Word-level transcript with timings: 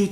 Et 0.00 0.06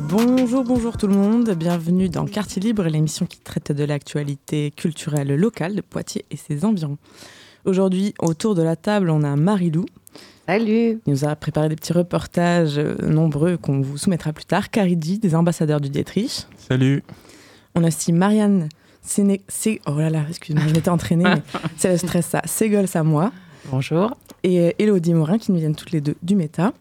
bonjour, 0.00 0.62
bonjour 0.62 0.96
tout 0.96 1.08
le 1.08 1.14
monde, 1.14 1.50
bienvenue 1.50 2.08
dans 2.08 2.26
Quartier 2.26 2.62
Libre, 2.62 2.84
l'émission 2.84 3.26
qui 3.26 3.40
traite 3.40 3.72
de 3.72 3.82
l'actualité 3.82 4.70
culturelle 4.70 5.34
locale 5.34 5.74
de 5.74 5.80
Poitiers 5.80 6.24
et 6.30 6.36
ses 6.36 6.64
environs. 6.64 6.98
Aujourd'hui, 7.64 8.14
autour 8.20 8.54
de 8.54 8.62
la 8.62 8.76
table, 8.76 9.10
on 9.10 9.24
a 9.24 9.34
Marie-Lou. 9.34 9.84
Salut 10.46 11.00
Il 11.06 11.10
nous 11.10 11.24
a 11.24 11.34
préparé 11.34 11.68
des 11.68 11.74
petits 11.74 11.92
reportages 11.92 12.78
euh, 12.78 12.94
nombreux 13.02 13.56
qu'on 13.56 13.80
vous 13.80 13.98
soumettra 13.98 14.32
plus 14.32 14.44
tard. 14.44 14.70
Caridi, 14.70 15.18
des 15.18 15.34
ambassadeurs 15.34 15.80
du 15.80 15.88
Dietrich. 15.88 16.46
Salut 16.56 17.02
On 17.74 17.82
a 17.82 17.88
aussi 17.88 18.12
Marianne 18.12 18.68
Séné... 19.04 19.42
Oh 19.86 19.98
là 19.98 20.10
là, 20.10 20.24
excuse-moi, 20.28 20.64
je 20.66 20.74
m'étais 20.74 20.88
entraînée, 20.88 21.24
mais 21.24 21.42
c'est 21.76 21.92
le 21.92 21.98
stress 21.98 22.26
ça. 22.26 22.42
Ségol 22.46 22.86
moi. 23.04 23.32
Bonjour. 23.70 24.16
Et 24.42 24.60
euh, 24.60 24.70
Elodie 24.78 25.14
Morin 25.14 25.38
qui 25.38 25.52
nous 25.52 25.58
viennent 25.58 25.76
toutes 25.76 25.92
les 25.92 26.00
deux 26.00 26.16
du 26.22 26.34
Méta. 26.34 26.72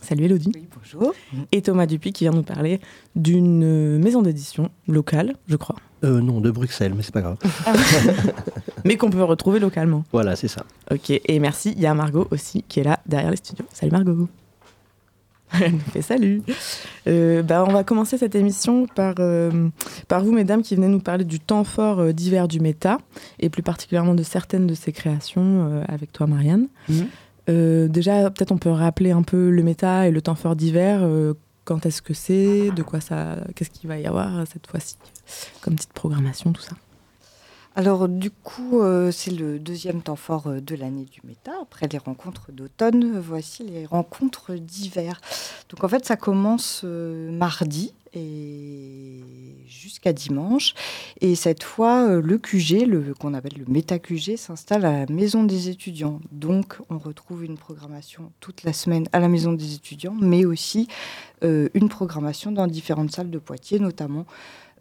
Salut 0.00 0.24
Elodie. 0.24 0.52
Oui, 0.54 0.68
bonjour. 0.76 1.14
Et 1.52 1.62
Thomas 1.62 1.86
Dupuis 1.86 2.12
qui 2.12 2.24
vient 2.24 2.32
nous 2.32 2.42
parler 2.42 2.80
d'une 3.16 3.62
euh, 3.64 3.98
maison 3.98 4.22
d'édition 4.22 4.70
locale, 4.86 5.34
je 5.48 5.56
crois. 5.56 5.76
Euh, 6.04 6.20
non, 6.20 6.40
de 6.40 6.50
Bruxelles, 6.50 6.94
mais 6.96 7.02
c'est 7.02 7.14
pas 7.14 7.22
grave. 7.22 7.38
mais 8.84 8.96
qu'on 8.96 9.10
peut 9.10 9.22
retrouver 9.22 9.60
localement. 9.60 10.04
Voilà, 10.12 10.36
c'est 10.36 10.48
ça. 10.48 10.64
Ok, 10.92 11.10
et 11.10 11.38
merci. 11.40 11.72
Il 11.76 11.82
y 11.82 11.86
a 11.86 11.94
Margot 11.94 12.28
aussi 12.30 12.64
qui 12.68 12.80
est 12.80 12.84
là 12.84 13.00
derrière 13.06 13.30
les 13.30 13.36
studios. 13.36 13.66
Salut 13.72 13.92
Margot. 13.92 14.28
Elle 15.62 15.72
nous 15.72 15.78
fait 15.78 16.02
salut. 16.02 16.42
Euh, 17.06 17.42
bah, 17.42 17.64
on 17.66 17.72
va 17.72 17.84
commencer 17.84 18.18
cette 18.18 18.34
émission 18.34 18.86
par, 18.86 19.14
euh, 19.18 19.68
par 20.06 20.24
vous, 20.24 20.32
mesdames, 20.32 20.62
qui 20.62 20.74
venez 20.74 20.88
nous 20.88 21.00
parler 21.00 21.24
du 21.24 21.40
temps 21.40 21.64
fort 21.64 22.00
euh, 22.00 22.12
d'hiver 22.12 22.48
du 22.48 22.60
méta, 22.60 22.98
et 23.38 23.48
plus 23.48 23.62
particulièrement 23.62 24.14
de 24.14 24.22
certaines 24.22 24.66
de 24.66 24.74
ses 24.74 24.92
créations, 24.92 25.82
avec 25.88 26.12
toi, 26.12 26.26
Marianne. 26.26 26.68
Mhm. 26.88 27.88
Déjà, 27.88 28.30
peut-être 28.30 28.52
on 28.52 28.58
peut 28.58 28.70
rappeler 28.70 29.10
un 29.10 29.22
peu 29.22 29.48
le 29.48 29.62
méta 29.62 30.06
et 30.06 30.10
le 30.10 30.20
temps 30.20 30.34
fort 30.34 30.54
d'hiver. 30.54 31.08
quand 31.64 31.86
est-ce 31.86 32.02
que 32.02 32.12
c'est 32.12 32.70
De 32.72 32.82
quoi 32.82 33.00
ça 33.00 33.36
Qu'est-ce 33.54 33.70
qu'il 33.70 33.88
va 33.88 33.98
y 33.98 34.06
avoir 34.06 34.46
cette 34.46 34.66
fois-ci 34.66 34.96
Comme 35.62 35.74
petite 35.74 35.94
programmation, 35.94 36.52
tout 36.52 36.60
ça. 36.60 36.76
Alors 37.78 38.08
du 38.08 38.32
coup, 38.32 38.80
euh, 38.80 39.12
c'est 39.12 39.30
le 39.30 39.60
deuxième 39.60 40.02
temps 40.02 40.16
fort 40.16 40.48
euh, 40.48 40.60
de 40.60 40.74
l'année 40.74 41.04
du 41.04 41.20
méta. 41.22 41.52
Après 41.62 41.86
les 41.86 41.98
rencontres 41.98 42.50
d'automne, 42.50 43.20
voici 43.20 43.62
les 43.62 43.86
rencontres 43.86 44.54
d'hiver. 44.54 45.20
Donc 45.70 45.84
en 45.84 45.88
fait, 45.88 46.04
ça 46.04 46.16
commence 46.16 46.80
euh, 46.82 47.30
mardi 47.30 47.94
et 48.14 49.20
jusqu'à 49.66 50.12
dimanche. 50.12 50.74
Et 51.20 51.34
cette 51.34 51.62
fois, 51.62 52.08
euh, 52.08 52.22
le 52.22 52.38
QG, 52.38 52.86
le, 52.86 53.14
qu'on 53.14 53.34
appelle 53.34 53.58
le 53.58 53.64
méta 53.66 53.98
QG, 53.98 54.36
s'installe 54.36 54.84
à 54.84 55.04
la 55.04 55.12
maison 55.12 55.44
des 55.44 55.68
étudiants. 55.68 56.20
Donc 56.32 56.78
on 56.90 56.98
retrouve 56.98 57.44
une 57.44 57.56
programmation 57.56 58.32
toute 58.40 58.64
la 58.64 58.72
semaine 58.72 59.08
à 59.12 59.20
la 59.20 59.28
maison 59.28 59.52
des 59.52 59.74
étudiants, 59.74 60.16
mais 60.20 60.44
aussi 60.44 60.88
euh, 61.44 61.68
une 61.74 61.88
programmation 61.88 62.52
dans 62.52 62.66
différentes 62.66 63.12
salles 63.12 63.30
de 63.30 63.38
Poitiers, 63.38 63.78
notamment 63.78 64.26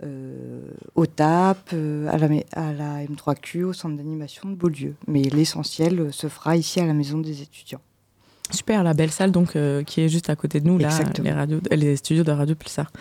euh, 0.03 0.61
au 0.95 1.05
TAP, 1.05 1.73
à, 1.73 2.17
la, 2.17 2.29
à 2.53 2.73
la 2.73 3.05
M3Q, 3.05 3.63
au 3.63 3.73
centre 3.73 3.95
d'animation 3.97 4.49
de 4.49 4.55
Beaulieu. 4.55 4.95
Mais 5.07 5.23
l'essentiel 5.23 6.13
se 6.13 6.27
fera 6.27 6.55
ici 6.55 6.79
à 6.79 6.85
la 6.85 6.93
maison 6.93 7.17
des 7.17 7.41
étudiants. 7.41 7.81
Super, 8.51 8.83
la 8.83 8.93
belle 8.93 9.11
salle 9.11 9.31
donc 9.31 9.55
euh, 9.55 9.83
qui 9.83 10.01
est 10.01 10.09
juste 10.09 10.29
à 10.29 10.35
côté 10.35 10.61
de 10.61 10.67
nous 10.67 10.77
là, 10.77 10.89
les, 11.21 11.31
radios, 11.31 11.59
les 11.71 11.97
studios 11.97 12.23
de 12.23 12.31
Radio 12.31 12.55
Pulsar. 12.55 12.91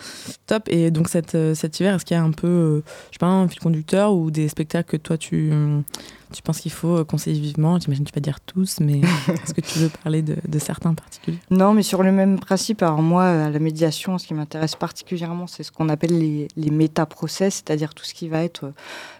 Top. 0.45 0.63
Et 0.67 0.91
donc 0.91 1.07
cette, 1.07 1.35
euh, 1.35 1.55
cet 1.55 1.79
hiver, 1.79 1.95
est-ce 1.95 2.05
qu'il 2.05 2.17
y 2.17 2.19
a 2.19 2.23
un 2.23 2.31
peu, 2.31 2.47
euh, 2.47 2.83
je 3.11 3.15
sais 3.15 3.19
pas, 3.19 3.27
un 3.27 3.47
fil 3.47 3.59
conducteur 3.59 4.13
ou 4.13 4.29
des 4.29 4.49
spectacles 4.49 4.89
que 4.89 4.97
toi 4.97 5.17
tu, 5.17 5.51
tu 6.31 6.41
penses 6.41 6.59
qu'il 6.59 6.71
faut 6.71 6.97
euh, 6.97 7.03
conseiller 7.03 7.39
vivement 7.39 7.79
J'imagine 7.79 8.05
que 8.05 8.09
tu 8.09 8.15
vas 8.15 8.21
dire 8.21 8.39
tous, 8.41 8.79
mais 8.79 8.99
est-ce 9.27 9.53
que 9.53 9.61
tu 9.61 9.79
veux 9.79 9.89
parler 9.89 10.21
de, 10.21 10.35
de 10.47 10.59
certains 10.59 10.91
en 10.91 10.95
particulier 10.95 11.37
Non, 11.49 11.73
mais 11.73 11.83
sur 11.83 12.03
le 12.03 12.11
même 12.11 12.39
principe, 12.39 12.81
alors 12.81 13.01
moi, 13.01 13.25
à 13.25 13.49
la 13.49 13.59
médiation, 13.59 14.17
ce 14.17 14.27
qui 14.27 14.33
m'intéresse 14.33 14.75
particulièrement, 14.75 15.47
c'est 15.47 15.63
ce 15.63 15.71
qu'on 15.71 15.89
appelle 15.89 16.17
les, 16.17 16.47
les 16.55 16.71
méta-process, 16.71 17.55
c'est-à-dire 17.55 17.93
tout 17.93 18.03
ce 18.03 18.13
qui 18.13 18.29
va 18.29 18.43
être 18.43 18.71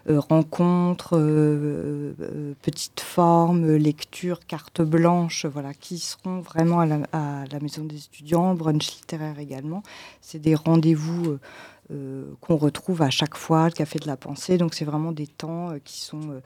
euh, 0.08 0.20
rencontres, 0.20 1.16
euh, 1.16 2.14
euh, 2.20 2.52
petites 2.62 3.00
formes, 3.00 3.76
lecture, 3.76 4.40
carte 4.46 4.82
blanche, 4.82 5.46
voilà, 5.46 5.74
qui 5.74 5.98
seront 5.98 6.40
vraiment 6.40 6.80
à 6.80 6.86
la, 6.86 7.00
à 7.12 7.44
la 7.50 7.60
maison 7.60 7.84
des 7.84 8.04
étudiants, 8.04 8.54
brunch 8.54 8.90
littéraire 8.96 9.38
également. 9.38 9.82
C'est 10.20 10.38
des 10.38 10.54
rendez-vous 10.54 11.24
euh, 11.26 11.40
euh, 11.90 12.24
qu'on 12.42 12.56
retrouve 12.56 13.00
à 13.00 13.10
chaque 13.10 13.36
fois, 13.36 13.66
le 13.66 13.72
café 13.72 13.98
de 13.98 14.06
la 14.06 14.16
pensée, 14.16 14.58
donc 14.58 14.74
c'est 14.74 14.84
vraiment 14.84 15.12
des 15.12 15.26
temps 15.26 15.70
euh, 15.70 15.78
qui 15.82 16.00
sont... 16.00 16.40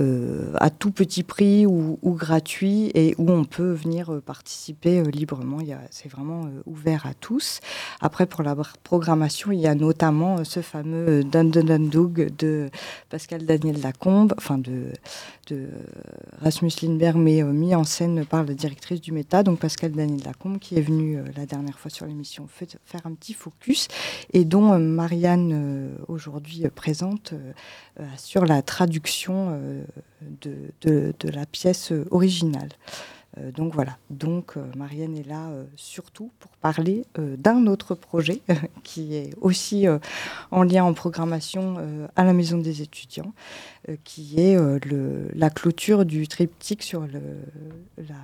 euh, 0.00 0.52
à 0.60 0.70
tout 0.70 0.90
petit 0.90 1.22
prix 1.22 1.66
ou, 1.66 1.98
gratuit 2.02 2.90
et 2.94 3.14
où 3.18 3.30
on 3.30 3.44
peut 3.44 3.72
venir 3.72 4.12
euh, 4.12 4.20
participer 4.20 5.00
euh, 5.00 5.10
librement. 5.10 5.58
C'est 5.90 6.08
vraiment 6.08 6.44
euh, 6.46 6.62
ouvert 6.66 7.06
à 7.06 7.14
tous. 7.14 7.60
Après, 8.00 8.26
pour 8.26 8.42
la 8.42 8.56
programmation, 8.82 9.52
il 9.52 9.60
y 9.60 9.66
a 9.66 9.74
notamment 9.74 10.44
ce 10.44 10.60
fameux 10.60 11.22
Dun 11.24 11.44
Dun 11.44 11.64
Dun 11.64 11.88
de 12.38 12.70
Pascal 13.08 13.46
Daniel 13.46 13.80
Lacombe, 13.80 14.34
enfin 14.36 14.58
de, 14.58 14.92
Rasmus 16.40 16.72
Lindberg, 16.82 17.16
mais 17.16 17.42
mis 17.42 17.74
en 17.74 17.84
scène 17.84 18.24
par 18.24 18.44
la 18.44 18.54
directrice 18.54 19.00
du 19.00 19.12
Méta, 19.12 19.42
donc 19.42 19.58
Pascal 19.58 19.92
Daniel 19.92 20.24
Lacombe, 20.24 20.58
qui 20.58 20.76
est 20.76 20.82
venue 20.82 21.18
euh, 21.18 21.24
la 21.36 21.46
dernière 21.46 21.78
fois 21.78 21.90
sur 21.90 22.06
l'émission 22.06 22.48
faire 22.48 23.06
un 23.06 23.14
petit 23.14 23.34
focus 23.34 23.88
et 24.32 24.44
dont 24.44 24.78
Marianne, 24.78 25.94
aujourd'hui 26.08 26.64
présente, 26.74 27.34
sur 28.16 28.44
la 28.44 28.62
traduction 28.62 29.83
de, 30.42 30.72
de- 30.82 31.28
la 31.30 31.46
pièce 31.46 31.92
euh, 31.92 32.04
originale. 32.10 32.68
Euh, 33.38 33.50
donc 33.50 33.74
voilà, 33.74 33.98
donc 34.10 34.56
euh, 34.56 34.62
Marianne 34.76 35.16
est 35.16 35.26
là 35.26 35.50
surtout 35.76 36.30
pour 36.38 36.52
parler 36.52 37.04
d'un 37.18 37.66
autre 37.66 37.94
projet 37.94 38.40
qui 38.84 39.14
est 39.16 39.30
aussi 39.40 39.86
en 40.50 40.62
lien 40.62 40.84
en 40.84 40.94
programmation 40.94 41.76
à 42.16 42.24
la 42.24 42.32
Maison 42.32 42.58
des 42.58 42.80
étudiants, 42.80 43.34
qui 44.04 44.40
est 44.40 44.56
le- 44.86 45.28
la 45.34 45.50
clôture 45.50 46.04
du 46.06 46.26
triptyque 46.28 46.82
sur 46.82 47.02
la 47.98 48.14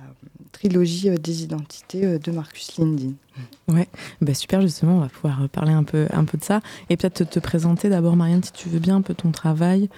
trilogie 0.53 1.09
des 1.19 1.43
identités 1.43 2.17
de 2.19 2.31
Marcus 2.31 2.77
Lindin. 2.77 3.13
Bah, 4.21 4.33
Super, 4.33 4.61
justement, 4.61 4.97
on 4.97 5.01
va 5.01 5.09
pouvoir 5.09 5.47
parler 5.49 5.71
un 5.73 5.83
peu, 5.83 6.07
un 6.11 6.25
peu 6.25 6.37
de 6.37 6.43
ça. 6.43 6.61
Et 6.89 6.97
peut-être 6.97 7.23
te 7.29 7.39
présenter 7.39 7.89
d'abord, 7.89 8.15
Marianne, 8.15 8.43
si 8.43 8.51
tu 8.53 8.69
veux 8.69 8.79
bien, 8.79 8.95
un 8.97 9.01
peu 9.01 9.13
ton 9.13 9.31
travail. 9.31 9.89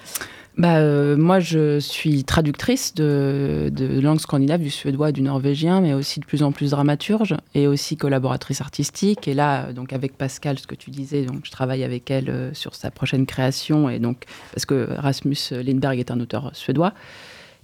Bah, 0.55 0.77
euh, 0.77 1.17
moi, 1.17 1.39
je 1.39 1.79
suis 1.79 2.23
traductrice 2.23 2.93
de, 2.93 3.71
de 3.71 3.99
langue 3.99 4.19
scandinave, 4.19 4.61
du 4.61 4.69
suédois 4.69 5.11
du 5.11 5.23
norvégien, 5.23 5.81
mais 5.81 5.95
aussi 5.95 6.19
de 6.19 6.25
plus 6.25 6.43
en 6.43 6.51
plus 6.51 6.71
dramaturge 6.71 7.35
et 7.55 7.65
aussi 7.65 7.97
collaboratrice 7.97 8.61
artistique. 8.61 9.27
Et 9.27 9.33
là, 9.33 9.73
donc 9.73 9.93
avec 9.93 10.15
Pascal, 10.15 10.59
ce 10.59 10.67
que 10.67 10.75
tu 10.75 10.91
disais, 10.91 11.25
donc 11.25 11.41
je 11.43 11.49
travaille 11.49 11.83
avec 11.83 12.11
elle 12.11 12.29
euh, 12.29 12.53
sur 12.53 12.75
sa 12.75 12.91
prochaine 12.91 13.25
création, 13.25 13.89
et 13.89 13.97
donc 13.97 14.25
parce 14.53 14.65
que 14.65 14.89
Rasmus 14.95 15.37
Lindberg 15.51 15.97
est 15.97 16.11
un 16.11 16.19
auteur 16.19 16.51
suédois. 16.53 16.93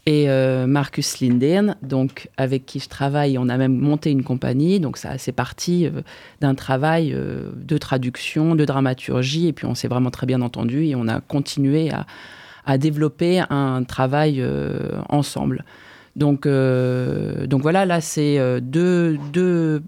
Et 0.07 0.27
euh, 0.27 0.65
Marcus 0.65 1.19
Lindén, 1.19 1.75
donc 1.83 2.29
avec 2.37 2.65
qui 2.65 2.79
je 2.79 2.89
travaille, 2.89 3.37
on 3.37 3.49
a 3.49 3.57
même 3.57 3.77
monté 3.77 4.09
une 4.09 4.23
compagnie. 4.23 4.79
Donc 4.79 4.97
ça, 4.97 5.19
c'est 5.19 5.33
parti 5.33 5.87
d'un 6.41 6.55
travail 6.55 7.15
de 7.55 7.77
traduction, 7.77 8.55
de 8.55 8.65
dramaturgie, 8.65 9.47
et 9.47 9.53
puis 9.53 9.67
on 9.67 9.75
s'est 9.75 9.89
vraiment 9.89 10.09
très 10.09 10.25
bien 10.25 10.41
entendu 10.41 10.85
et 10.85 10.95
on 10.95 11.07
a 11.07 11.21
continué 11.21 11.91
à, 11.91 12.07
à 12.69 12.77
développer 12.77 13.41
un 13.49 13.83
travail 13.83 14.41
euh, 14.41 14.91
ensemble. 15.09 15.65
Donc, 16.15 16.45
euh, 16.45 17.47
donc 17.47 17.63
voilà, 17.63 17.83
là 17.87 17.99
c'est 17.99 18.37
euh, 18.37 18.59
deux, 18.59 19.17
deux, 19.33 19.81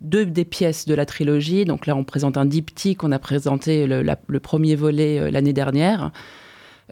deux 0.00 0.24
des 0.24 0.44
pièces 0.44 0.86
de 0.86 0.94
la 0.94 1.04
trilogie. 1.04 1.64
Donc 1.64 1.84
là 1.84 1.96
on 1.96 2.04
présente 2.04 2.36
un 2.36 2.44
diptyque, 2.44 3.02
on 3.02 3.10
a 3.10 3.18
présenté 3.18 3.88
le, 3.88 4.38
premier 4.38 4.76
volet 4.76 5.32
l'année 5.32 5.52
dernière, 5.52 6.12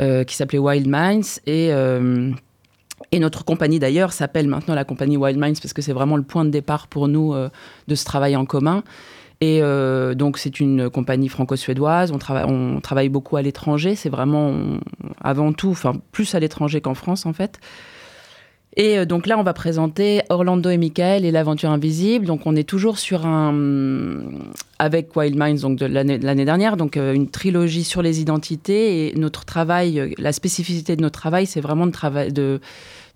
qui 0.01 0.35
s'appelait 0.35 0.59
Wild 0.59 0.89
Minds. 0.89 1.41
Et, 1.47 1.69
et 3.13 3.19
notre 3.21 3.45
compagnie 3.45 3.79
d'ailleurs 3.79 4.13
s'appelle 4.13 4.49
maintenant 4.49 4.75
la 4.75 4.85
compagnie 4.85 5.17
Wild 5.17 5.39
Minds 5.39 5.61
parce 5.63 5.73
que 5.73 5.83
c'est 5.83 5.93
vraiment 5.93 6.17
le 6.17 6.25
point 6.25 6.45
de 6.45 6.51
départ 6.51 6.89
pour 6.89 7.07
nous 7.07 7.35
de 7.87 7.95
ce 7.95 8.05
travail 8.05 8.35
en 8.35 8.47
commun. 8.47 8.83
Et 9.43 9.61
euh, 9.63 10.15
donc 10.15 10.37
c'est 10.37 10.61
une 10.61 10.91
compagnie 10.91 11.29
franco-suédoise. 11.29 12.13
On, 12.13 12.19
trava- 12.19 12.45
on 12.47 12.81
travaille 12.81 13.09
beaucoup 13.09 13.37
à 13.37 13.43
l'étranger. 13.43 13.95
C'est 13.95 14.11
vraiment 14.11 14.53
avant 15.23 15.53
tout, 15.55 15.71
enfin 15.71 15.95
plus 16.13 16.35
à 16.35 16.41
l'étranger 16.41 16.83
qu'en 16.83 16.95
France 16.95 17.25
en 17.25 17.33
fait. 17.33 17.59
Et 18.77 18.99
euh, 18.99 19.05
donc 19.05 19.27
là, 19.27 19.39
on 19.39 19.43
va 19.43 19.53
présenter 19.53 20.21
Orlando 20.29 20.71
et 20.71 20.77
Michael 20.77 21.25
et 21.25 21.31
l'aventure 21.31 21.71
invisible. 21.71 22.27
Donc 22.27 22.43
on 22.45 22.55
est 22.55 22.69
toujours 22.69 22.99
sur 22.99 23.27
un, 23.27 24.21
avec 24.79 25.17
Wild 25.17 25.37
Minds 25.37 25.63
donc 25.63 25.79
de 25.79 25.87
l'année 25.87 26.45
dernière, 26.45 26.77
donc 26.77 26.97
une 26.97 27.29
trilogie 27.31 27.85
sur 27.85 28.03
les 28.03 28.21
identités. 28.21 29.09
Et 29.09 29.15
notre 29.15 29.45
travail, 29.45 30.15
la 30.19 30.33
spécificité 30.33 30.97
de 30.97 31.03
notre 31.03 31.19
travail, 31.19 31.47
c'est 31.47 31.61
vraiment 31.61 31.87
de, 31.87 32.61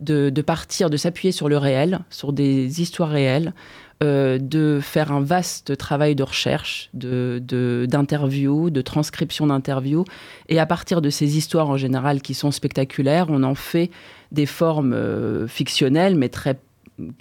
de, 0.00 0.30
de 0.30 0.42
partir, 0.42 0.90
de 0.90 0.96
s'appuyer 0.96 1.32
sur 1.32 1.48
le 1.48 1.58
réel, 1.58 2.00
sur 2.10 2.32
des 2.32 2.80
histoires 2.80 3.10
réelles, 3.10 3.52
euh, 4.02 4.38
de 4.38 4.80
faire 4.82 5.12
un 5.12 5.20
vaste 5.20 5.76
travail 5.76 6.16
de 6.16 6.24
recherche, 6.24 6.90
d'interviews, 6.94 8.70
de, 8.70 8.74
de, 8.74 8.80
transcription 8.82 9.46
d'interviews. 9.46 10.04
Et 10.48 10.58
à 10.58 10.66
partir 10.66 11.00
de 11.00 11.10
ces 11.10 11.36
histoires 11.36 11.70
en 11.70 11.76
général 11.76 12.20
qui 12.20 12.34
sont 12.34 12.50
spectaculaires, 12.50 13.26
on 13.28 13.44
en 13.44 13.54
fait 13.54 13.90
des 14.32 14.46
formes 14.46 14.94
euh, 14.94 15.46
fictionnelles, 15.46 16.16
mais 16.16 16.28
très 16.28 16.58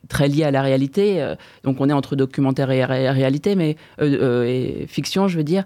très 0.07 0.27
liées 0.27 0.43
à 0.43 0.51
la 0.51 0.63
réalité. 0.63 1.21
Euh, 1.21 1.35
donc 1.63 1.79
on 1.79 1.89
est 1.89 1.93
entre 1.93 2.15
documentaire 2.15 2.71
et 2.71 2.83
réalité, 2.83 3.55
mais 3.55 3.77
et 4.01 4.85
fiction, 4.87 5.27
je 5.27 5.37
veux 5.37 5.43
dire. 5.43 5.65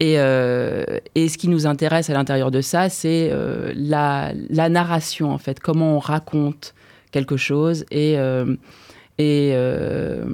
Et, 0.00 0.14
et, 0.14 1.28
ce 1.28 1.38
qui 1.38 1.48
nous 1.48 1.66
intéresse 1.66 2.10
à 2.10 2.14
l'intérieur 2.14 2.50
de 2.50 2.60
ça, 2.60 2.88
c'est 2.88 3.32
la, 3.74 4.32
la, 4.50 4.68
narration, 4.68 5.30
en 5.30 5.38
fait, 5.38 5.60
comment 5.60 5.96
on 5.96 5.98
raconte 6.00 6.74
quelque 7.12 7.36
chose 7.36 7.84
et 7.92 8.16
et 9.18 9.52
euh, 9.54 10.24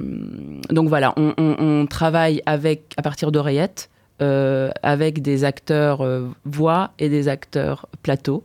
donc 0.69 0.87
voilà, 0.87 1.13
on, 1.17 1.85
travaille 1.89 2.41
à 2.45 2.57
partir 3.01 3.31
d'oreillettes, 3.31 3.89
euh, 4.21 4.71
avec 4.83 5.21
des 5.21 5.43
acteurs 5.43 6.01
euh, 6.01 6.27
voix 6.45 6.91
et 6.99 7.09
des 7.09 7.27
acteurs 7.27 7.87
plateau. 8.03 8.43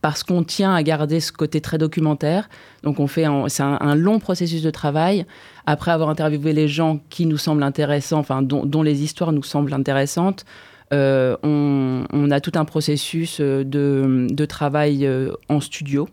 parce 0.00 0.22
qu'on 0.24 0.42
tient 0.42 0.74
à 0.74 0.82
garder 0.82 1.20
ce 1.20 1.32
côté 1.32 1.60
très 1.60 1.78
documentaire. 1.78 2.48
Donc 2.82 3.00
on 3.00 3.06
fait, 3.06 3.26
c'est 3.48 3.62
un, 3.62 3.94
long 3.94 4.18
processus 4.18 4.62
de 4.62 4.70
travail. 4.70 5.26
Après 5.66 5.90
avoir 5.90 6.08
interviewé 6.08 6.52
les 6.52 6.68
gens 6.68 7.00
qui 7.10 7.26
nous 7.26 7.38
semblent 7.38 7.62
intéressants, 7.62 8.18
enfin 8.18 8.42
dont, 8.42 8.82
les 8.82 9.02
histoires 9.02 9.32
nous 9.32 9.42
semblent 9.42 9.74
intéressantes, 9.74 10.44
on, 10.92 12.28
a 12.30 12.40
tout 12.40 12.52
un 12.54 12.64
processus 12.64 13.40
de 13.40 14.44
travail 14.46 15.08
en 15.48 15.60
studio 15.60 16.08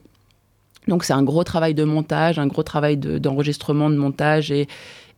donc 0.88 1.04
c'est 1.04 1.14
un 1.14 1.24
gros 1.24 1.44
travail 1.44 1.74
de 1.74 1.84
montage, 1.84 2.40
un 2.40 2.48
gros 2.48 2.64
travail 2.64 2.98
d'enregistrement, 2.98 3.90
de, 3.90 3.96
montage 3.96 4.52
et 4.52 4.68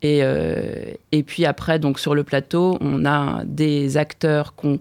euh, 0.03 0.93
et 1.11 1.23
puis 1.23 1.45
après 1.45 1.79
donc 1.79 1.99
sur 1.99 2.13
le 2.13 2.23
plateau 2.23 2.77
on 2.81 3.05
a 3.05 3.43
des 3.45 3.97
acteurs 3.97 4.53
qu'on 4.55 4.79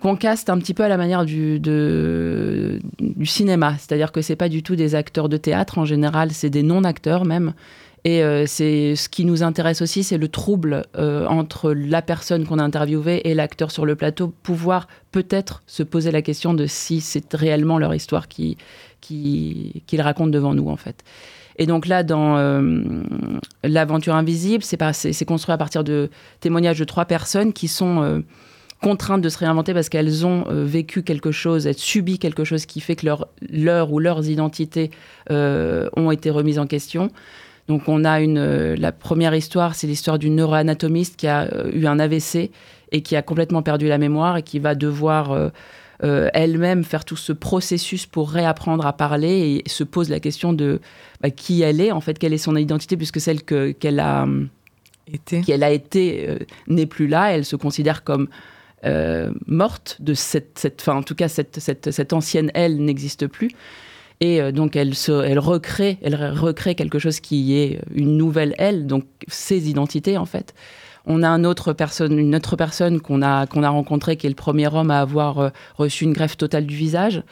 qu'on 0.00 0.16
caste 0.16 0.50
un 0.50 0.58
petit 0.58 0.74
peu 0.74 0.84
à 0.84 0.88
la 0.88 0.98
manière 0.98 1.24
du, 1.24 1.58
du 1.58 3.26
cinéma, 3.26 3.76
c'est-à-dire 3.78 4.12
que 4.12 4.20
c'est 4.20 4.36
pas 4.36 4.50
du 4.50 4.62
tout 4.62 4.76
des 4.76 4.94
acteurs 4.94 5.28
de 5.28 5.38
théâtre 5.38 5.78
en 5.78 5.86
général, 5.86 6.32
c'est 6.32 6.50
des 6.50 6.62
non-acteurs 6.62 7.24
même. 7.24 7.54
Et 8.06 8.22
euh, 8.22 8.46
ce 8.46 9.08
qui 9.08 9.24
nous 9.24 9.42
intéresse 9.42 9.82
aussi, 9.82 10.04
c'est 10.04 10.16
le 10.16 10.28
trouble 10.28 10.84
euh, 10.96 11.26
entre 11.26 11.72
la 11.72 12.02
personne 12.02 12.46
qu'on 12.46 12.60
a 12.60 12.62
interviewée 12.62 13.28
et 13.28 13.34
l'acteur 13.34 13.72
sur 13.72 13.84
le 13.84 13.96
plateau, 13.96 14.32
pouvoir 14.44 14.86
peut-être 15.10 15.64
se 15.66 15.82
poser 15.82 16.12
la 16.12 16.22
question 16.22 16.54
de 16.54 16.66
si 16.66 17.00
c'est 17.00 17.34
réellement 17.34 17.78
leur 17.78 17.92
histoire 17.92 18.28
qui, 18.28 18.58
qu'il 19.00 20.00
raconte 20.00 20.30
devant 20.30 20.54
nous, 20.54 20.68
en 20.68 20.76
fait. 20.76 21.04
Et 21.58 21.66
donc 21.66 21.86
là, 21.86 22.02
dans 22.02 22.36
euh, 22.36 22.82
L'aventure 23.64 24.14
invisible, 24.14 24.62
c'est 24.62 25.24
construit 25.24 25.52
à 25.52 25.58
partir 25.58 25.84
de 25.84 26.10
témoignages 26.40 26.78
de 26.78 26.84
trois 26.84 27.06
personnes 27.06 27.52
qui 27.52 27.68
sont 27.68 28.02
euh, 28.02 28.20
contraintes 28.82 29.22
de 29.22 29.28
se 29.28 29.38
réinventer 29.38 29.72
parce 29.72 29.88
qu'elles 29.88 30.26
ont 30.26 30.44
euh, 30.48 30.64
vécu 30.64 31.02
quelque 31.02 31.32
chose, 31.32 31.66
elles 31.66 31.78
subi 31.78 32.18
quelque 32.18 32.44
chose 32.44 32.66
qui 32.66 32.80
fait 32.80 32.96
que 32.96 33.06
leur, 33.06 33.92
ou 33.92 33.98
leurs 33.98 34.28
identités 34.28 34.90
ont 35.30 36.10
été 36.10 36.30
remises 36.30 36.58
en 36.58 36.66
question. 36.66 37.10
Donc 37.68 37.88
on 37.88 38.04
a 38.04 38.20
une, 38.20 38.74
la 38.74 38.92
première 38.92 39.34
histoire, 39.34 39.74
c'est 39.74 39.88
l'histoire 39.88 40.18
d'une 40.20 40.36
neuroanatomiste 40.36 41.16
qui 41.16 41.26
a 41.26 41.48
eu 41.72 41.86
un 41.86 41.98
AVC 41.98 42.50
et 42.92 43.02
qui 43.02 43.16
a 43.16 43.22
complètement 43.22 43.62
perdu 43.62 43.88
la 43.88 43.98
mémoire 43.98 44.36
et 44.36 44.42
qui 44.44 44.60
va 44.60 44.76
devoir 44.76 45.50
euh, 46.04 46.28
elle-même 46.34 46.84
faire 46.84 47.04
tout 47.04 47.16
ce 47.16 47.32
processus 47.32 48.06
pour 48.06 48.30
réapprendre 48.30 48.86
à 48.86 48.92
parler 48.92 49.62
et 49.64 49.68
se 49.68 49.84
pose 49.84 50.10
la 50.10 50.20
question 50.20 50.52
de 50.52 50.80
bah, 51.20 51.30
qui 51.30 51.62
elle 51.62 51.80
est, 51.80 51.92
en 51.92 52.00
fait, 52.00 52.18
quelle 52.18 52.32
est 52.32 52.38
son 52.38 52.56
identité, 52.56 52.96
puisque 52.96 53.20
celle 53.20 53.42
qu'elle 53.42 54.00
a 54.00 54.26
été, 55.12 55.40
qu'elle 55.40 55.62
a 55.62 55.70
été 55.70 56.28
euh, 56.28 56.38
n'est 56.66 56.86
plus 56.86 57.06
là. 57.06 57.34
Elle 57.34 57.44
se 57.44 57.56
considère 57.56 58.04
comme 58.04 58.28
euh, 58.84 59.32
morte 59.46 59.96
de 60.00 60.14
cette, 60.14 60.58
cette 60.58 60.82
fin, 60.82 60.94
en 60.96 61.02
tout 61.02 61.14
cas, 61.14 61.28
cette, 61.28 61.58
cette, 61.60 61.90
cette 61.90 62.12
ancienne 62.12 62.50
elle 62.54 62.84
n'existe 62.84 63.26
plus. 63.26 63.50
Et 64.20 64.50
donc, 64.50 64.76
elle, 64.76 64.94
se, 64.94 65.12
elle, 65.12 65.38
recrée, 65.38 65.98
elle 66.00 66.14
recrée 66.32 66.74
quelque 66.74 66.98
chose 66.98 67.20
qui 67.20 67.54
est 67.54 67.82
une 67.94 68.16
nouvelle 68.16 68.54
elle, 68.56 68.86
donc 68.86 69.04
ses 69.28 69.68
identités, 69.68 70.16
en 70.16 70.24
fait. 70.24 70.54
On 71.06 71.22
a 71.22 71.28
une 71.28 71.46
autre 71.46 71.72
personne 71.72 73.00
qu'on 73.00 73.22
a, 73.22 73.46
rencontrée, 73.46 74.16
qui 74.16 74.26
est 74.26 74.30
le 74.30 74.36
premier 74.36 74.66
homme 74.72 74.90
à 74.90 75.00
avoir 75.00 75.38
euh, 75.38 75.48
reçu 75.76 76.04
une 76.04 76.12
greffe 76.12 76.36
totale 76.36 76.66
du 76.66 76.74
visage, 76.74 77.22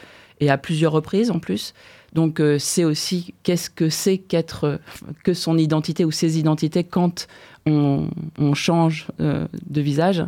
et 0.40 0.50
à 0.50 0.58
plusieurs 0.58 0.92
reprises 0.92 1.30
en 1.30 1.40
plus. 1.40 1.74
Donc 2.12 2.40
euh, 2.40 2.58
c'est 2.58 2.84
aussi 2.84 3.34
qu'est-ce 3.42 3.70
que 3.70 3.88
c'est 3.88 4.18
qu'être, 4.18 4.78
que 5.24 5.34
son 5.34 5.58
identité 5.58 6.04
ou 6.04 6.12
ses 6.12 6.38
identités 6.38 6.84
quand 6.84 7.26
on, 7.66 8.08
change 8.54 9.08
euh, 9.20 9.48
de 9.68 9.80
visage. 9.80 10.24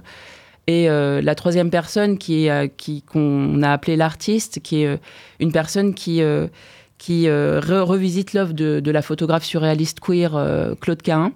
Et 0.68 0.88
la 0.88 1.34
troisième 1.36 1.70
personne 1.70 2.18
qu'on 2.18 3.62
a 3.62 3.72
appelé 3.72 3.94
l'artiste, 3.94 4.58
qui 4.64 4.82
est 4.82 5.00
une 5.38 5.52
personne 5.52 5.94
qui, 5.94 6.20
qui 6.98 7.30
revisite 7.30 8.32
l'œuvre 8.32 8.52
de, 8.52 8.80
de, 8.80 8.90
la 8.90 9.00
photographe 9.00 9.44
surréaliste 9.44 10.00
queer 10.00 10.32
Claude 10.80 11.02
Cahin 11.02 11.32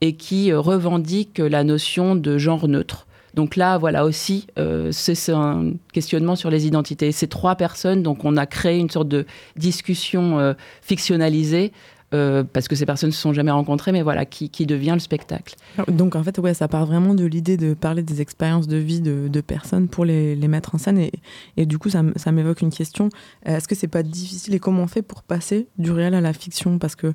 et 0.00 0.14
qui 0.14 0.52
euh, 0.52 0.60
revendique 0.60 1.38
la 1.38 1.64
notion 1.64 2.14
de 2.14 2.38
genre 2.38 2.68
neutre. 2.68 3.06
Donc 3.34 3.56
là, 3.56 3.78
voilà 3.78 4.04
aussi, 4.04 4.46
euh, 4.58 4.90
c'est 4.90 5.32
un 5.32 5.72
questionnement 5.92 6.34
sur 6.34 6.50
les 6.50 6.66
identités. 6.66 7.12
Ces 7.12 7.28
trois 7.28 7.56
personnes, 7.56 8.02
donc 8.02 8.24
on 8.24 8.36
a 8.36 8.46
créé 8.46 8.78
une 8.78 8.90
sorte 8.90 9.08
de 9.08 9.26
discussion 9.56 10.38
euh, 10.38 10.54
fictionnalisée 10.82 11.72
parce 12.10 12.68
que 12.68 12.74
ces 12.74 12.86
personnes 12.86 13.10
ne 13.10 13.12
se 13.12 13.20
sont 13.20 13.34
jamais 13.34 13.50
rencontrées, 13.50 13.92
mais 13.92 14.00
voilà, 14.00 14.24
qui, 14.24 14.48
devient 14.64 14.92
le 14.94 14.98
spectacle. 14.98 15.56
Donc 15.88 16.16
en 16.16 16.22
fait, 16.22 16.38
ouais, 16.38 16.54
ça 16.54 16.66
part 16.66 16.86
vraiment 16.86 17.12
de 17.12 17.26
l'idée 17.26 17.58
de 17.58 17.74
parler 17.74 18.02
des 18.02 18.22
expériences 18.22 18.66
de 18.66 18.78
vie 18.78 19.02
de, 19.02 19.40
personnes 19.42 19.88
pour 19.88 20.06
les, 20.06 20.34
mettre 20.48 20.74
en 20.74 20.78
scène. 20.78 21.10
Et, 21.58 21.66
du 21.66 21.76
coup, 21.76 21.90
ça, 21.90 22.02
ça 22.16 22.32
m'évoque 22.32 22.62
une 22.62 22.70
question. 22.70 23.10
Est-ce 23.44 23.68
que 23.68 23.74
c'est 23.74 23.88
pas 23.88 24.02
difficile 24.02 24.54
et 24.54 24.58
comment 24.58 24.84
on 24.84 24.86
fait 24.86 25.02
pour 25.02 25.22
passer 25.22 25.66
du 25.76 25.90
réel 25.90 26.14
à 26.14 26.22
la 26.22 26.32
fiction? 26.32 26.78
Parce 26.78 26.96
que 26.96 27.12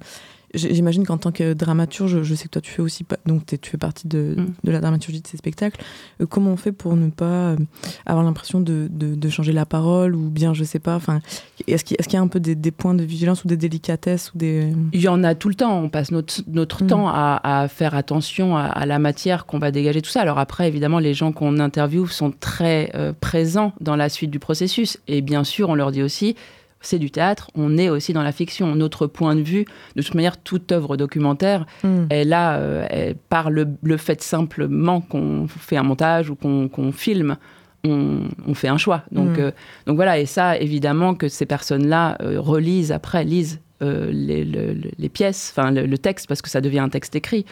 J'imagine 0.54 1.04
qu'en 1.04 1.18
tant 1.18 1.32
que 1.32 1.54
dramaturge, 1.54 2.22
je 2.22 2.36
sais 2.36 2.46
que 2.46 2.52
toi 2.52 2.62
tu 2.62 2.72
fais 2.72 2.84
aussi, 2.84 3.06
donc 3.26 3.46
tu 3.46 3.70
fais 3.72 3.78
partie 3.78 4.08
de, 4.08 4.36
mm. 4.38 4.54
de, 4.64 4.72
la 4.72 4.82
dramaturgie 4.82 5.20
de 5.20 5.28
ces 5.28 5.38
spectacles. 5.38 5.82
Euh, 6.22 6.28
comment 6.28 6.52
on 6.52 6.58
fait 6.58 6.72
pour 6.72 6.96
ne 6.96 7.10
pas 7.10 7.26
euh, 7.26 7.58
avoir 8.06 8.24
l'impression 8.24 8.60
de, 8.60 8.88
de, 8.92 9.30
changer 9.30 9.52
la 9.52 9.66
parole 9.66 10.16
ou 10.16 10.30
bien, 10.30 10.54
je 10.54 10.64
sais 10.64 10.78
pas, 10.78 10.96
enfin, 10.96 11.22
est-ce 11.66 11.84
qu'il 11.84 11.98
y, 11.98 12.16
a 12.16 12.22
un 12.22 12.28
peu 12.28 12.40
des, 12.40 12.72
points 12.72 12.94
de 12.94 13.04
vigilance 13.04 13.44
ou 13.44 13.48
des 13.48 13.58
délicatesses 13.58 14.32
ou 14.34 14.38
des... 14.38 14.72
Il 14.92 15.02
y 15.02 15.08
en 15.08 15.24
a 15.24 15.34
tout 15.34 15.50
le 15.50 15.56
temps. 15.56 15.82
On 15.82 15.90
passe 15.90 16.12
notre, 16.12 16.42
notre 16.48 16.84
mm. 16.84 16.88
temps 16.88 17.08
à, 17.08 17.40
à, 17.44 17.68
faire 17.68 17.96
attention 17.96 18.56
à, 18.56 18.86
la 18.86 19.00
matière 19.00 19.48
qu'on 19.48 19.58
va 19.58 19.72
dégager, 19.72 20.04
tout 20.04 20.12
ça. 20.12 20.22
Alors 20.22 20.38
après, 20.38 20.68
évidemment, 20.68 21.00
les 21.00 21.16
gens 21.16 21.32
qu'on 21.32 21.58
interviewe 21.60 22.08
sont 22.08 22.32
très 22.32 22.92
euh, 22.94 23.12
présents 23.20 23.74
dans 23.82 23.96
la 23.96 24.10
suite 24.10 24.30
du 24.30 24.40
processus. 24.40 25.00
Et 25.08 25.22
bien 25.22 25.44
sûr, 25.44 25.70
on 25.70 25.76
leur 25.76 25.92
dit 25.92 26.04
aussi, 26.04 26.36
c'est 26.84 27.00
du 27.00 27.12
théâtre, 27.12 27.50
on 27.56 27.78
est 27.78 27.90
aussi 27.90 28.14
dans 28.14 28.22
la 28.22 28.32
fiction. 28.32 28.76
Notre 28.76 29.08
point 29.08 29.36
de 29.36 29.42
vue, 29.42 29.66
de 29.96 30.02
toute 30.02 30.14
manière, 30.16 30.38
toute 30.38 30.72
œuvre 30.72 30.98
documentaire, 30.98 31.66
hmm. 31.84 32.06
elle 32.10 32.34
a, 32.34 32.58
euh, 32.58 33.14
par 33.30 33.50
le, 33.50 33.68
fait 33.98 34.22
simplement 34.22 35.02
qu'on 35.02 35.48
fait 35.48 35.78
un 35.78 35.84
montage 35.84 36.30
ou 36.30 36.36
qu'on 36.36 36.92
filme, 36.92 37.38
on, 37.86 38.54
fait 38.54 38.68
un 38.68 38.78
choix. 38.78 39.04
Donc, 39.12 39.38
hmm. 39.38 39.42
euh, 39.42 39.52
donc 39.88 39.96
voilà, 39.96 40.20
et 40.20 40.26
ça, 40.26 40.58
évidemment, 40.58 41.16
que 41.16 41.28
ces 41.28 41.46
personnes-là 41.46 42.18
euh, 42.22 42.40
relisent 42.40 42.92
après, 42.92 43.24
lisent 43.24 43.60
les, 43.82 45.10
pièces, 45.12 45.54
enfin 45.54 45.72
le, 45.72 45.98
texte, 45.98 46.28
parce 46.28 46.42
que 46.42 46.50
ça 46.50 46.62
devient 46.62 46.80
un 46.80 46.88
texte 46.88 47.16
écrit 47.18 47.46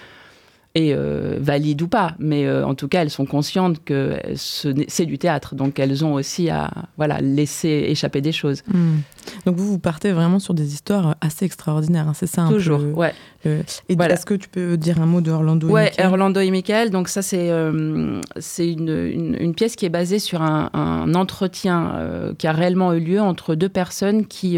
et 0.73 0.93
euh, 0.93 1.37
valides 1.41 1.81
ou 1.81 1.87
pas, 1.89 2.15
mais 2.17 2.45
euh, 2.45 2.65
en 2.65 2.75
tout 2.75 2.87
cas, 2.87 3.01
elles 3.01 3.09
sont 3.09 3.25
conscientes 3.25 3.83
que 3.83 4.17
c'est 4.35 5.05
du 5.05 5.17
théâtre, 5.17 5.53
donc 5.53 5.79
elles 5.79 6.05
ont 6.05 6.13
aussi 6.13 6.49
à 6.49 6.71
voilà, 6.95 7.19
laisser 7.19 7.87
échapper 7.89 8.21
des 8.21 8.31
choses. 8.31 8.63
Hmm. 8.67 8.99
Donc 9.45 9.57
vous, 9.57 9.67
vous 9.67 9.79
partez 9.79 10.13
vraiment 10.13 10.39
sur 10.39 10.53
des 10.53 10.73
histoires 10.73 11.17
assez 11.19 11.43
extraordinaires, 11.43 12.07
hein, 12.07 12.13
c'est 12.15 12.27
ça 12.27 12.47
Toujours, 12.47 12.81
ouais. 12.97 13.13
Et 13.43 13.59
est-ce 13.89 14.25
que 14.25 14.35
tu 14.35 14.47
peux 14.47 14.77
dire 14.77 15.01
un 15.01 15.07
mot 15.07 15.19
de 15.19 15.31
Orlando 15.31 15.67
et 15.67 15.71
Ouais, 15.71 15.91
Orlando 15.99 16.39
et 16.39 16.51
Michael, 16.51 16.89
donc 16.89 17.09
ça 17.09 17.21
c'est 17.21 17.49
euh, 17.49 18.21
c'est 18.39 18.71
une, 18.71 19.35
une, 19.39 19.55
pièce 19.55 19.75
qui 19.75 19.85
est 19.85 19.89
basée 19.89 20.19
sur 20.19 20.41
un, 20.41 20.69
un 20.73 21.13
entretien 21.15 22.33
qui 22.37 22.47
a 22.47 22.51
réellement 22.51 22.93
eu 22.93 22.99
lieu 23.01 23.19
entre 23.19 23.55
deux 23.55 23.69
personnes 23.69 24.25
qui, 24.25 24.57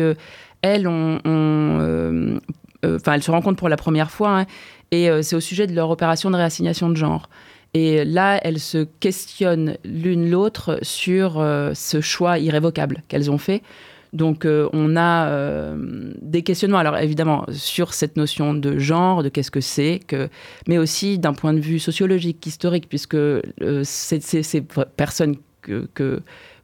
elles, 0.62 0.88
ont... 0.88 1.20
Enfin, 2.86 3.14
elles 3.14 3.24
se 3.24 3.32
rencontrent 3.32 3.58
pour 3.58 3.70
la 3.70 3.78
première 3.78 4.12
fois 4.12 4.42
hein, 4.42 4.46
et 4.94 5.10
euh, 5.10 5.24
c'est 5.24 5.36
au 5.36 5.40
sujet 5.40 5.66
de 5.66 5.74
leur 5.74 5.90
opération 5.90 6.30
de 6.30 6.36
réassignation 6.36 6.88
de 6.88 6.96
genre. 6.96 7.30
Et 7.74 8.06
là, 8.06 8.40
elles 8.44 8.60
se 8.60 8.86
questionnent 9.00 9.78
l'une 9.84 10.30
l'autre 10.30 10.78
sur 10.84 11.40
euh, 11.40 11.72
ce 11.74 12.02
choix 12.02 12.38
irrévocable 12.38 13.02
qu'elles 13.08 13.32
ont 13.32 13.40
fait. 13.40 13.64
Donc 14.14 14.46
on 14.46 14.96
a 14.96 15.76
des 16.22 16.44
questionnements, 16.44 16.78
alors 16.78 17.00
évidemment, 17.00 17.48
sur 17.50 17.96
cette 17.96 18.16
notion 18.16 18.54
de 18.54 18.78
genre, 18.78 19.24
de 19.24 19.30
qu'est-ce 19.30 19.50
que 19.50 19.60
c'est, 19.60 20.02
que, 20.06 20.30
mais 20.68 20.78
aussi 20.78 21.18
d'un 21.18 21.34
point 21.34 21.52
de 21.52 21.60
vue 21.60 21.80
sociologique, 21.80 22.46
historique, 22.46 22.88
puisque 22.88 23.18
ces 23.82 24.62
personnes 24.96 25.38
que, 25.64 26.22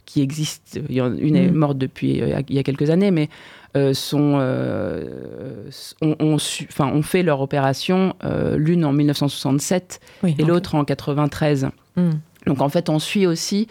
qui 0.10 0.22
existent, 0.22 0.80
une 0.90 1.36
est 1.36 1.52
mm. 1.52 1.54
morte 1.54 1.78
depuis 1.78 2.22
il 2.50 2.56
y 2.56 2.60
a 2.60 2.64
quelques 2.64 2.90
années, 2.90 3.12
mais 3.12 3.30
euh, 3.78 3.94
sont, 3.94 4.38
euh, 4.40 5.70
ont, 6.02 6.16
ont, 6.80 7.02
fait 7.04 7.22
leur 7.22 7.40
opération, 7.42 8.16
euh, 8.24 8.58
l'une 8.58 8.84
en 8.84 8.92
1967 8.92 10.00
et 10.24 10.44
l'autre 10.44 10.74
en 10.74 10.84
93. 10.84 11.70
Hmm. 11.96 12.10
Donc 12.48 12.62
en 12.62 12.70
fait, 12.70 12.90
on 12.90 12.98
suit 12.98 13.28
aussi 13.28 13.68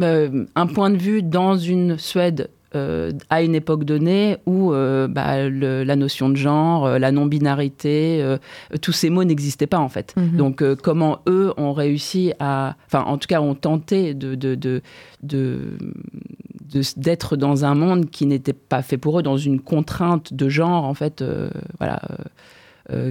un 0.00 0.66
point 0.66 0.90
de 0.90 0.96
vue 0.96 1.22
dans 1.22 1.56
une 1.56 1.96
Suède 1.96 2.50
euh, 2.76 3.10
à 3.30 3.42
une 3.42 3.56
époque 3.56 3.82
donnée 3.82 4.36
où 4.46 4.72
euh, 4.72 5.08
bah, 5.08 5.48
la 5.48 5.96
notion 5.96 6.28
de 6.28 6.36
genre, 6.36 6.86
euh, 6.86 6.98
la 7.00 7.10
non-binarité, 7.10 8.36
tous 8.80 8.92
ces 8.92 9.10
mots 9.10 9.24
n'existaient 9.24 9.66
pas 9.66 9.80
en 9.80 9.88
fait. 9.88 10.14
Mhm. 10.16 10.36
Donc 10.36 10.74
comment 10.76 11.18
eux 11.28 11.52
ont 11.56 11.72
réussi 11.72 12.32
à, 12.38 12.76
enfin 12.86 13.02
en 13.02 13.18
tout 13.18 13.26
cas 13.26 13.40
ont 13.40 13.56
tenté 13.56 14.14
de, 14.14 14.36
de, 14.36 14.54
de, 14.54 14.82
d'être 16.96 17.36
dans 17.36 17.64
un 17.64 17.74
monde 17.74 18.08
qui 18.08 18.26
n'était 18.26 18.52
pas 18.52 18.82
fait 18.82 18.98
pour 18.98 19.18
eux, 19.18 19.22
dans 19.24 19.36
une 19.36 19.60
contrainte 19.60 20.32
de 20.32 20.48
genre 20.48 20.84
en 20.84 20.94
fait, 20.94 21.24
voilà. 21.78 22.00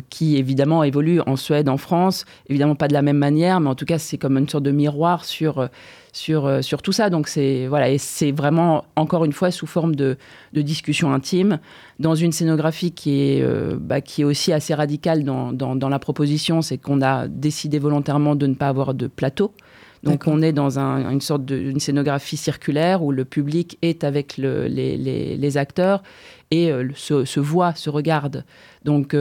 qui 0.09 0.37
évidemment 0.37 0.83
évolue 0.85 1.19
en 1.25 1.35
Suède, 1.35 1.67
en 1.67 1.77
France, 1.77 2.25
évidemment 2.47 2.75
pas 2.75 2.87
de 2.87 2.93
la 2.93 3.01
même 3.01 3.17
manière, 3.17 3.59
mais 3.59 3.69
en 3.69 3.75
tout 3.75 3.85
cas 3.85 3.97
c'est 3.97 4.17
comme 4.17 4.37
une 4.37 4.47
sorte 4.47 4.63
de 4.63 4.71
miroir 4.71 5.25
sur 5.25 5.67
sur, 6.11 6.45
euh, 6.45 6.61
sur 6.61 6.81
tout 6.81 6.91
ça. 6.91 7.09
Donc 7.09 7.27
c'est 7.27 7.67
voilà, 7.67 7.89
et 7.89 7.97
c'est 7.97 8.31
vraiment 8.31 8.85
encore 8.95 9.25
une 9.25 9.33
fois 9.33 9.51
sous 9.51 9.67
forme 9.67 9.95
de, 9.95 10.17
de 10.53 10.61
discussion 10.61 11.13
intime 11.13 11.59
dans 11.99 12.15
une 12.15 12.31
scénographie 12.31 12.91
qui 12.91 13.21
est, 13.21 13.41
euh, 13.41 13.77
bah, 13.79 14.01
qui 14.01 14.21
est 14.21 14.25
aussi 14.25 14.51
assez 14.53 14.73
radicale 14.73 15.23
dans, 15.23 15.53
dans, 15.53 15.89
la 15.89 15.99
proposition, 15.99 16.61
c'est 16.61 16.77
qu'on 16.77 17.01
a 17.01 17.27
décidé 17.27 17.79
volontairement 17.79 18.35
de 18.35 18.47
ne 18.47 18.55
pas 18.55 18.67
avoir 18.67 18.93
de 18.93 19.07
plateau. 19.07 19.53
Donc 20.01 20.27
on 20.27 20.41
est 20.41 20.53
dans 20.53 20.79
une 20.79 21.19
sorte 21.19 21.43
de 21.43 21.77
scénographie 21.77 22.37
circulaire 22.37 23.03
où 23.03 23.11
le 23.11 23.25
public 23.25 23.77
est 23.81 24.05
avec 24.05 24.37
le, 24.37 24.65
les, 24.67 24.95
les, 24.95 25.35
les, 25.35 25.57
acteurs 25.57 26.03
et 26.51 26.71
euh, 26.71 26.87
se, 26.95 27.25
se, 27.25 27.41
voit, 27.41 27.75
se 27.75 27.89
regarde. 27.89 28.45
Donc 28.85 29.13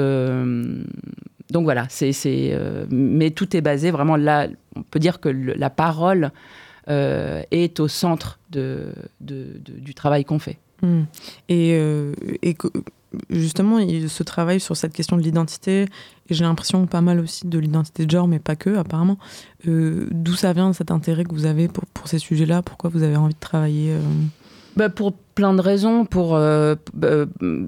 donc 1.50 1.64
voilà, 1.64 1.86
c'est, 1.88 2.12
mais 2.90 3.30
tout 3.30 3.56
est 3.56 3.60
basé 3.60 3.90
vraiment 3.90 4.16
là. 4.16 4.46
On 4.76 4.82
peut 4.82 5.00
dire 5.00 5.18
que 5.18 5.28
la 5.28 5.70
parole 5.70 6.24
euh, 6.26 6.28
est 6.88 7.80
au 7.80 7.88
centre 7.88 8.38
de, 8.50 8.92
du 9.20 9.94
travail 9.94 10.24
qu'on 10.24 10.38
fait. 10.38 10.58
Hmm. 10.82 11.02
Et, 11.48 11.72
euh, 11.74 12.14
et, 12.42 12.56
justement, 13.30 13.78
il 13.78 14.08
se 14.08 14.22
travaille 14.22 14.60
sur 14.60 14.76
cette 14.76 14.92
question 14.92 15.16
de 15.16 15.22
l'identité, 15.22 15.82
et 15.82 16.34
j'ai 16.34 16.44
l'impression 16.44 16.86
pas 16.86 17.00
mal 17.00 17.20
aussi 17.20 17.46
de 17.46 17.58
l'identité 17.58 18.06
de 18.06 18.10
genre, 18.10 18.28
mais 18.28 18.38
pas 18.38 18.56
que, 18.56 18.76
apparemment. 18.76 19.18
Euh, 19.66 20.06
d'où 20.10 20.34
ça 20.34 20.52
vient 20.52 20.72
cet 20.72 20.90
intérêt 20.90 21.24
que 21.24 21.34
vous 21.34 21.46
avez 21.46 21.68
pour, 21.68 21.84
pour 21.86 22.08
ces 22.08 22.18
sujets-là? 22.18 22.62
Pourquoi 22.62 22.90
vous 22.90 23.02
avez 23.02 23.16
envie 23.16 23.34
de 23.34 23.40
travailler 23.40 23.96
bah 24.76 24.88
Pour 24.88 25.12
plein 25.38 25.54
de 25.54 25.60
raisons. 25.60 26.04
Pour, 26.04 26.34
euh, 26.34 26.74
euh, 27.04 27.26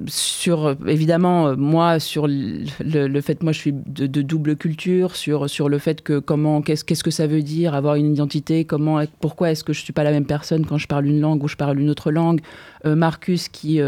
sur, 0.09 0.75
évidemment, 0.89 1.47
euh, 1.47 1.55
moi, 1.57 2.00
sur 2.00 2.27
le, 2.27 3.21
fait, 3.21 3.45
moi, 3.45 3.53
je 3.53 3.59
suis 3.61 3.73
de, 3.73 4.23
double 4.23 4.57
culture, 4.57 5.15
sur, 5.15 5.49
sur 5.49 5.69
le 5.69 5.79
fait 5.79 6.03
que 6.03 6.19
comment, 6.19 6.62
qu'est-ce, 6.62 6.85
qu'est-ce 6.85 7.05
que 7.05 7.12
ça 7.12 7.29
veut 7.29 7.43
dire 7.43 7.77
avoir 7.77 7.95
une 7.95 8.12
identité, 8.12 8.65
comment, 8.65 9.00
pourquoi 9.21 9.53
est-ce 9.53 9.62
que 9.62 9.73
je 9.73 9.83
suis 9.85 9.93
pas 9.93 10.03
la 10.03 10.11
même 10.11 10.27
personne 10.27 10.67
quand 10.67 10.79
je 10.79 10.89
parle 10.89 11.07
une 11.07 11.21
langue 11.21 11.45
ou 11.45 11.47
je 11.47 11.55
parle 11.55 11.79
une 11.79 11.91
autre 11.91 12.11
langue. 12.11 12.41
Marcus, 12.83 13.50
qui, 13.50 13.79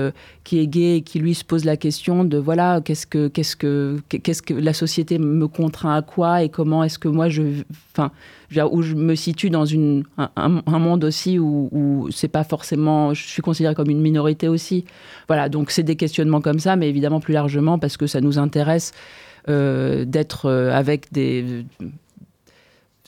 qui 0.45 0.59
est 0.59 0.67
gay 0.67 0.97
et 0.97 1.01
qui 1.01 1.19
lui 1.19 1.33
se 1.33 1.47
pose 1.47 1.65
la 1.65 1.79
question 1.79 2.25
de 2.25 2.37
voilà, 2.37 2.83
qu'est-ce 2.85 3.07
que, 3.07 3.29
qu'est-ce 3.29 3.57
que, 3.57 4.01
qu'est-ce 4.11 4.43
que 4.43 4.53
la 4.53 4.75
société 4.75 5.19
me 5.19 5.49
contraint 5.49 5.97
à 5.97 6.03
quoi 6.03 6.43
et 6.43 6.51
comment 6.51 6.85
est-ce 6.85 6.99
que 6.99 7.09
moi 7.09 7.31
je, 7.31 7.63
enfin, 7.95 8.11
où 8.71 8.83
je 8.83 8.95
me 8.95 9.15
situe 9.15 9.51
dans 9.51 9.65
une, 9.65 10.05
un, 10.37 10.79
monde 10.79 11.05
aussi 11.05 11.39
où, 11.39 11.69
où 11.73 12.11
c'est 12.11 12.29
pas 12.29 12.45
forcément, 12.45 13.15
je 13.15 13.27
suis 13.27 13.43
considérée 13.43 13.72
comme 13.75 13.91
une 13.91 14.01
minorité 14.01 14.49
aussi. 14.49 14.85
Voilà, 15.29 15.49
donc 15.49 15.71
c'est 15.71 15.83
des 15.83 15.97
questionnements 15.97 16.41
comme 16.41 16.59
ça, 16.59 16.77
mais 16.77 16.89
évidemment 16.89 17.21
plus 17.21 17.35
largement 17.35 17.79
parce 17.79 17.97
que 17.97 18.07
ça 18.07 18.21
nous 18.21 18.39
intéresse 18.39 18.93
euh, 19.49 20.05
d'être 20.05 20.47
euh, 20.47 20.73
avec 20.73 21.13
des 21.13 21.65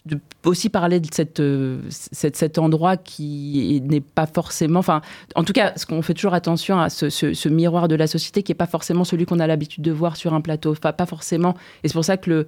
de 0.07 0.19
aussi 0.45 0.69
parler 0.69 1.01
de 1.01 1.09
cette, 1.11 1.41
euh, 1.41 1.81
cet 1.89 2.59
endroit 2.59 2.99
qui 2.99 3.83
n'est 3.87 4.03
pas 4.03 4.27
forcément, 4.27 4.81
enfin, 4.81 5.01
en 5.35 5.45
tout 5.45 5.55
cas, 5.55 5.73
ce 5.77 5.87
qu'on 5.87 6.03
fait 6.03 6.13
toujours 6.13 6.35
attention 6.35 6.79
à 6.79 6.91
ce, 6.91 7.09
ce, 7.09 7.49
miroir 7.49 7.89
de 7.89 7.95
la 7.95 8.07
société 8.07 8.43
qui 8.43 8.53
n'est 8.53 8.57
pas 8.57 8.67
forcément 8.67 9.05
celui 9.05 9.25
qu'on 9.25 9.41
a 9.41 9.47
l'habitude 9.47 9.83
de 9.83 9.93
voir 9.93 10.17
sur 10.17 10.35
un 10.35 10.43
plateau, 10.43 10.73
enfin, 10.73 10.93
pas 10.93 11.07
forcément. 11.07 11.55
Et 11.83 11.89
c'est 11.89 11.95
pour 11.95 12.05
ça 12.05 12.19
que 12.19 12.29
le, 12.29 12.47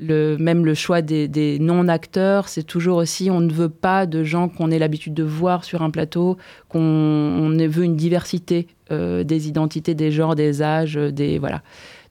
même 0.00 0.64
le 0.64 0.74
choix 0.74 1.02
des, 1.02 1.58
non-acteurs, 1.60 2.48
c'est 2.48 2.62
toujours 2.62 2.96
aussi, 2.96 3.30
on 3.30 3.40
ne 3.40 3.52
veut 3.52 3.68
pas 3.68 4.06
de 4.06 4.24
gens 4.24 4.48
qu'on 4.48 4.70
ait 4.70 4.78
l'habitude 4.78 5.14
de 5.14 5.22
voir 5.22 5.64
sur 5.64 5.82
un 5.82 5.90
plateau, 5.90 6.36
qu'on 6.68 6.80
on 6.80 7.50
veut 7.68 7.84
une 7.84 7.96
diversité 7.96 8.66
euh, 8.90 9.24
des 9.24 9.48
identités, 9.48 9.94
des 9.94 10.10
genres, 10.10 10.34
des 10.34 10.62
âges, 10.62 10.94
des 10.94 11.38
voilà. 11.38 11.62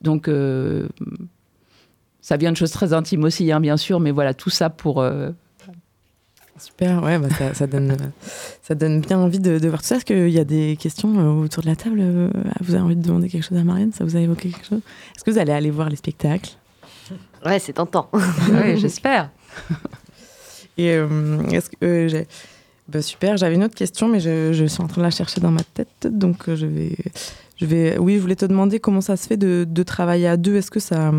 Donc 0.02 0.28
euh, 0.28 0.88
ça 2.20 2.36
vient 2.36 2.52
de 2.52 2.56
choses 2.56 2.70
très 2.70 2.92
intimes 2.92 3.24
aussi, 3.24 3.50
hein, 3.50 3.60
bien 3.60 3.76
sûr, 3.76 4.00
mais 4.00 4.12
voilà, 4.12 4.34
tout 4.34 4.50
ça 4.50 4.70
pour 4.70 5.00
euh, 5.00 5.30
Super, 6.58 7.02
ouais, 7.02 7.18
bah 7.18 7.28
ça, 7.54 7.66
donne, 7.66 7.96
ça 8.62 8.74
donne 8.74 9.00
bien 9.00 9.18
envie 9.18 9.40
de, 9.40 9.66
voir 9.66 9.80
tout 9.80 9.86
ça. 9.86 9.96
Est-ce 9.96 10.04
qu'il 10.04 10.28
y 10.28 10.38
a 10.38 10.44
des 10.44 10.76
questions 10.78 11.40
autour 11.40 11.62
de 11.62 11.68
la 11.68 11.76
table 11.76 12.02
Vous 12.60 12.74
avez 12.74 12.84
envie 12.84 12.96
de 12.96 13.02
demander 13.02 13.30
quelque 13.30 13.44
chose 13.46 13.56
à 13.56 13.64
Marianne? 13.64 13.92
Ça 13.92 14.04
vous 14.04 14.14
a 14.14 14.20
évoqué 14.20 14.50
quelque 14.50 14.66
chose? 14.66 14.80
Est-ce 15.16 15.24
que 15.24 15.30
vous 15.30 15.38
allez 15.38 15.52
aller 15.52 15.70
voir 15.70 15.88
les 15.88 15.96
spectacles? 15.96 16.50
Ouais, 17.44 17.58
c'est 17.58 17.74
tentant. 17.74 18.08
oui, 18.12 18.78
j'espère. 18.78 19.30
Et 20.76 20.94
euh, 20.94 21.42
est-ce 21.50 21.70
que 21.70 21.84
euh, 21.84 22.08
j'ai... 22.08 22.26
Bah, 22.88 23.02
super, 23.02 23.36
j'avais 23.36 23.54
une 23.54 23.62
autre 23.64 23.74
question, 23.74 24.08
mais 24.08 24.18
je, 24.18 24.52
je, 24.52 24.64
suis 24.64 24.82
en 24.82 24.88
train 24.88 25.00
de 25.00 25.06
la 25.06 25.10
chercher 25.10 25.40
dans 25.40 25.52
ma 25.52 25.62
tête, 25.62 26.08
donc 26.08 26.48
euh, 26.48 26.56
je 26.56 26.66
vais, 26.66 26.96
je 27.56 27.64
vais. 27.64 27.98
Oui, 27.98 28.16
je 28.16 28.20
voulais 28.20 28.34
te 28.34 28.46
demander 28.46 28.80
comment 28.80 29.00
ça 29.00 29.16
se 29.16 29.28
fait 29.28 29.36
de, 29.36 29.64
de 29.68 29.82
travailler 29.84 30.26
à 30.26 30.36
deux. 30.36 30.56
Est-ce 30.56 30.72
que 30.72 30.80
ça, 30.80 31.12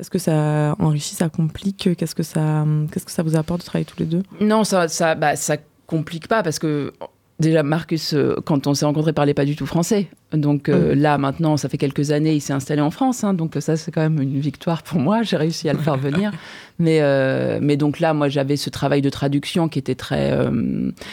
est-ce 0.00 0.10
que 0.10 0.18
ça 0.18 0.74
enrichit, 0.80 1.14
ça 1.14 1.28
complique? 1.28 1.90
Qu'est-ce 1.96 2.16
que 2.16 2.24
ça, 2.24 2.64
qu'est-ce 2.90 3.04
que 3.04 3.12
ça 3.12 3.22
vous 3.22 3.36
apporte 3.36 3.60
de 3.60 3.66
travailler 3.66 3.84
tous 3.84 4.00
les 4.00 4.06
deux? 4.06 4.24
Non, 4.40 4.64
ça, 4.64 4.88
ça, 4.88 5.14
bah, 5.14 5.36
ça 5.36 5.58
complique 5.86 6.26
pas 6.26 6.42
parce 6.42 6.58
que 6.58 6.92
Déjà, 7.38 7.62
Marcus, 7.62 8.14
euh, 8.14 8.36
quand 8.46 8.66
on 8.66 8.72
s'est 8.72 8.86
rencontrés, 8.86 9.12
parlait 9.12 9.34
pas 9.34 9.44
du 9.44 9.56
tout 9.56 9.66
français. 9.66 10.08
Donc 10.32 10.70
euh, 10.70 10.94
mm. 10.94 10.98
là, 10.98 11.18
maintenant, 11.18 11.56
ça 11.58 11.68
fait 11.68 11.76
quelques 11.76 12.10
années, 12.10 12.34
il 12.34 12.40
s'est 12.40 12.54
installé 12.54 12.80
en 12.80 12.90
France. 12.90 13.24
Hein. 13.24 13.34
donc 13.34 13.54
ça, 13.60 13.76
c'est 13.76 13.90
quand 13.90 14.00
même 14.00 14.22
une 14.22 14.40
victoire 14.40 14.82
pour 14.82 14.98
moi. 14.98 15.22
J'ai 15.22 15.36
réussi 15.36 15.68
à 15.68 15.74
le 15.74 15.78
faire 15.78 15.98
venir. 15.98 16.32
mais, 16.78 17.00
euh, 17.02 17.58
mais 17.60 17.76
donc 17.76 18.00
là, 18.00 18.14
moi, 18.14 18.30
j'avais 18.30 18.56
ce 18.56 18.70
travail 18.70 19.02
de 19.02 19.10
traduction 19.10 19.68
qui 19.68 19.78
était 19.78 19.94
très... 19.94 20.34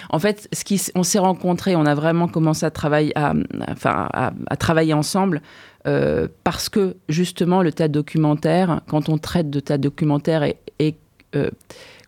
En 0.10 0.20
fait, 0.20 0.48
ce 0.54 0.64
qui, 0.64 0.82
on 0.96 1.04
s'est 1.04 1.20
rencontrés, 1.20 1.76
on 1.76 1.86
a 1.86 1.94
vraiment 1.94 2.30
commencé 2.30 2.66
à 2.66 2.72
travailler, 2.72 3.12
à, 3.18 3.34
enfin, 3.70 4.08
à, 4.14 4.56
travailler 4.56 4.94
ensemble. 4.94 5.42
parce 5.84 6.70
que 6.70 6.96
justement, 7.10 7.62
le 7.62 7.74
théâtre 7.74 7.94
documentaire, 7.94 8.80
quand 8.88 9.10
on 9.10 9.18
traite 9.18 9.50
de 9.50 9.60
théâtre 9.60 9.84
documentaire 9.84 10.44
et, 10.44 10.56
et 10.80 10.96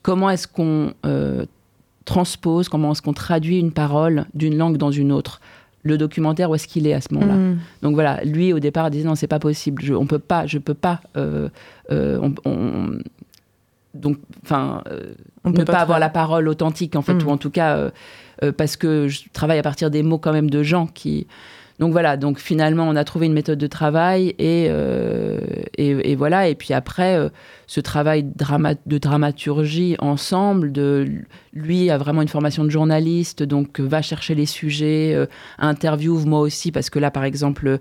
comment 0.01 0.29
est-ce 0.29 0.47
qu'on 0.47 0.93
transpose, 2.05 2.69
comment 2.69 2.91
est-ce 2.91 3.01
qu'on 3.01 3.13
traduit 3.13 3.59
une 3.59 3.71
parole 3.71 4.25
d'une 4.33 4.57
langue 4.57 4.77
dans 4.77 4.91
une 4.91 5.11
autre 5.11 5.41
le 5.85 5.99
documentaire 5.99 6.49
où 6.49 6.55
est-ce 6.55 6.67
qu'il 6.67 6.87
est 6.87 6.93
à 6.93 6.99
ce 6.99 7.13
moment-là. 7.13 7.35
Mm. 7.35 7.59
Donc 7.83 7.93
voilà, 7.93 8.23
lui 8.23 8.51
au 8.51 8.59
départ 8.59 8.89
disait 8.89 9.07
non 9.07 9.15
c'est 9.15 9.27
pas 9.27 9.39
possible, 9.39 9.83
je, 9.83 9.93
on 9.93 10.07
peut 10.07 10.19
pas, 10.19 10.47
je 10.47 10.57
peux 10.57 10.73
pas, 10.73 10.99
euh, 11.15 11.47
euh, 11.91 12.19
donc 13.93 14.17
enfin 14.43 14.81
euh, 14.89 15.13
on 15.43 15.51
ne 15.51 15.55
peut 15.55 15.63
pas, 15.63 15.79
avoir 15.79 15.99
la 15.99 16.09
parole 16.09 16.49
authentique 16.49 16.95
en 16.95 17.03
fait 17.03 17.13
mm. 17.13 17.27
ou 17.27 17.29
en 17.29 17.37
tout 17.37 17.51
cas 17.51 17.91
parce 18.57 18.75
que 18.75 19.07
je 19.07 19.21
travaille 19.31 19.59
à 19.59 19.63
partir 19.63 19.91
des 19.91 20.03
mots 20.03 20.17
quand 20.17 20.33
même 20.33 20.49
de 20.49 20.63
gens 20.63 20.87
qui 20.87 21.27
donc 21.79 21.91
voilà, 21.91 22.15
donc 22.15 22.39
finalement 22.39 22.87
on 22.87 22.95
a 22.95 23.03
trouvé 23.03 23.25
une 23.25 23.33
méthode 23.33 23.59
de 23.59 23.67
travail 23.67 24.29
et, 24.39 24.67
euh, 24.69 25.39
et, 25.77 26.15
voilà, 26.15 26.47
et 26.47 26.55
puis 26.55 26.73
après 26.73 27.17
euh, 27.17 27.29
ce 27.67 27.81
travail 27.81 28.23
de 28.23 28.97
dramaturgie 28.97 29.95
ensemble, 29.99 30.71
de, 30.71 31.05
lui 31.53 31.89
a 31.89 31.97
vraiment 31.97 32.21
une 32.21 32.29
formation 32.29 32.63
de 32.63 32.69
journaliste, 32.69 33.43
donc 33.43 33.79
va 33.81 34.01
chercher 34.01 34.35
les 34.35 34.45
sujets, 34.45 35.13
euh, 35.15 35.25
interviewe 35.57 36.25
moi 36.25 36.39
aussi, 36.39 36.71
parce 36.71 36.89
que 36.89 36.99
là 36.99 37.11
par 37.11 37.25
exemple 37.25 37.79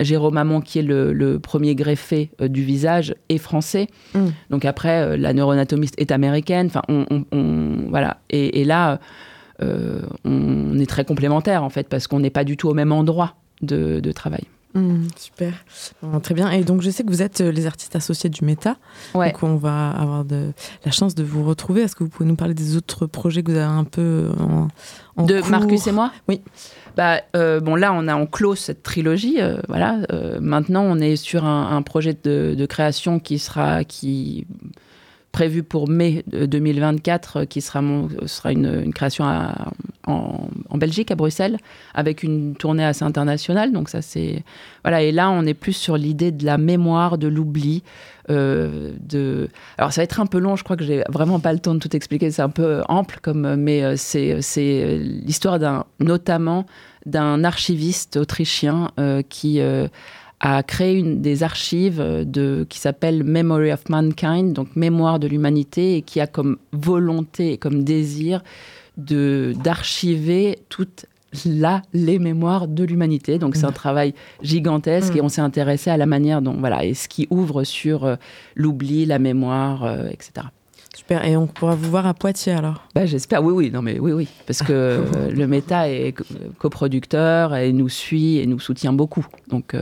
Jérôme 0.00 0.36
Amon 0.38 0.60
qui 0.62 0.78
est 0.78 0.82
le, 0.82 1.38
premier 1.42 1.74
greffé 1.74 2.30
du 2.40 2.62
visage 2.62 3.14
est 3.28 3.38
français, 3.38 3.88
mm. 4.14 4.28
donc 4.48 4.64
après 4.64 5.18
la 5.18 5.34
neuroanatomiste 5.34 5.94
est 5.98 6.10
américaine, 6.10 6.68
enfin 6.68 6.82
on, 6.88 7.86
voilà, 7.90 8.18
et, 8.30 8.60
et 8.60 8.64
là 8.64 8.92
euh, 8.92 8.96
on 9.60 10.78
est 10.78 10.86
très 10.86 11.04
complémentaires 11.04 11.62
en 11.62 11.70
fait 11.70 11.88
parce 11.88 12.06
qu'on 12.06 12.20
n'est 12.20 12.30
pas 12.30 12.44
du 12.44 12.56
tout 12.56 12.68
au 12.68 12.74
même 12.74 12.92
endroit 12.92 13.34
de, 13.60 14.12
travail. 14.12 14.44
Mmh, 14.74 15.08
super, 15.16 15.52
très 16.22 16.34
bien. 16.34 16.50
Et 16.50 16.64
donc 16.64 16.80
je 16.80 16.90
sais 16.90 17.04
que 17.04 17.10
vous 17.10 17.22
êtes 17.22 17.40
les 17.40 17.66
artistes 17.66 17.94
associés 17.94 18.30
du 18.30 18.44
Meta. 18.44 18.76
Ouais. 19.14 19.30
Donc 19.30 19.42
on 19.42 19.56
va 19.56 19.90
avoir 19.90 20.24
de, 20.24 20.52
la 20.84 20.90
chance 20.90 21.14
de 21.14 21.22
vous 21.22 21.44
retrouver. 21.44 21.82
Est-ce 21.82 21.94
que 21.94 22.04
vous 22.04 22.10
pouvez 22.10 22.28
nous 22.28 22.36
parler 22.36 22.54
des 22.54 22.76
autres 22.76 23.06
projets 23.06 23.42
que 23.42 23.52
vous 23.52 23.58
avez 23.58 23.66
un 23.66 23.84
peu 23.84 24.30
en, 24.40 24.68
en 25.16 25.26
De 25.26 25.40
cours 25.40 25.50
Marcus 25.50 25.86
et 25.86 25.92
moi 25.92 26.10
Oui. 26.28 26.40
Bah, 26.96 27.20
euh, 27.36 27.60
bon, 27.60 27.74
là, 27.74 27.92
on 27.92 28.06
a 28.08 28.14
en 28.14 28.26
close 28.26 28.58
cette 28.58 28.82
trilogie. 28.82 29.40
euh, 29.40 29.56
voilà. 29.68 29.98
Euh, 30.12 30.38
maintenant, 30.40 30.82
on 30.82 30.98
est 30.98 31.16
sur 31.16 31.44
un, 31.44 31.76
un 31.76 31.82
projet 31.82 32.16
de, 32.22 32.54
de 32.56 32.66
création 32.66 33.18
qui 33.18 33.38
sera 33.38 33.84
qui 33.84 34.46
prévu 35.32 35.62
pour 35.62 35.88
mai 35.88 36.22
de 36.26 36.44
2024, 36.44 37.36
euh, 37.36 37.44
qui 37.46 37.62
sera, 37.62 37.82
sera 38.26 38.52
une, 38.52 38.92
création 38.92 39.24
en, 40.06 40.48
Belgique, 40.76 41.10
à 41.10 41.14
Bruxelles, 41.14 41.58
avec 41.94 42.22
une 42.22 42.54
tournée 42.54 42.84
assez 42.84 43.04
internationale. 43.04 43.72
Donc 43.72 43.88
ça, 43.88 44.02
c'est 44.02 44.44
voilà. 44.84 45.02
Et 45.02 45.10
là, 45.10 45.30
on 45.30 45.44
est 45.46 45.54
plus 45.54 45.72
sur 45.72 45.96
l'idée 45.96 46.30
de 46.32 46.44
la 46.44 46.58
mémoire, 46.58 47.18
de 47.18 47.28
l'oubli. 47.28 47.82
euh, 48.30 48.92
de... 49.00 49.48
Alors 49.78 49.92
ça 49.92 50.02
va 50.02 50.04
être 50.04 50.20
un 50.20 50.26
peu 50.26 50.38
long, 50.38 50.54
je 50.54 50.64
crois 50.64 50.76
que 50.76 50.84
j'ai 50.84 51.02
vraiment 51.08 51.40
pas 51.40 51.52
le 51.52 51.58
temps 51.58 51.74
de 51.74 51.80
tout 51.80 51.94
expliquer, 51.96 52.30
c'est 52.30 52.42
un 52.42 52.50
peu 52.50 52.82
ample, 52.88 53.18
comme, 53.22 53.56
mais 53.56 53.82
euh, 53.82 53.94
c'est 53.96 54.40
c'est 54.42 54.98
l'histoire 54.98 55.58
d'un, 55.58 55.86
notamment 55.98 56.66
d'un 57.06 57.42
archiviste 57.42 58.16
autrichien 58.16 58.90
qui 59.28 59.60
a 60.44 60.62
créé 60.64 60.98
une 60.98 61.20
des 61.22 61.42
archives 61.44 62.00
euh, 62.00 62.24
de, 62.24 62.66
qui 62.68 62.78
s'appelle 62.78 63.22
Memory 63.24 63.72
of 63.72 63.88
Mankind, 63.88 64.52
donc 64.52 64.74
mémoire 64.76 65.18
de 65.20 65.28
l'humanité, 65.28 65.96
et 65.96 66.02
qui 66.02 66.20
a 66.20 66.26
comme 66.26 66.56
volonté 66.72 67.52
et 67.52 67.58
comme 67.58 67.84
désir 67.84 68.42
d'archiver 68.96 70.58
toutes 70.68 71.06
là 71.46 71.80
les 71.94 72.18
mémoires 72.18 72.68
de 72.68 72.84
l'humanité. 72.84 73.38
Donc 73.38 73.56
c'est 73.56 73.64
un 73.64 73.72
travail 73.72 74.12
gigantesque 74.42 75.14
Mm. 75.14 75.16
et 75.16 75.20
on 75.22 75.28
s'est 75.30 75.40
intéressé 75.40 75.90
à 75.90 75.96
la 75.96 76.04
manière 76.06 76.42
dont 76.42 76.54
voilà 76.58 76.84
et 76.84 76.92
ce 76.94 77.08
qui 77.08 77.26
ouvre 77.30 77.64
sur 77.64 78.04
euh, 78.04 78.16
l'oubli, 78.54 79.06
la 79.06 79.18
mémoire, 79.18 79.84
euh, 79.84 80.08
etc. 80.10 80.48
Super. 80.94 81.24
Et 81.24 81.36
on 81.38 81.46
pourra 81.46 81.74
vous 81.74 81.88
voir 81.90 82.06
à 82.06 82.12
Poitiers 82.12 82.52
alors? 82.52 82.86
Bah, 82.94 83.06
j'espère, 83.06 83.42
oui, 83.42 83.52
oui, 83.54 83.70
non, 83.70 83.80
mais 83.80 83.98
oui, 83.98 84.12
oui, 84.12 84.28
parce 84.46 84.60
que 84.62 84.72
euh, 84.72 85.30
le 85.34 85.46
Méta 85.46 85.88
est 85.88 86.12
co- 86.12 86.24
coproducteur 86.58 87.54
et 87.56 87.72
nous 87.72 87.88
suit 87.88 88.36
et 88.38 88.46
nous 88.46 88.60
soutient 88.60 88.92
beaucoup. 88.92 89.26
Donc, 89.48 89.74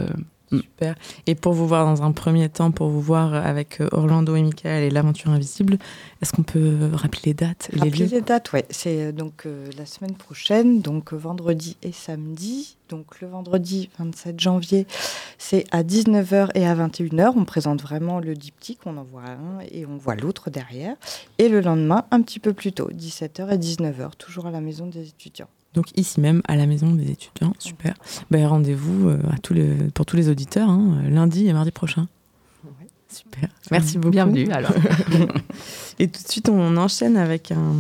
Super. 0.53 0.95
Et 1.27 1.35
pour 1.35 1.53
vous 1.53 1.67
voir 1.67 1.85
dans 1.85 2.03
un 2.03 2.13
premier 2.13 2.49
temps, 2.49 2.71
pour 2.71 2.89
vous 2.89 3.01
voir 3.01 3.35
avec 3.35 3.81
euh, 3.81 3.89
Orlando 3.93 4.35
et 4.35 4.43
Michael 4.43 4.83
et 4.83 4.91
l'aventure 4.91 5.31
invisible, 5.31 5.79
est-ce 6.21 6.33
qu'on 6.33 6.43
peut 6.43 6.91
rappeler 6.93 7.23
les 7.27 7.35
dates 7.35 7.71
et 7.73 7.77
les 7.77 7.83
Rappeler 7.83 8.05
lieux 8.07 8.11
les 8.11 8.21
dates, 8.21 8.53
ouais. 8.53 8.67
C'est 8.71 9.07
euh, 9.07 9.13
donc 9.13 9.47
euh, 9.47 9.67
la 9.79 9.87
semaine 9.87 10.15
prochaine, 10.15 10.81
donc 10.81 11.13
euh, 11.13 11.17
vendredi 11.17 11.77
et 11.83 11.93
samedi. 11.93 12.77
Donc 12.89 13.21
le 13.21 13.29
vendredi 13.29 13.89
27 13.99 14.41
janvier, 14.41 14.87
c'est 15.39 15.65
à 15.71 15.83
19h 15.83 16.51
et 16.55 16.67
à 16.67 16.75
21h. 16.75 17.33
On 17.37 17.45
présente 17.45 17.81
vraiment 17.81 18.19
le 18.19 18.35
diptyque, 18.35 18.81
on 18.85 18.97
en 18.97 19.05
voit 19.05 19.23
un 19.23 19.61
et 19.71 19.87
on 19.87 19.97
voit 19.97 20.17
l'autre 20.17 20.51
derrière. 20.51 20.97
Et 21.39 21.49
le 21.49 21.61
lendemain, 21.61 22.05
un 22.11 22.21
petit 22.21 22.41
peu 22.41 22.53
plus 22.53 22.73
tôt, 22.73 22.91
17h 22.91 23.53
et 23.53 23.59
19h, 23.59 24.17
toujours 24.19 24.47
à 24.47 24.51
la 24.51 24.61
maison 24.61 24.87
des 24.87 25.07
étudiants. 25.07 25.49
Donc 25.75 25.87
ici 25.97 26.21
même, 26.21 26.43
à 26.49 26.57
la 26.57 26.67
maison 26.67 26.93
des 26.95 27.11
étudiants. 27.11 27.53
Super. 27.59 27.95
Ben, 28.31 28.47
Rendez-vous 28.47 29.09
euh, 29.09 29.19
à 29.31 29.39
tous 29.39 29.55
les, 29.55 29.69
pour 29.95 30.05
tous 30.07 30.17
les 30.17 30.29
auditeurs, 30.29 30.69
hein, 30.69 31.01
lundi 31.09 31.47
et 31.47 31.53
mardi 31.53 31.71
prochain. 31.71 32.09
Ouais. 32.65 32.89
Super. 33.09 33.49
Merci 33.71 33.99
beaucoup. 33.99 34.11
bienvenue 34.13 34.51
alors. 34.51 34.73
Et 36.01 36.09
tout 36.09 36.23
de 36.23 36.29
suite, 36.29 36.49
on 36.49 36.77
enchaîne 36.77 37.17
avec 37.17 37.53
un, 37.53 37.75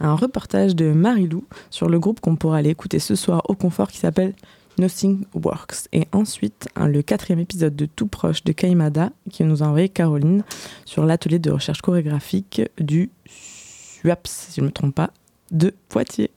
un 0.00 0.14
reportage 0.14 0.74
de 0.74 0.92
Marilou 0.92 1.44
sur 1.70 1.88
le 1.88 1.98
groupe 2.00 2.20
qu'on 2.20 2.34
pourra 2.36 2.56
aller 2.58 2.70
écouter 2.70 2.98
ce 2.98 3.14
soir 3.14 3.42
au 3.48 3.54
confort 3.54 3.88
qui 3.90 3.98
s'appelle 3.98 4.34
Nothing 4.78 5.24
Works. 5.34 5.88
Et 5.92 6.06
ensuite, 6.12 6.68
un- 6.76 6.88
le 6.88 7.02
quatrième 7.02 7.38
épisode 7.40 7.76
de 7.76 7.86
Tout 7.86 8.06
Proche 8.06 8.42
de 8.44 8.52
Kaimada 8.52 9.10
qui 9.30 9.44
nous 9.44 9.62
a 9.62 9.66
envoyé 9.66 9.88
Caroline 9.88 10.42
sur 10.84 11.04
l'atelier 11.04 11.38
de 11.38 11.50
recherche 11.50 11.82
chorégraphique 11.82 12.62
du 12.80 13.10
SUAPS, 13.28 14.30
si 14.50 14.56
je 14.56 14.60
ne 14.62 14.66
me 14.66 14.72
trompe 14.72 14.94
pas, 14.94 15.10
de 15.50 15.74
Poitiers. 15.88 16.30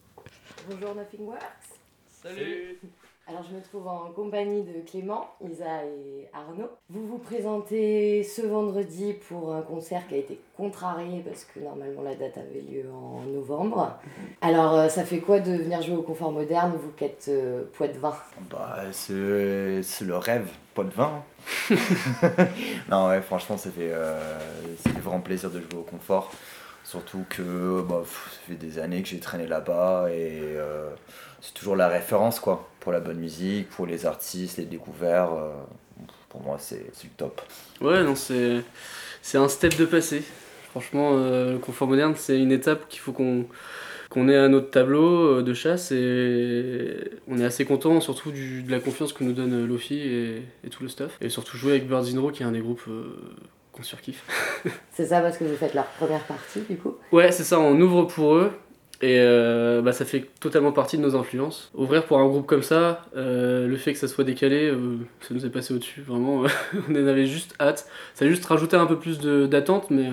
Bonjour 0.71 0.95
Nothing 0.95 1.25
Works. 1.27 1.41
Salut. 2.23 2.79
Alors 3.27 3.43
je 3.49 3.55
me 3.55 3.61
trouve 3.61 3.87
en 3.87 4.11
compagnie 4.11 4.63
de 4.63 4.89
Clément, 4.89 5.27
Isa 5.43 5.83
et 5.85 6.29
Arnaud. 6.33 6.69
Vous 6.89 7.05
vous 7.07 7.17
présentez 7.17 8.23
ce 8.23 8.41
vendredi 8.41 9.13
pour 9.27 9.53
un 9.53 9.61
concert 9.61 10.07
qui 10.07 10.15
a 10.15 10.17
été 10.17 10.39
contrarié 10.55 11.23
parce 11.27 11.43
que 11.45 11.59
normalement 11.59 12.03
la 12.03 12.15
date 12.15 12.37
avait 12.37 12.61
lieu 12.61 12.85
en 12.91 13.21
novembre. 13.29 13.99
Alors 14.41 14.73
euh, 14.75 14.87
ça 14.87 15.03
fait 15.03 15.19
quoi 15.19 15.39
de 15.39 15.51
venir 15.51 15.81
jouer 15.81 15.95
au 15.97 16.03
confort 16.03 16.31
moderne, 16.31 16.73
vous 16.81 16.91
qui 16.91 17.03
êtes 17.05 17.25
euh, 17.27 17.63
Poitvin 17.73 18.15
Bah, 18.49 18.77
c'est 18.91 19.13
le 19.13 20.17
rêve, 20.17 20.49
pas 20.73 20.83
de 20.83 20.91
vin. 20.91 21.23
non, 22.89 23.07
ouais, 23.09 23.21
franchement, 23.21 23.57
ça 23.57 23.71
fait, 23.71 23.91
euh, 23.91 24.39
ça 24.83 24.89
fait 24.89 24.99
vraiment 24.99 25.21
plaisir 25.21 25.49
de 25.49 25.59
jouer 25.59 25.79
au 25.79 25.83
confort. 25.83 26.31
Surtout 26.91 27.23
que 27.29 27.81
bah, 27.87 28.03
ça 28.03 28.39
fait 28.49 28.55
des 28.55 28.77
années 28.77 29.01
que 29.01 29.07
j'ai 29.07 29.19
traîné 29.19 29.47
là-bas 29.47 30.07
et 30.11 30.41
euh, 30.41 30.89
c'est 31.39 31.53
toujours 31.53 31.77
la 31.77 31.87
référence 31.87 32.41
quoi, 32.41 32.67
pour 32.81 32.91
la 32.91 32.99
bonne 32.99 33.17
musique, 33.17 33.69
pour 33.69 33.85
les 33.85 34.05
artistes, 34.05 34.57
les 34.57 34.65
découvertes. 34.65 35.31
euh, 35.31 35.53
pour 36.27 36.41
moi, 36.43 36.57
c'est 36.59 36.83
le 37.03 37.09
top. 37.15 37.41
Ouais, 37.79 38.03
non, 38.03 38.15
c'est 38.15 39.37
un 39.37 39.47
step 39.47 39.77
de 39.77 39.85
passé. 39.85 40.21
Franchement, 40.71 41.11
euh, 41.13 41.53
le 41.53 41.59
confort 41.59 41.87
moderne, 41.87 42.13
c'est 42.17 42.37
une 42.37 42.51
étape 42.51 42.89
qu'il 42.89 42.99
faut 42.99 43.13
qu'on 43.13 44.27
ait 44.27 44.35
à 44.35 44.49
notre 44.49 44.69
tableau 44.69 45.41
de 45.41 45.53
chasse 45.53 45.93
et 45.93 47.09
on 47.29 47.39
est 47.39 47.45
assez 47.45 47.63
content 47.63 48.01
surtout 48.01 48.31
du, 48.31 48.63
de 48.63 48.71
la 48.71 48.81
confiance 48.81 49.13
que 49.13 49.23
nous 49.23 49.31
donne 49.31 49.65
Lofi 49.65 49.97
et, 49.97 50.41
et 50.65 50.69
tout 50.69 50.83
le 50.83 50.89
stuff. 50.89 51.17
Et 51.21 51.29
surtout 51.29 51.55
jouer 51.55 51.71
avec 51.71 51.87
Birds 51.87 52.07
in 52.13 52.31
qui 52.33 52.43
est 52.43 52.45
un 52.45 52.51
des 52.51 52.59
groupes 52.59 52.89
qu'on 53.71 53.83
surkiffe. 53.83 54.23
C'est 54.91 55.05
ça 55.05 55.21
parce 55.21 55.37
que 55.37 55.43
vous 55.43 55.55
faites 55.55 55.73
leur 55.73 55.85
première 55.85 56.23
partie 56.23 56.61
du 56.69 56.75
coup 56.77 56.95
Ouais, 57.11 57.31
c'est 57.31 57.43
ça, 57.43 57.59
on 57.59 57.79
ouvre 57.79 58.03
pour 58.03 58.35
eux. 58.35 58.51
Et 59.03 59.17
euh, 59.19 59.81
bah, 59.81 59.93
ça 59.93 60.05
fait 60.05 60.27
totalement 60.39 60.71
partie 60.71 60.95
de 60.97 61.01
nos 61.01 61.15
influences. 61.15 61.71
Ouvrir 61.73 62.05
pour 62.05 62.19
un 62.19 62.27
groupe 62.27 62.45
comme 62.45 62.61
ça, 62.61 63.01
euh, 63.15 63.65
le 63.67 63.75
fait 63.77 63.93
que 63.93 63.97
ça 63.99 64.07
soit 64.07 64.23
décalé, 64.23 64.69
euh, 64.69 64.97
ça 65.21 65.33
nous 65.33 65.43
est 65.43 65.49
passé 65.49 65.73
au-dessus. 65.73 66.01
Vraiment, 66.01 66.43
on 66.89 66.91
en 66.91 67.07
avait 67.07 67.25
juste 67.25 67.55
hâte. 67.59 67.87
Ça 68.13 68.25
a 68.25 68.27
juste 68.27 68.45
rajouté 68.45 68.75
un 68.77 68.85
peu 68.85 68.99
plus 68.99 69.17
de- 69.19 69.47
d'attente, 69.47 69.89
mais 69.89 70.11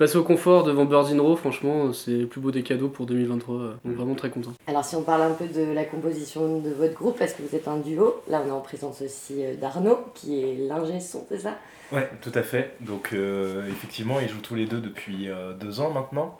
passer 0.00 0.16
au 0.16 0.24
confort 0.24 0.64
devant 0.64 0.86
Birds 0.86 1.12
in 1.12 1.20
Row, 1.20 1.36
franchement, 1.36 1.92
c'est 1.92 2.12
le 2.16 2.26
plus 2.26 2.40
beau 2.40 2.50
des 2.50 2.62
cadeaux 2.62 2.88
pour 2.88 3.04
2023. 3.04 3.54
euh, 3.54 3.74
Donc 3.84 3.96
vraiment 3.96 4.14
très 4.14 4.30
content. 4.30 4.52
Alors 4.66 4.82
si 4.82 4.96
on 4.96 5.02
parle 5.02 5.20
un 5.20 5.34
peu 5.34 5.46
de 5.46 5.72
la 5.74 5.84
composition 5.84 6.58
de 6.58 6.70
votre 6.70 6.94
groupe, 6.94 7.18
parce 7.18 7.34
que 7.34 7.42
vous 7.42 7.54
êtes 7.54 7.68
un 7.68 7.76
duo, 7.76 8.22
là 8.26 8.42
on 8.42 8.48
est 8.48 8.50
en 8.50 8.62
présence 8.62 9.02
aussi 9.02 9.44
euh, 9.44 9.56
d'Arnaud, 9.56 9.98
qui 10.14 10.40
est 10.40 10.56
l'ingé 10.66 11.00
son, 11.00 11.26
c'est 11.28 11.40
ça? 11.40 11.58
Ouais, 11.92 12.08
tout 12.22 12.32
à 12.34 12.42
fait. 12.42 12.76
Donc 12.80 13.10
euh, 13.12 13.68
effectivement, 13.68 14.20
ils 14.20 14.28
jouent 14.30 14.40
tous 14.40 14.54
les 14.54 14.64
deux 14.64 14.80
depuis 14.80 15.28
euh, 15.28 15.52
deux 15.52 15.80
ans 15.80 15.90
maintenant. 15.90 16.38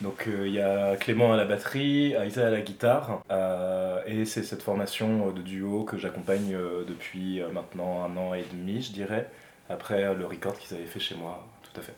Donc 0.00 0.26
euh, 0.26 0.48
il 0.48 0.54
y 0.54 0.60
a 0.60 0.96
Clément 0.96 1.34
à 1.34 1.36
la 1.36 1.44
batterie, 1.44 2.16
Aïsa 2.16 2.46
à 2.46 2.50
la 2.50 2.62
guitare, 2.62 3.20
euh, 3.30 4.00
et 4.06 4.24
c'est 4.24 4.42
cette 4.42 4.62
formation 4.62 5.30
de 5.32 5.42
duo 5.42 5.84
que 5.84 5.98
j'accompagne 5.98 6.54
euh, 6.54 6.82
depuis 6.88 7.42
euh, 7.42 7.50
maintenant 7.52 8.04
un 8.04 8.16
an 8.16 8.32
et 8.32 8.46
demi, 8.50 8.80
je 8.80 8.92
dirais, 8.92 9.28
après 9.68 10.02
euh, 10.02 10.14
le 10.14 10.24
record 10.24 10.58
qu'ils 10.58 10.74
avaient 10.78 10.86
fait 10.86 10.98
chez 10.98 11.14
moi, 11.14 11.46
tout 11.62 11.78
à 11.78 11.82
fait. 11.82 11.94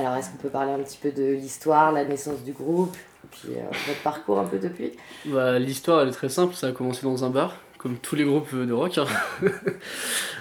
Alors 0.00 0.16
est-ce 0.16 0.30
qu'on 0.30 0.38
peut 0.38 0.48
parler 0.48 0.72
un 0.72 0.78
petit 0.78 0.96
peu 0.96 1.10
de 1.12 1.22
l'histoire, 1.34 1.92
la 1.92 2.06
naissance 2.06 2.42
du 2.42 2.52
groupe, 2.52 2.96
et 2.96 3.28
puis 3.30 3.48
euh, 3.56 3.60
votre 3.86 4.00
parcours 4.02 4.38
un 4.38 4.46
peu 4.46 4.58
depuis? 4.58 4.92
Bah, 5.26 5.58
L'histoire 5.58 6.00
elle 6.00 6.08
est 6.08 6.12
très 6.12 6.30
simple, 6.30 6.54
ça 6.54 6.68
a 6.68 6.72
commencé 6.72 7.02
dans 7.02 7.22
un 7.22 7.28
bar, 7.28 7.56
comme 7.76 7.98
tous 7.98 8.16
les 8.16 8.24
groupes 8.24 8.54
de 8.54 8.72
rock. 8.72 8.96
hein. 8.98 9.06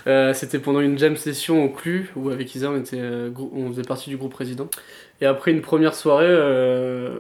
Euh, 0.08 0.34
C'était 0.34 0.60
pendant 0.60 0.80
une 0.80 0.98
jam 0.98 1.18
session 1.18 1.62
au 1.66 1.70
Clu, 1.70 2.10
où 2.16 2.30
avec 2.30 2.56
Isa 2.56 2.70
euh, 2.94 3.32
on 3.54 3.68
faisait 3.68 3.84
partie 3.84 4.10
du 4.10 4.16
groupe 4.16 4.32
président. 4.32 4.70
Et 5.20 5.26
après 5.26 5.52
une 5.52 5.62
première 5.62 5.94
soirée, 5.94 6.34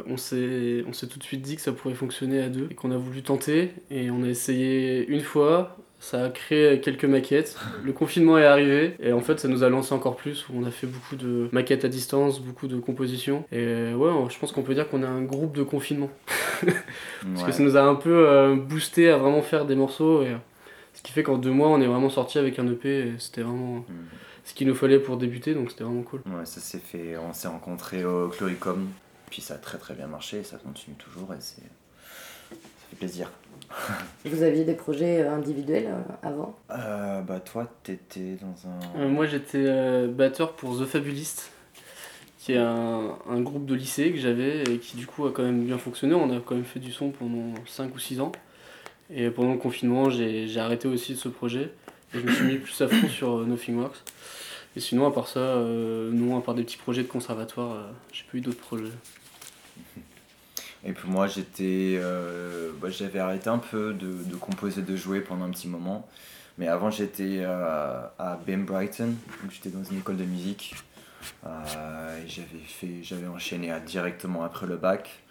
on 0.07 0.15
s'est 0.15 0.83
tout 1.11 1.19
de 1.19 1.23
suite 1.23 1.41
dit 1.41 1.57
que 1.57 1.61
ça 1.61 1.73
pourrait 1.73 1.93
fonctionner 1.93 2.41
à 2.41 2.47
deux, 2.47 2.67
et 2.71 2.75
qu'on 2.75 2.91
a 2.91 2.97
voulu 2.97 3.21
tenter, 3.21 3.73
et 3.91 4.09
on 4.09 4.23
a 4.23 4.27
essayé 4.27 5.05
une 5.07 5.19
fois. 5.21 5.75
Ça 6.01 6.25
a 6.25 6.29
créé 6.29 6.79
quelques 6.79 7.03
maquettes. 7.05 7.57
Le 7.83 7.91
confinement 7.91 8.37
est 8.37 8.45
arrivé 8.45 8.95
et 9.01 9.11
en 9.11 9.19
fait 9.19 9.37
ça 9.39 9.49
nous 9.49 9.63
a 9.63 9.69
lancé 9.69 9.93
encore 9.93 10.15
plus. 10.15 10.45
On 10.53 10.63
a 10.63 10.71
fait 10.71 10.87
beaucoup 10.87 11.17
de 11.17 11.49
maquettes 11.51 11.83
à 11.83 11.89
distance, 11.89 12.39
beaucoup 12.39 12.67
de 12.67 12.79
compositions. 12.79 13.43
Et 13.51 13.93
ouais, 13.93 14.11
je 14.29 14.39
pense 14.39 14.53
qu'on 14.53 14.61
peut 14.63 14.73
dire 14.73 14.87
qu'on 14.89 15.03
est 15.03 15.07
un 15.07 15.21
groupe 15.23 15.55
de 15.55 15.63
confinement. 15.63 16.09
Parce 16.61 17.43
que 17.45 17.51
ça 17.51 17.61
nous 17.61 17.75
a 17.75 17.81
un 17.81 17.95
peu 17.95 18.27
euh, 18.27 18.55
boosté 18.55 19.09
à 19.09 19.17
vraiment 19.17 19.41
faire 19.41 19.65
des 19.65 19.75
morceaux. 19.75 20.23
Et, 20.23 20.29
euh, 20.29 20.37
ce 20.93 21.01
qui 21.03 21.11
fait 21.11 21.23
qu'en 21.23 21.37
deux 21.37 21.51
mois, 21.51 21.67
on 21.69 21.81
est 21.81 21.87
vraiment 21.87 22.09
sorti 22.09 22.39
avec 22.39 22.59
un 22.59 22.67
EP. 22.67 22.89
Et 23.07 23.13
c'était 23.19 23.41
vraiment 23.41 23.79
Mm. 23.79 23.93
ce 24.45 24.53
qu'il 24.53 24.67
nous 24.67 24.75
fallait 24.75 24.99
pour 24.99 25.17
débuter. 25.17 25.53
Donc 25.53 25.69
c'était 25.69 25.83
vraiment 25.83 26.03
cool. 26.03 26.21
Ouais, 26.27 26.45
ça 26.45 26.61
s'est 26.61 26.79
fait, 26.79 27.17
on 27.17 27.33
s'est 27.33 27.49
rencontrés 27.49 28.05
au 28.05 28.29
Chloricum, 28.29 28.87
puis 29.29 29.41
ça 29.41 29.55
a 29.55 29.57
très 29.57 29.77
très 29.77 29.93
bien 29.95 30.07
marché, 30.07 30.43
ça 30.43 30.57
continue 30.57 30.95
toujours 30.95 31.33
et 31.33 31.41
c'est, 31.41 31.61
ça 31.61 32.55
fait 32.89 32.95
plaisir. 32.95 33.29
Vous 34.25 34.43
aviez 34.43 34.63
des 34.63 34.73
projets 34.73 35.21
euh, 35.21 35.33
individuels 35.33 35.87
euh, 35.87 36.27
avant? 36.27 36.57
Euh, 36.71 37.21
bah 37.21 37.39
toi, 37.39 37.71
t'étais 37.83 38.37
dans 38.41 38.69
un... 38.69 39.01
Euh, 39.01 39.07
moi, 39.09 39.25
j'étais 39.25 39.63
euh, 39.65 40.07
batteur 40.07 40.53
pour 40.53 40.79
The 40.79 40.85
Fabulist, 40.85 41.51
qui 42.37 42.53
est 42.53 42.57
un, 42.57 43.17
un 43.29 43.41
groupe 43.41 43.65
de 43.65 43.75
lycée 43.75 44.11
que 44.11 44.17
j'avais 44.17 44.63
et 44.63 44.77
qui 44.77 44.97
du 44.97 45.07
coup 45.07 45.25
a 45.25 45.31
quand 45.31 45.43
même 45.43 45.63
bien 45.63 45.77
fonctionné. 45.77 46.15
On 46.15 46.35
a 46.35 46.39
quand 46.39 46.55
même 46.55 46.65
fait 46.65 46.79
du 46.79 46.91
son 46.91 47.09
pendant 47.11 47.53
5 47.65 47.93
ou 47.93 47.99
6 47.99 48.21
ans. 48.21 48.31
Et 49.11 49.29
pendant 49.29 49.53
le 49.53 49.59
confinement, 49.59 50.09
j'ai 50.09 50.59
arrêté 50.59 50.87
aussi 50.87 51.15
ce 51.15 51.29
projet. 51.29 51.71
Et 52.13 52.19
je 52.19 52.25
me 52.25 52.31
suis 52.31 52.45
mis 52.45 52.57
plus 52.57 52.79
à 52.81 52.87
fond 52.87 53.07
sur 53.07 53.45
Nothing 53.45 53.77
Works. 53.77 53.97
Et 54.75 54.79
sinon, 54.79 55.07
à 55.07 55.11
part 55.11 55.27
ça, 55.27 55.55
non, 55.55 56.37
à 56.37 56.41
part 56.41 56.53
des 56.53 56.63
petits 56.63 56.77
projets 56.77 57.01
de 57.01 57.07
conservatoire, 57.07 57.89
j'ai 58.11 58.23
pas 58.31 58.37
eu 58.37 58.41
d'autres 58.41 58.59
projets. 58.59 58.91
Et 60.85 60.93
puis 60.93 61.09
moi, 61.09 61.27
j'étais, 61.27 61.99
bah, 62.81 62.89
j'avais 62.89 63.19
arrêté 63.19 63.49
un 63.49 63.57
peu 63.57 63.93
de, 63.93 64.23
de, 64.23 64.35
composer, 64.35 64.81
de 64.81 64.95
jouer 64.95 65.21
pendant 65.21 65.45
un 65.45 65.49
petit 65.49 65.67
moment. 65.67 66.07
Mais 66.57 66.67
avant, 66.67 66.89
j'étais 66.89 67.43
à 67.43 68.39
BIM 68.45 68.59
Brighton, 68.59 69.13
j'étais 69.51 69.69
dans 69.69 69.83
une 69.83 69.97
école 69.99 70.17
de 70.17 70.25
musique. 70.25 70.75
Euh, 71.45 72.23
j'avais 72.27 72.59
fait, 72.65 73.03
j'avais 73.03 73.27
enchaîné 73.27 73.73
directement 73.85 74.43
après 74.43 74.67
le 74.67 74.77
bac. 74.77 75.23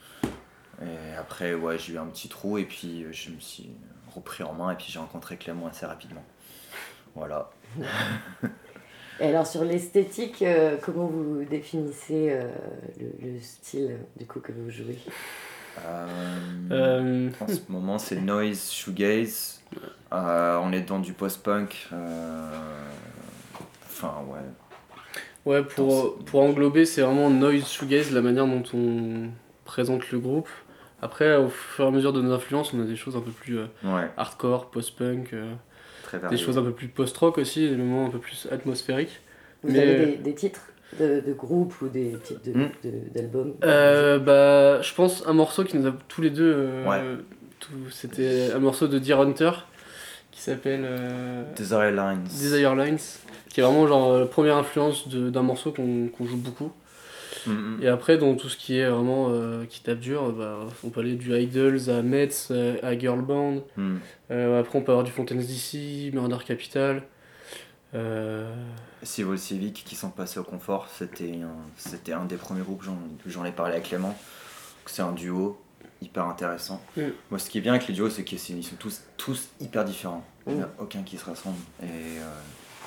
Et 0.82 1.16
après, 1.18 1.54
ouais, 1.54 1.78
j'ai 1.78 1.94
eu 1.94 1.98
un 1.98 2.06
petit 2.06 2.28
trou 2.28 2.58
et 2.58 2.64
puis 2.64 3.02
euh, 3.02 3.12
je 3.12 3.30
me 3.30 3.40
suis 3.40 3.70
repris 4.14 4.44
en 4.44 4.52
main 4.52 4.70
et 4.70 4.76
puis 4.76 4.86
j'ai 4.88 4.98
rencontré 5.00 5.36
Clément 5.36 5.66
assez 5.66 5.86
rapidement. 5.86 6.24
Voilà. 7.14 7.50
et 9.20 9.26
alors 9.26 9.46
sur 9.46 9.64
l'esthétique, 9.64 10.42
euh, 10.42 10.76
comment 10.82 11.06
vous 11.06 11.44
définissez 11.44 12.36
le, 12.98 13.40
style 13.40 13.96
du 14.16 14.26
coup 14.26 14.40
que 14.40 14.52
vous 14.52 14.70
jouez? 14.70 14.98
En 15.86 17.46
ce 17.48 17.60
moment, 17.70 17.98
c'est 17.98 18.20
noise, 18.20 18.70
shoegaze. 18.72 19.62
on 20.10 20.72
est 20.72 20.82
dans 20.82 20.98
du 20.98 21.12
post-punk. 21.12 21.88
Enfin, 23.86 24.14
ouais 24.28 24.40
Ouais, 25.48 25.62
pour, 25.62 26.18
pour 26.24 26.42
englober, 26.42 26.84
c'est 26.84 27.00
vraiment 27.00 27.30
noise 27.30 27.66
shoegaze, 27.66 28.12
la 28.12 28.20
manière 28.20 28.46
dont 28.46 28.64
on 28.74 29.30
présente 29.64 30.10
le 30.10 30.18
groupe. 30.18 30.48
Après, 31.00 31.36
au 31.36 31.48
fur 31.48 31.84
et 31.84 31.88
à 31.88 31.90
mesure 31.90 32.12
de 32.12 32.20
nos 32.20 32.32
influences, 32.32 32.74
on 32.74 32.82
a 32.82 32.84
des 32.84 32.96
choses 32.96 33.16
un 33.16 33.20
peu 33.20 33.30
plus 33.30 33.58
euh, 33.58 33.66
hardcore, 34.16 34.70
post-punk, 34.70 35.34
euh, 36.14 36.28
des 36.28 36.36
choses 36.36 36.58
un 36.58 36.62
peu 36.62 36.72
plus 36.72 36.88
post-rock 36.88 37.38
aussi, 37.38 37.68
des 37.68 37.76
moments 37.76 38.06
un 38.06 38.10
peu 38.10 38.18
plus 38.18 38.48
atmosphériques. 38.50 39.20
Vous 39.62 39.72
Mais... 39.72 39.80
avez 39.80 40.16
des, 40.16 40.34
titres 40.34 40.60
de, 40.98 41.20
de 41.20 41.32
groupes 41.32 41.74
ou 41.82 41.88
des 41.88 42.16
titres 42.22 42.48
hmm. 42.48 42.68
d'albums 43.14 43.54
euh, 43.64 44.18
bah, 44.18 44.80
Je 44.82 44.94
pense 44.94 45.26
un 45.26 45.32
morceau 45.32 45.64
qui 45.64 45.76
nous 45.76 45.86
a 45.86 45.92
tous 46.08 46.22
les 46.22 46.30
deux. 46.30 46.68
C'était 47.90 48.52
un 48.54 48.60
morceau 48.60 48.86
de 48.86 48.98
Deer 48.98 49.20
Hunter 49.20 49.50
qui 50.30 50.40
s'appelle 50.40 50.86
Desire 51.56 51.90
Lines. 51.90 52.24
Desire 52.24 52.74
Lines 52.76 52.98
qui 53.58 53.60
est 53.60 53.64
vraiment 53.64 53.86
genre 53.86 54.12
la 54.12 54.18
euh, 54.20 54.26
première 54.26 54.56
influence 54.56 55.08
d'un 55.08 55.42
morceau 55.42 55.72
qu'on 55.72 56.26
joue 56.26 56.36
beaucoup. 56.36 56.70
Et 57.82 57.88
après, 57.88 58.18
dans 58.18 58.34
tout 58.34 58.48
ce 58.48 58.56
qui 58.56 58.78
est 58.78 58.88
vraiment 58.88 59.28
euh, 59.30 59.64
qui 59.64 59.82
tape 59.82 59.98
dur, 59.98 60.32
bah, 60.32 60.60
on 60.84 60.90
peut 60.90 61.00
aller 61.00 61.14
du 61.14 61.36
Idols 61.36 61.90
à 61.90 62.02
Metz, 62.02 62.48
euh, 62.50 62.76
à 62.82 62.98
Girl 62.98 63.22
Band. 63.22 63.62
Mm. 63.76 63.96
après, 64.30 64.78
on 64.78 64.82
peut 64.82 64.92
avoir 64.92 65.04
du 65.04 65.12
Fontaines 65.12 65.38
DC, 65.38 66.12
Murder 66.12 66.38
Capital. 66.44 67.02
Civil 69.02 69.38
Civic 69.38 69.84
qui 69.86 69.94
sont 69.94 70.10
passés 70.10 70.38
au 70.38 70.44
confort, 70.44 70.88
c'était 70.92 71.38
un, 71.42 72.20
un 72.20 72.24
des 72.26 72.36
premiers 72.36 72.62
groupes, 72.62 72.84
j'en 73.26 73.44
ai 73.44 73.52
parlé 73.52 73.76
à 73.76 73.80
Clément. 73.80 74.16
C'est 74.86 75.02
un 75.02 75.12
duo 75.12 75.60
hyper 76.00 76.24
intéressant. 76.24 76.82
Mm. 76.96 77.02
Moi, 77.30 77.38
ce 77.38 77.50
qui 77.50 77.58
est 77.58 77.60
bien 77.60 77.74
avec 77.74 77.86
les 77.88 77.94
duos, 77.94 78.10
c'est 78.10 78.24
qu'ils 78.24 78.38
sont 78.38 78.76
tous, 78.78 79.02
tous 79.16 79.48
hyper 79.60 79.84
différents. 79.84 80.24
Il 80.46 80.54
n'y 80.54 80.62
a 80.62 80.66
mm. 80.66 80.72
aucun 80.80 81.02
qui 81.02 81.16
se 81.16 81.28
ressemble. 81.28 81.58
Et 81.82 82.18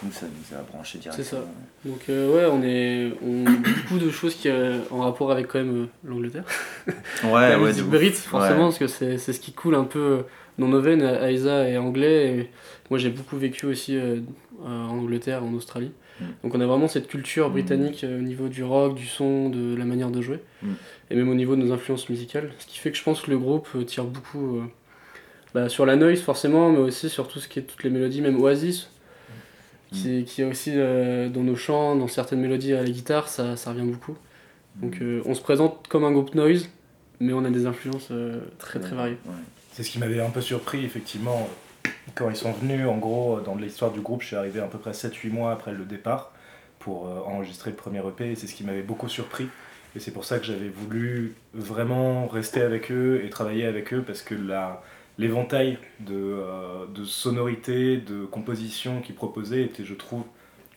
ça 0.09 0.25
nous 0.25 0.57
a 0.57 0.61
branché 0.63 0.97
directement. 0.97 1.23
C'est 1.23 1.35
ça. 1.35 1.45
Donc 1.85 2.01
euh, 2.09 2.35
ouais, 2.35 2.45
on 2.51 2.63
est 2.63 3.13
on, 3.23 3.43
beaucoup 3.89 4.03
de 4.03 4.09
choses 4.09 4.35
qui 4.35 4.49
euh, 4.49 4.79
en 4.89 4.99
rapport 4.99 5.31
avec 5.31 5.47
quand 5.47 5.59
même 5.59 5.83
euh, 5.83 5.85
l'Angleterre. 6.03 6.43
Ouais, 7.23 7.55
ouais, 7.55 7.73
musique 7.73 8.15
forcément, 8.15 8.65
parce 8.65 8.79
que 8.79 8.87
c'est 8.87 9.17
ce 9.17 9.39
qui 9.39 9.53
coule 9.53 9.75
un 9.75 9.83
peu 9.83 10.23
dans 10.57 10.67
nos 10.67 10.81
veines. 10.81 11.03
Aïsa 11.03 11.69
est 11.69 11.77
anglais. 11.77 12.27
Et 12.27 12.49
moi, 12.89 12.97
j'ai 12.97 13.09
beaucoup 13.09 13.37
vécu 13.37 13.67
aussi 13.67 13.97
en 14.65 14.89
Angleterre, 14.89 15.43
en 15.43 15.53
Australie. 15.53 15.91
Mm. 16.19 16.25
Donc 16.43 16.55
on 16.55 16.61
a 16.61 16.65
vraiment 16.65 16.87
cette 16.87 17.07
culture 17.07 17.49
mm. 17.49 17.51
britannique 17.51 18.05
au 18.05 18.21
niveau 18.21 18.47
du 18.47 18.63
rock, 18.63 18.95
du 18.95 19.05
son, 19.05 19.49
de 19.49 19.75
la 19.75 19.85
manière 19.85 20.09
de 20.09 20.21
jouer. 20.21 20.39
Mm. 20.63 20.71
Et 21.11 21.15
même 21.15 21.29
au 21.29 21.35
niveau 21.35 21.55
de 21.55 21.61
nos 21.61 21.71
influences 21.71 22.09
musicales. 22.09 22.51
Ce 22.57 22.65
qui 22.65 22.79
fait 22.79 22.91
que 22.91 22.97
je 22.97 23.03
pense 23.03 23.21
que 23.21 23.29
le 23.29 23.37
groupe 23.37 23.85
tire 23.85 24.05
beaucoup... 24.05 24.61
Bah, 25.53 25.67
sur 25.67 25.85
la 25.85 25.97
noise 25.97 26.21
forcément, 26.21 26.71
mais 26.71 26.79
aussi 26.79 27.09
sur 27.09 27.27
tout 27.27 27.39
ce 27.39 27.49
qui 27.49 27.59
est 27.59 27.63
toutes 27.63 27.83
les 27.83 27.89
mélodies, 27.89 28.21
même 28.21 28.39
Oasis, 28.41 28.89
qui, 29.91 30.23
qui 30.23 30.41
est 30.41 30.45
aussi 30.45 30.71
euh, 30.75 31.30
dans 31.30 31.43
nos 31.43 31.56
chants, 31.56 31.95
dans 31.95 32.08
certaines 32.08 32.39
mélodies 32.39 32.73
à 32.73 32.84
la 32.84 32.89
guitare, 32.89 33.27
ça, 33.27 33.58
ça 33.58 33.71
revient 33.71 33.89
beaucoup. 33.89 34.15
Donc 34.77 34.99
mm. 34.99 35.04
euh, 35.04 35.21
on 35.25 35.36
se 35.36 35.41
présente 35.41 35.88
comme 35.88 36.06
un 36.06 36.12
groupe 36.12 36.34
noise, 36.34 36.69
mais 37.19 37.34
on 37.34 37.43
a 37.43 37.49
des 37.49 37.65
influences 37.65 38.08
euh, 38.12 38.39
très 38.58 38.80
très 38.80 38.95
variées. 38.95 39.17
C'est 39.73 39.84
ce 39.84 39.91
qui 39.91 39.99
m'avait 39.99 40.21
un 40.21 40.30
peu 40.30 40.41
surpris, 40.41 40.86
effectivement, 40.86 41.49
quand 42.15 42.30
ils 42.30 42.36
sont 42.36 42.51
venus. 42.54 42.88
En 42.88 42.97
gros, 42.97 43.39
dans 43.41 43.56
l'histoire 43.56 43.91
du 43.91 44.01
groupe, 44.01 44.21
je 44.21 44.27
suis 44.27 44.36
arrivé 44.36 44.60
à 44.60 44.67
peu 44.67 44.77
près 44.77 44.91
7-8 44.91 45.30
mois 45.32 45.51
après 45.51 45.71
le 45.71 45.86
départ 45.86 46.32
pour 46.80 47.06
enregistrer 47.27 47.69
le 47.69 47.75
premier 47.75 47.99
EP, 47.99 48.32
et 48.32 48.36
c'est 48.36 48.47
ce 48.47 48.56
qui 48.56 48.63
m'avait 48.63 48.82
beaucoup 48.82 49.08
surpris. 49.08 49.47
Et 49.95 49.99
c'est 49.99 50.12
pour 50.12 50.25
ça 50.25 50.39
que 50.39 50.45
j'avais 50.45 50.69
voulu 50.69 51.36
vraiment 51.54 52.27
rester 52.27 52.62
avec 52.62 52.91
eux 52.91 53.21
et 53.23 53.30
travailler 53.30 53.65
avec 53.65 53.93
eux, 53.93 54.04
parce 54.06 54.23
que 54.23 54.34
la 54.34 54.82
l'éventail 55.21 55.77
de, 55.99 56.15
euh, 56.15 56.86
de 56.93 57.05
sonorités, 57.05 57.97
de 57.97 58.25
compositions 58.25 59.01
qu'ils 59.01 59.15
proposaient 59.15 59.62
était, 59.62 59.86
je 59.86 59.93
trouve, 59.93 60.23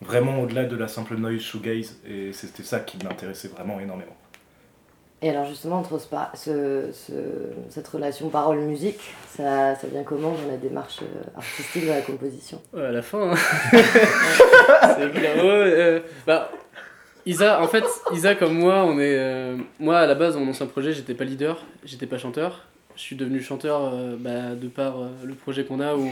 vraiment 0.02 0.40
au-delà 0.42 0.64
de 0.64 0.76
la 0.76 0.87
simple 0.87 1.16
noise 1.16 1.40
shoegaze. 1.40 1.98
Et 2.07 2.33
c'était 2.33 2.62
ça 2.62 2.80
qui 2.80 2.98
m'intéressait 3.02 3.48
vraiment 3.48 3.80
énormément. 3.80 4.16
Et 5.22 5.30
alors 5.30 5.46
justement, 5.46 5.78
entre 5.78 5.98
ce, 5.98 6.90
ce, 6.92 7.12
cette 7.70 7.88
relation 7.88 8.28
parole-musique, 8.28 9.00
ça, 9.30 9.74
ça, 9.74 9.87
vient 9.87 10.02
comment 10.02 10.33
dans 10.33 10.50
la 10.50 10.59
démarche 10.59 10.98
euh, 11.00 11.38
artistique 11.38 11.87
de 11.87 11.90
la 11.90 12.02
composition? 12.02 12.61
À 12.76 12.92
la 12.92 13.00
fin, 13.00 13.30
hein. 13.30 13.37
c'est 13.72 15.11
clair. 15.12 15.37
Euh, 15.38 16.00
bah, 16.26 16.50
Isa, 17.24 17.62
en 17.62 17.68
fait, 17.68 17.85
Isa 18.12 18.35
comme 18.35 18.59
moi, 18.59 18.85
on 18.85 18.98
est, 19.00 19.57
moi 19.78 20.00
à 20.00 20.07
la 20.07 20.14
base, 20.14 20.35
dans 20.35 20.40
mon 20.40 20.50
ancien 20.50 20.66
projet, 20.66 20.92
j'étais 20.92 21.14
pas 21.14 21.24
leader, 21.24 21.64
j'étais 21.87 22.07
pas 22.07 22.18
chanteur 22.18 22.66
je 22.96 23.00
suis 23.00 23.16
devenu 23.16 23.40
chanteur 23.40 23.90
euh, 23.92 24.16
bah, 24.18 24.54
de 24.54 24.68
par 24.68 25.00
euh, 25.00 25.09
le 25.24 25.35
projet 25.35 25.64
qu'on 25.64 25.80
a 25.80 25.94
où 25.94 26.09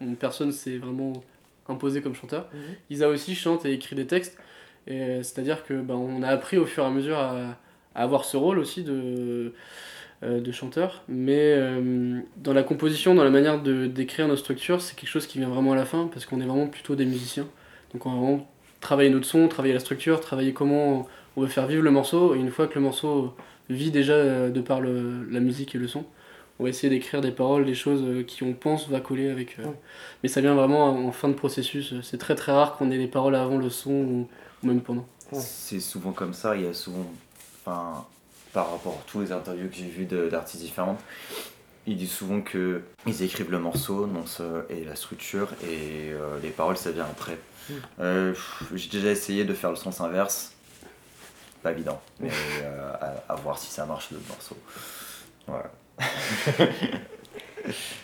on, 0.00 0.14
personne 0.14 0.52
s'est 0.52 0.78
vraiment 0.78 1.22
imposé 1.68 2.00
comme 2.00 2.14
chanteur. 2.14 2.48
Mhm. 2.52 2.60
Isa 2.90 3.08
aussi 3.08 3.34
chante 3.34 3.64
et 3.64 3.72
écrit 3.72 3.96
des 3.96 4.06
textes. 4.06 4.38
Et 4.86 5.22
c'est-à-dire 5.22 5.64
que 5.64 5.74
bah, 5.74 5.94
on 5.94 6.22
a 6.22 6.28
appris 6.28 6.56
au 6.56 6.64
fur 6.64 6.84
et 6.84 6.86
à 6.86 6.90
mesure 6.90 7.18
à, 7.18 7.58
avoir 7.94 8.24
ce 8.24 8.36
rôle 8.36 8.58
aussi 8.58 8.84
de, 8.84 9.52
euh, 10.22 10.40
de 10.40 10.52
chanteur. 10.52 11.02
Mais 11.08 11.56
dans 12.36 12.52
la 12.52 12.62
composition, 12.62 13.14
dans 13.14 13.24
la 13.24 13.30
manière 13.30 13.60
de 13.60 13.86
d'écrire 13.86 14.28
nos 14.28 14.36
structures, 14.36 14.80
c'est 14.80 14.96
quelque 14.96 15.10
chose 15.10 15.26
qui 15.26 15.38
vient 15.38 15.48
vraiment 15.48 15.72
à 15.72 15.76
la 15.76 15.84
fin 15.84 16.08
parce 16.12 16.24
qu'on 16.26 16.40
est 16.40 16.46
vraiment 16.46 16.68
plutôt 16.68 16.94
des 16.94 17.04
musiciens. 17.04 17.48
Donc 17.92 18.06
on 18.06 18.10
va 18.10 18.16
vraiment 18.16 18.48
travailler 18.80 19.10
notre 19.10 19.26
son, 19.26 19.48
travailler 19.48 19.74
la 19.74 19.80
structure, 19.80 20.20
travailler 20.20 20.52
comment 20.52 21.08
on 21.36 21.40
veut 21.40 21.48
faire 21.48 21.66
vivre 21.66 21.82
le 21.82 21.90
morceau. 21.90 22.34
Et 22.34 22.38
une 22.38 22.50
fois 22.50 22.66
que 22.66 22.76
le 22.76 22.80
morceau 22.80 23.34
vit 23.68 23.90
déjà 23.90 24.48
de 24.48 24.60
par 24.60 24.80
le, 24.80 25.26
la 25.30 25.40
musique 25.40 25.74
et 25.74 25.78
le 25.78 25.88
son, 25.88 26.04
on 26.58 26.64
va 26.64 26.70
essayer 26.70 26.90
d'écrire 26.90 27.20
des 27.20 27.30
paroles, 27.30 27.64
des 27.64 27.74
choses 27.74 28.02
euh, 28.02 28.22
qui 28.22 28.42
on 28.42 28.52
pense 28.52 28.88
va 28.88 29.00
coller 29.00 29.30
avec. 29.30 29.58
Euh, 29.58 29.66
mais 30.22 30.28
ça 30.28 30.40
vient 30.40 30.54
vraiment 30.54 30.88
en 30.88 31.12
fin 31.12 31.28
de 31.28 31.34
processus. 31.34 31.94
C'est 32.02 32.18
très 32.18 32.34
très 32.34 32.52
rare 32.52 32.76
qu'on 32.76 32.90
ait 32.90 32.98
des 32.98 33.06
paroles 33.06 33.36
avant 33.36 33.58
le 33.58 33.70
son 33.70 33.92
ou, 33.92 34.28
même 34.62 34.80
pendant. 34.80 35.06
C'est 35.32 35.80
souvent 35.80 36.12
comme 36.12 36.34
ça. 36.34 36.56
Il 36.56 36.62
y 36.62 36.66
a 36.66 36.74
souvent, 36.74 37.06
enfin, 37.60 38.06
par 38.52 38.72
rapport 38.72 38.94
à 38.94 39.10
tous 39.10 39.20
les 39.20 39.30
interviews 39.30 39.68
que 39.68 39.76
j'ai 39.76 39.86
vues 39.86 40.06
d'artistes 40.06 40.62
différents, 40.62 40.98
ils 41.86 41.96
disent 41.96 42.12
souvent 42.12 42.40
que 42.40 42.82
ils 43.06 43.22
écrivent 43.22 43.52
le 43.52 43.60
morceau, 43.60 44.06
non, 44.06 44.24
et 44.68 44.84
la 44.84 44.96
structure 44.96 45.52
et 45.62 46.10
euh, 46.12 46.38
les 46.42 46.50
paroles 46.50 46.76
ça 46.76 46.90
vient 46.90 47.06
après. 47.06 47.38
Mm. 47.98 48.32
j'ai 48.74 48.88
déjà 48.88 49.10
essayé 49.10 49.44
de 49.44 49.54
faire 49.54 49.70
le 49.70 49.76
sens 49.76 50.00
inverse. 50.00 50.52
Pas 51.62 51.72
évident, 51.72 52.00
mais 52.20 52.30
à, 53.00 53.32
à, 53.32 53.34
voir 53.34 53.58
si 53.58 53.70
ça 53.70 53.84
marche 53.84 54.10
le 54.12 54.18
morceau. 54.28 54.56
Voilà. 55.46 55.70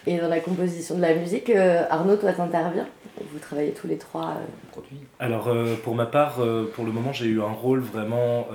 Et 0.06 0.18
dans 0.18 0.28
la 0.28 0.40
composition 0.40 0.96
de 0.96 1.00
la 1.00 1.14
musique, 1.14 1.50
euh, 1.50 1.84
Arnaud, 1.88 2.16
toi, 2.16 2.32
t'interviens? 2.32 2.86
Vous 3.32 3.38
travaillez 3.38 3.72
tous 3.72 3.86
les 3.86 3.96
trois 3.96 4.36
euh, 4.76 4.80
Alors, 5.18 5.48
euh, 5.48 5.76
pour 5.82 5.94
ma 5.94 6.06
part, 6.06 6.40
pour 6.74 6.84
le 6.84 6.92
moment, 6.92 7.12
j'ai 7.12 7.26
eu 7.26 7.40
un 7.40 7.52
rôle 7.52 7.80
vraiment, 7.80 8.48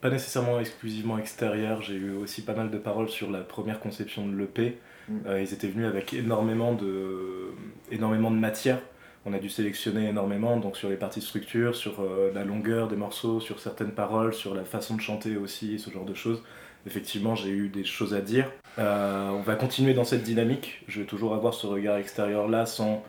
pas 0.00 0.10
nécessairement 0.10 0.60
exclusivement 0.60 1.18
extérieur. 1.18 1.82
J'ai 1.82 1.94
eu 1.94 2.16
aussi 2.16 2.42
pas 2.42 2.54
mal 2.54 2.70
de 2.70 2.78
paroles 2.78 3.08
sur 3.08 3.30
la 3.30 3.40
première 3.40 3.80
conception 3.80 4.26
de 4.26 4.36
l'EP. 4.36 4.78
Mm. 5.08 5.18
ils 5.40 5.52
étaient 5.52 5.68
venus 5.68 5.86
avec 5.86 6.14
énormément 6.14 6.72
de, 6.72 7.52
énormément 7.90 8.30
de 8.30 8.36
matière. 8.36 8.80
On 9.26 9.32
a 9.32 9.38
dû 9.38 9.48
sélectionner 9.48 10.08
énormément, 10.08 10.58
donc 10.58 10.76
sur 10.76 10.90
les 10.90 10.96
parties 10.96 11.22
structure, 11.22 11.74
sur 11.74 12.04
la 12.34 12.44
longueur 12.44 12.88
des 12.88 12.96
morceaux, 12.96 13.40
sur 13.40 13.60
certaines 13.60 13.92
paroles, 13.92 14.34
sur 14.34 14.54
la 14.54 14.64
façon 14.64 14.96
de 14.96 15.00
chanter 15.00 15.36
aussi, 15.36 15.78
ce 15.78 15.90
genre 15.90 16.04
de 16.04 16.14
choses 16.14 16.42
effectivement, 16.86 17.34
j'ai 17.34 17.50
eu 17.50 17.68
des 17.68 17.84
choses 17.84 18.14
à 18.14 18.20
dire. 18.20 18.50
Euh, 18.78 19.30
on 19.30 19.42
va 19.42 19.54
continuer 19.54 19.94
dans 19.94 20.04
cette 20.04 20.22
dynamique. 20.22 20.82
Je 20.88 21.00
vais 21.00 21.06
toujours 21.06 21.34
avoir 21.34 21.54
ce 21.54 21.66
regard 21.66 21.96
extérieur-là 21.96 22.66
sans 22.66 23.02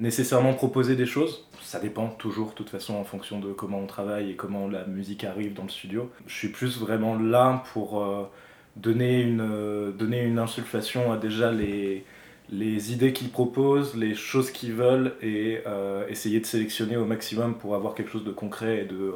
nécessairement 0.00 0.54
proposer 0.54 0.96
des 0.96 1.06
choses. 1.06 1.44
Ça 1.62 1.80
dépend 1.80 2.08
toujours, 2.08 2.50
de 2.50 2.54
toute 2.54 2.70
façon, 2.70 2.94
en 2.94 3.04
fonction 3.04 3.40
de 3.40 3.52
comment 3.52 3.78
on 3.78 3.86
travaille 3.86 4.30
et 4.30 4.34
comment 4.36 4.68
la 4.68 4.84
musique 4.84 5.24
arrive 5.24 5.54
dans 5.54 5.64
le 5.64 5.68
studio. 5.68 6.10
Je 6.26 6.34
suis 6.34 6.48
plus 6.48 6.78
vraiment 6.78 7.16
là 7.18 7.62
pour 7.72 8.02
euh, 8.02 8.28
donner, 8.76 9.22
une, 9.22 9.40
euh, 9.40 9.90
donner 9.90 10.22
une 10.22 10.38
insulfation 10.38 11.12
à 11.12 11.16
déjà 11.16 11.50
les, 11.50 12.04
les 12.50 12.92
idées 12.92 13.12
qu'ils 13.12 13.30
proposent, 13.30 13.96
les 13.96 14.14
choses 14.14 14.50
qu'ils 14.50 14.74
veulent 14.74 15.14
et 15.22 15.60
euh, 15.66 16.06
essayer 16.08 16.40
de 16.40 16.46
sélectionner 16.46 16.96
au 16.96 17.04
maximum 17.04 17.56
pour 17.56 17.74
avoir 17.74 17.94
quelque 17.94 18.10
chose 18.10 18.24
de 18.24 18.32
concret 18.32 18.82
et 18.82 18.84
de, 18.84 19.14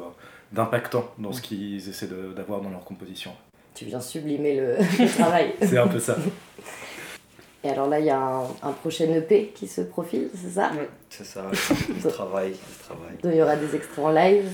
d'impactant 0.51 1.13
dans 1.17 1.31
ce 1.31 1.41
qu'ils 1.41 1.87
essaient 1.87 2.09
d'avoir 2.35 2.61
dans 2.61 2.69
leur 2.69 2.83
composition. 2.83 3.31
Tu 3.73 3.85
viens 3.85 4.01
sublimer 4.01 4.59
le, 4.59 5.07
travail. 5.17 5.53
c'est 5.61 5.77
un 5.77 5.87
peu 5.87 5.99
ça. 5.99 6.17
Et 7.63 7.69
alors 7.69 7.87
là, 7.87 7.99
il 7.99 8.05
y 8.05 8.09
a 8.09 8.43
un, 8.63 8.71
prochain 8.71 9.05
EP 9.13 9.51
qui 9.53 9.67
se 9.67 9.81
profile, 9.81 10.29
c'est 10.33 10.51
ça? 10.51 10.71
Oui, 10.73 10.85
c'est 11.09 11.25
ça. 11.25 11.45
Il 11.89 12.11
travaille, 12.11 12.53
il 13.23 13.35
y 13.35 13.41
aura 13.41 13.55
des 13.55 13.75
extraits 13.75 14.05
en 14.05 14.11
live 14.11 14.45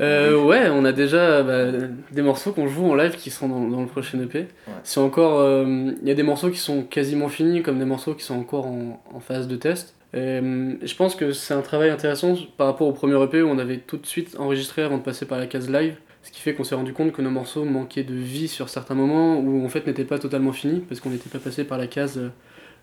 euh, 0.00 0.42
ouais, 0.42 0.68
on 0.70 0.84
a 0.84 0.92
déjà 0.92 1.42
bah, 1.42 1.66
des 2.10 2.22
morceaux 2.22 2.52
qu'on 2.52 2.68
joue 2.68 2.86
en 2.86 2.94
live 2.94 3.16
qui 3.16 3.30
sont 3.30 3.48
dans, 3.48 3.80
le 3.80 3.86
prochain 3.86 4.18
EP. 4.20 4.46
C'est 4.82 5.00
encore, 5.00 5.40
euh, 5.40 5.92
il 6.00 6.08
y 6.08 6.10
a 6.10 6.14
des 6.14 6.22
morceaux 6.22 6.50
qui 6.50 6.58
sont 6.58 6.82
quasiment 6.82 7.28
finis, 7.28 7.62
comme 7.62 7.78
des 7.78 7.84
morceaux 7.84 8.14
qui 8.14 8.24
sont 8.24 8.38
encore 8.38 8.66
en, 8.66 9.20
phase 9.20 9.46
de 9.46 9.56
test. 9.56 9.94
Euh, 10.14 10.74
je 10.82 10.94
pense 10.94 11.14
que 11.14 11.32
c'est 11.32 11.54
un 11.54 11.60
travail 11.60 11.90
intéressant 11.90 12.34
par 12.56 12.66
rapport 12.66 12.88
au 12.88 12.92
premier 12.92 13.22
EP 13.22 13.42
où 13.42 13.48
on 13.48 13.58
avait 13.58 13.76
tout 13.76 13.98
de 13.98 14.06
suite 14.06 14.36
enregistré 14.38 14.82
avant 14.82 14.96
de 14.96 15.02
passer 15.02 15.26
par 15.26 15.38
la 15.38 15.46
case 15.46 15.68
live. 15.68 15.96
Ce 16.22 16.30
qui 16.30 16.40
fait 16.40 16.54
qu'on 16.54 16.64
s'est 16.64 16.74
rendu 16.74 16.92
compte 16.92 17.12
que 17.12 17.22
nos 17.22 17.30
morceaux 17.30 17.64
manquaient 17.64 18.04
de 18.04 18.14
vie 18.14 18.48
sur 18.48 18.68
certains 18.68 18.94
moments 18.94 19.38
où 19.38 19.64
en 19.64 19.68
fait 19.68 19.86
n'étaient 19.86 20.04
pas 20.04 20.18
totalement 20.18 20.52
finis 20.52 20.80
parce 20.80 21.00
qu'on 21.00 21.10
n'était 21.10 21.30
pas 21.30 21.38
passé 21.38 21.64
par 21.64 21.78
la 21.78 21.86
case 21.86 22.20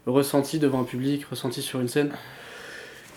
ressenti 0.07 0.59
devant 0.59 0.81
un 0.81 0.83
public, 0.83 1.25
ressenti 1.25 1.61
sur 1.61 1.79
une 1.79 1.87
scène. 1.87 2.11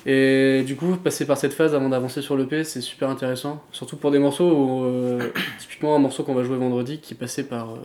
Et 0.07 0.63
du 0.67 0.77
coup, 0.77 0.97
passer 0.97 1.27
par 1.27 1.37
cette 1.37 1.53
phase 1.53 1.75
avant 1.75 1.91
d'avancer 1.91 2.23
sur 2.23 2.37
l'EP, 2.37 2.65
c'est 2.65 2.81
super 2.81 3.11
intéressant. 3.11 3.63
Surtout 3.71 3.97
pour 3.97 4.11
des 4.11 4.19
morceaux 4.19 4.51
où, 4.51 4.85
euh, 4.85 5.31
typiquement 5.59 5.95
un 5.95 5.99
morceau 5.99 6.25
qu'on 6.25 6.35
va 6.35 6.43
jouer 6.43 6.57
vendredi, 6.57 6.99
qui 7.01 7.15
passait 7.15 7.45
par 7.45 7.73
euh, 7.73 7.79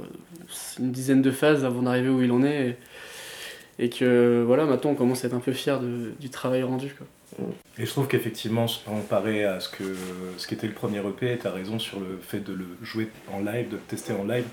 une 0.80 0.92
dizaine 0.92 1.22
de 1.22 1.32
phases 1.32 1.66
avant 1.66 1.82
d'arriver 1.82 2.10
où 2.10 2.22
il 2.22 2.32
en 2.32 2.44
est. 2.44 2.78
Et, 3.80 3.90
que 3.90 4.44
voilà, 4.48 4.66
maintenant 4.66 4.92
on 4.92 4.96
commence 4.96 5.26
à 5.26 5.28
être 5.28 5.34
un 5.34 5.40
peu 5.40 5.52
fier 5.52 5.82
du 5.82 6.30
travail 6.30 6.64
rendu. 6.64 6.96
Et 7.78 7.86
je 7.86 7.92
trouve 7.92 8.08
qu'effectivement, 8.08 8.66
comparé 8.86 9.44
à 9.44 9.60
ce 9.60 9.70
que 9.70 9.96
ce 10.38 10.48
qu'était 10.48 10.68
le 10.68 10.74
premier 10.74 11.00
EP, 11.00 11.38
tu 11.38 11.48
as 11.48 11.52
raison 11.52 11.80
sur 11.80 12.00
le 12.00 12.20
fait 12.22 12.40
de 12.40 12.54
le 12.54 12.66
jouer 12.82 13.10
en 13.34 13.40
live, 13.40 13.70
de 13.70 13.76
le 13.76 13.82
tester 13.82 14.14
en 14.14 14.24
live 14.24 14.46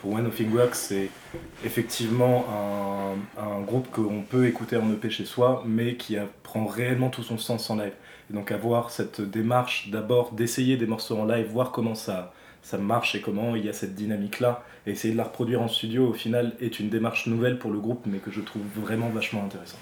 pour 0.00 0.12
One 0.12 0.24
Nothing 0.24 0.52
Works, 0.54 0.74
c'est 0.74 1.10
effectivement 1.64 2.46
un, 3.38 3.42
un 3.42 3.60
groupe 3.60 3.90
qu'on 3.90 4.22
peut 4.22 4.46
écouter 4.46 4.76
en 4.76 4.90
EP 4.92 5.10
chez 5.10 5.24
soi, 5.24 5.62
mais 5.66 5.96
qui 5.96 6.16
prend 6.42 6.66
réellement 6.66 7.10
tout 7.10 7.22
son 7.22 7.38
sens 7.38 7.68
en 7.70 7.76
live. 7.76 7.92
Et 8.30 8.34
donc 8.34 8.50
avoir 8.50 8.90
cette 8.90 9.20
démarche 9.20 9.90
d'abord 9.90 10.32
d'essayer 10.32 10.76
des 10.76 10.86
morceaux 10.86 11.18
en 11.18 11.26
live, 11.26 11.46
voir 11.46 11.70
comment 11.70 11.94
ça, 11.94 12.32
ça 12.62 12.78
marche 12.78 13.14
et 13.14 13.20
comment 13.20 13.54
il 13.56 13.64
y 13.64 13.68
a 13.68 13.72
cette 13.72 13.94
dynamique-là, 13.94 14.64
et 14.86 14.92
essayer 14.92 15.12
de 15.12 15.18
la 15.18 15.24
reproduire 15.24 15.60
en 15.60 15.68
studio, 15.68 16.08
au 16.08 16.14
final, 16.14 16.54
est 16.60 16.80
une 16.80 16.88
démarche 16.88 17.26
nouvelle 17.26 17.58
pour 17.58 17.70
le 17.70 17.78
groupe, 17.78 18.06
mais 18.06 18.18
que 18.18 18.30
je 18.30 18.40
trouve 18.40 18.62
vraiment 18.74 19.10
vachement 19.10 19.44
intéressante. 19.44 19.80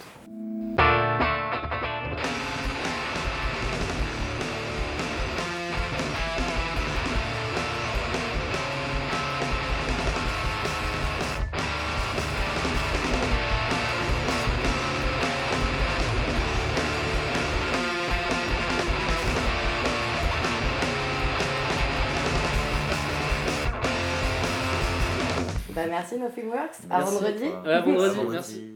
Merci 25.87 26.19
Nothing 26.19 26.49
Works. 26.49 26.79
À 26.91 27.01
vendredi. 27.01 27.45
À 27.67 27.81
vendredi, 27.81 28.19
merci. 28.31 28.73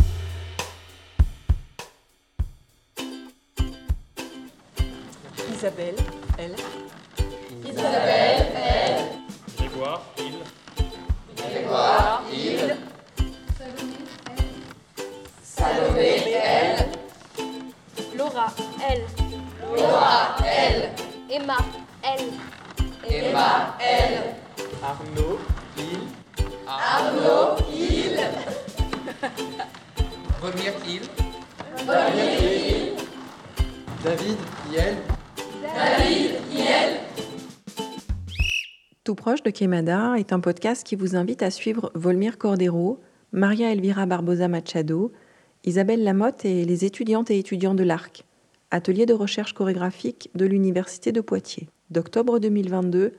Isabelle, 5.52 5.96
elle. 6.38 6.56
Quemada 39.52 40.14
est 40.18 40.32
un 40.32 40.40
podcast 40.40 40.84
qui 40.84 40.96
vous 40.96 41.14
invite 41.14 41.42
à 41.42 41.50
suivre 41.50 41.92
Volmir 41.94 42.38
Cordero, 42.38 42.98
Maria 43.32 43.70
Elvira 43.70 44.06
Barbosa 44.06 44.48
Machado, 44.48 45.12
Isabelle 45.64 46.02
Lamotte 46.02 46.44
et 46.44 46.64
les 46.64 46.84
étudiantes 46.84 47.30
et 47.30 47.38
étudiants 47.38 47.74
de 47.74 47.84
l'ARC, 47.84 48.24
atelier 48.70 49.06
de 49.06 49.12
recherche 49.12 49.52
chorégraphique 49.52 50.30
de 50.34 50.46
l'Université 50.46 51.12
de 51.12 51.20
Poitiers, 51.20 51.68
d'octobre 51.90 52.38
2022 52.38 53.12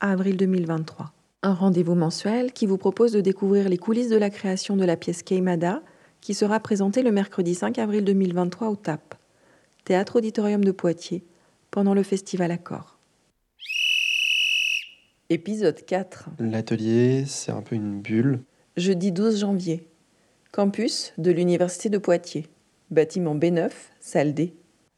à 0.00 0.12
avril 0.12 0.36
2023. 0.36 1.12
Un 1.42 1.54
rendez-vous 1.54 1.94
mensuel 1.94 2.52
qui 2.52 2.66
vous 2.66 2.78
propose 2.78 3.12
de 3.12 3.20
découvrir 3.20 3.68
les 3.68 3.78
coulisses 3.78 4.10
de 4.10 4.16
la 4.16 4.30
création 4.30 4.76
de 4.76 4.84
la 4.84 4.96
pièce 4.96 5.22
Keimada, 5.22 5.82
qui 6.20 6.34
sera 6.34 6.60
présentée 6.60 7.02
le 7.02 7.12
mercredi 7.12 7.54
5 7.54 7.78
avril 7.78 8.04
2023 8.04 8.68
au 8.68 8.76
TAP, 8.76 9.14
Théâtre 9.84 10.16
Auditorium 10.16 10.64
de 10.64 10.72
Poitiers, 10.72 11.24
pendant 11.70 11.94
le 11.94 12.02
festival 12.02 12.50
Accord. 12.50 12.99
Épisode 15.32 15.84
4. 15.84 16.30
L'atelier, 16.40 17.22
c'est 17.24 17.52
un 17.52 17.62
peu 17.62 17.76
une 17.76 18.00
bulle. 18.00 18.40
Jeudi 18.76 19.12
12 19.12 19.38
janvier. 19.38 19.88
Campus 20.50 21.12
de 21.18 21.30
l'Université 21.30 21.88
de 21.88 21.98
Poitiers. 21.98 22.48
Bâtiment 22.90 23.36
B9, 23.36 23.70
salle 24.00 24.34
D. 24.34 24.56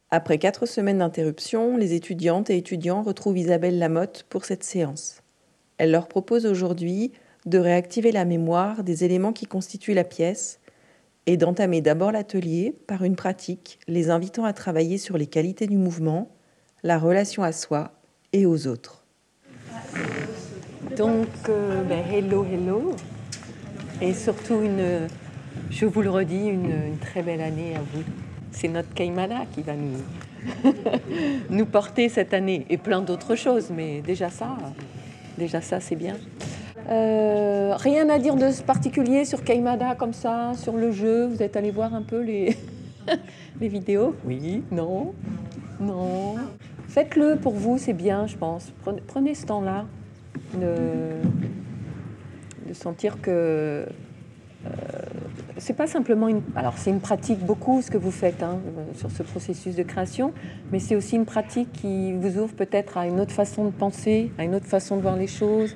Après 0.09 0.39
quatre 0.39 0.65
semaines 0.65 0.97
d'interruption, 0.97 1.77
les 1.77 1.93
étudiantes 1.93 2.49
et 2.49 2.57
étudiants 2.57 3.03
retrouvent 3.03 3.37
Isabelle 3.37 3.77
Lamotte 3.77 4.25
pour 4.27 4.45
cette 4.45 4.63
séance. 4.63 5.21
Elle 5.77 5.91
leur 5.91 6.07
propose 6.07 6.47
aujourd'hui 6.47 7.11
de 7.45 7.59
réactiver 7.59 8.11
la 8.11 8.25
mémoire 8.25 8.83
des 8.83 9.03
éléments 9.03 9.33
qui 9.33 9.45
constituent 9.45 9.93
la 9.93 10.03
pièce 10.03 10.59
et 11.27 11.37
d'entamer 11.37 11.81
d'abord 11.81 12.11
l'atelier 12.11 12.75
par 12.87 13.03
une 13.03 13.15
pratique 13.15 13.77
les 13.87 14.09
invitant 14.09 14.45
à 14.45 14.53
travailler 14.53 14.97
sur 14.97 15.15
les 15.15 15.27
qualités 15.27 15.67
du 15.67 15.77
mouvement, 15.77 16.35
la 16.81 16.97
relation 16.97 17.43
à 17.43 17.51
soi 17.51 17.91
et 18.31 18.47
aux 18.47 18.65
autres. 18.65 19.02
Donc, 20.97 21.27
euh, 21.49 21.83
ben, 21.83 22.03
hello, 22.11 22.45
hello. 22.45 22.95
Et 24.01 24.13
surtout, 24.13 24.61
une, 24.61 25.07
je 25.69 25.85
vous 25.85 26.01
le 26.01 26.09
redis, 26.09 26.47
une, 26.47 26.97
très 26.99 27.21
belle 27.21 27.41
année 27.41 27.75
à 27.75 27.79
vous. 27.79 28.03
C'est 28.51 28.67
notre 28.67 28.93
Kaimana 28.93 29.45
qui 29.53 29.61
va 29.61 29.73
nous, 29.73 30.71
nous 31.49 31.65
porter 31.65 32.09
cette 32.09 32.33
année 32.33 32.65
et 32.69 32.77
plein 32.77 33.01
d'autres 33.01 33.35
choses, 33.35 33.71
mais 33.75 34.01
déjà 34.01 34.29
ça, 34.29 34.57
Déjà 35.37 35.61
ça, 35.61 35.79
c'est 35.79 35.95
bien. 35.95 36.15
Euh, 36.89 37.75
rien 37.75 38.09
à 38.09 38.19
dire 38.19 38.35
de 38.35 38.51
particulier 38.63 39.25
sur 39.25 39.43
Kaimada 39.43 39.95
comme 39.95 40.13
ça, 40.13 40.51
sur 40.55 40.73
le 40.73 40.91
jeu? 40.91 41.25
Vous 41.27 41.41
êtes 41.41 41.55
allé 41.55 41.71
voir 41.71 41.93
un 41.95 42.03
peu 42.03 42.21
les, 42.21 42.55
les 43.61 43.67
vidéos? 43.67 44.15
Oui, 44.25 44.63
non, 44.71 45.13
non? 45.79 46.35
Faites-le 46.93 47.37
pour 47.37 47.53
vous, 47.53 47.79
c'est 47.79 47.93
bien, 47.93 48.27
je 48.27 48.37
pense. 48.37 48.71
Prenez, 49.07 49.33
ce 49.33 49.47
temps-là 49.47 49.85
de, 50.53 50.67
de, 52.67 52.73
sentir 52.73 53.19
que 53.19 53.31
euh, 53.31 53.87
c'est 55.57 55.73
pas 55.73 55.87
simplement 55.87 56.27
une. 56.27 56.43
Alors, 56.55 56.77
c'est 56.77 56.91
une 56.91 56.99
pratique 56.99 57.39
beaucoup 57.39 57.81
ce 57.81 57.89
que 57.89 57.97
vous 57.97 58.11
faites 58.11 58.43
hein, 58.43 58.59
sur 58.93 59.09
ce 59.09 59.23
processus 59.23 59.75
de 59.75 59.81
création, 59.81 60.33
mais 60.71 60.77
c'est 60.77 60.95
aussi 60.95 61.15
une 61.15 61.25
pratique 61.25 61.71
qui 61.71 62.13
vous 62.13 62.37
ouvre 62.37 62.53
peut-être 62.53 62.95
à 62.95 63.07
une 63.07 63.19
autre 63.19 63.31
façon 63.31 63.65
de 63.65 63.71
penser, 63.71 64.31
à 64.37 64.43
une 64.43 64.53
autre 64.53 64.67
façon 64.67 64.95
de 64.95 65.01
voir 65.01 65.15
les 65.15 65.25
choses. 65.25 65.75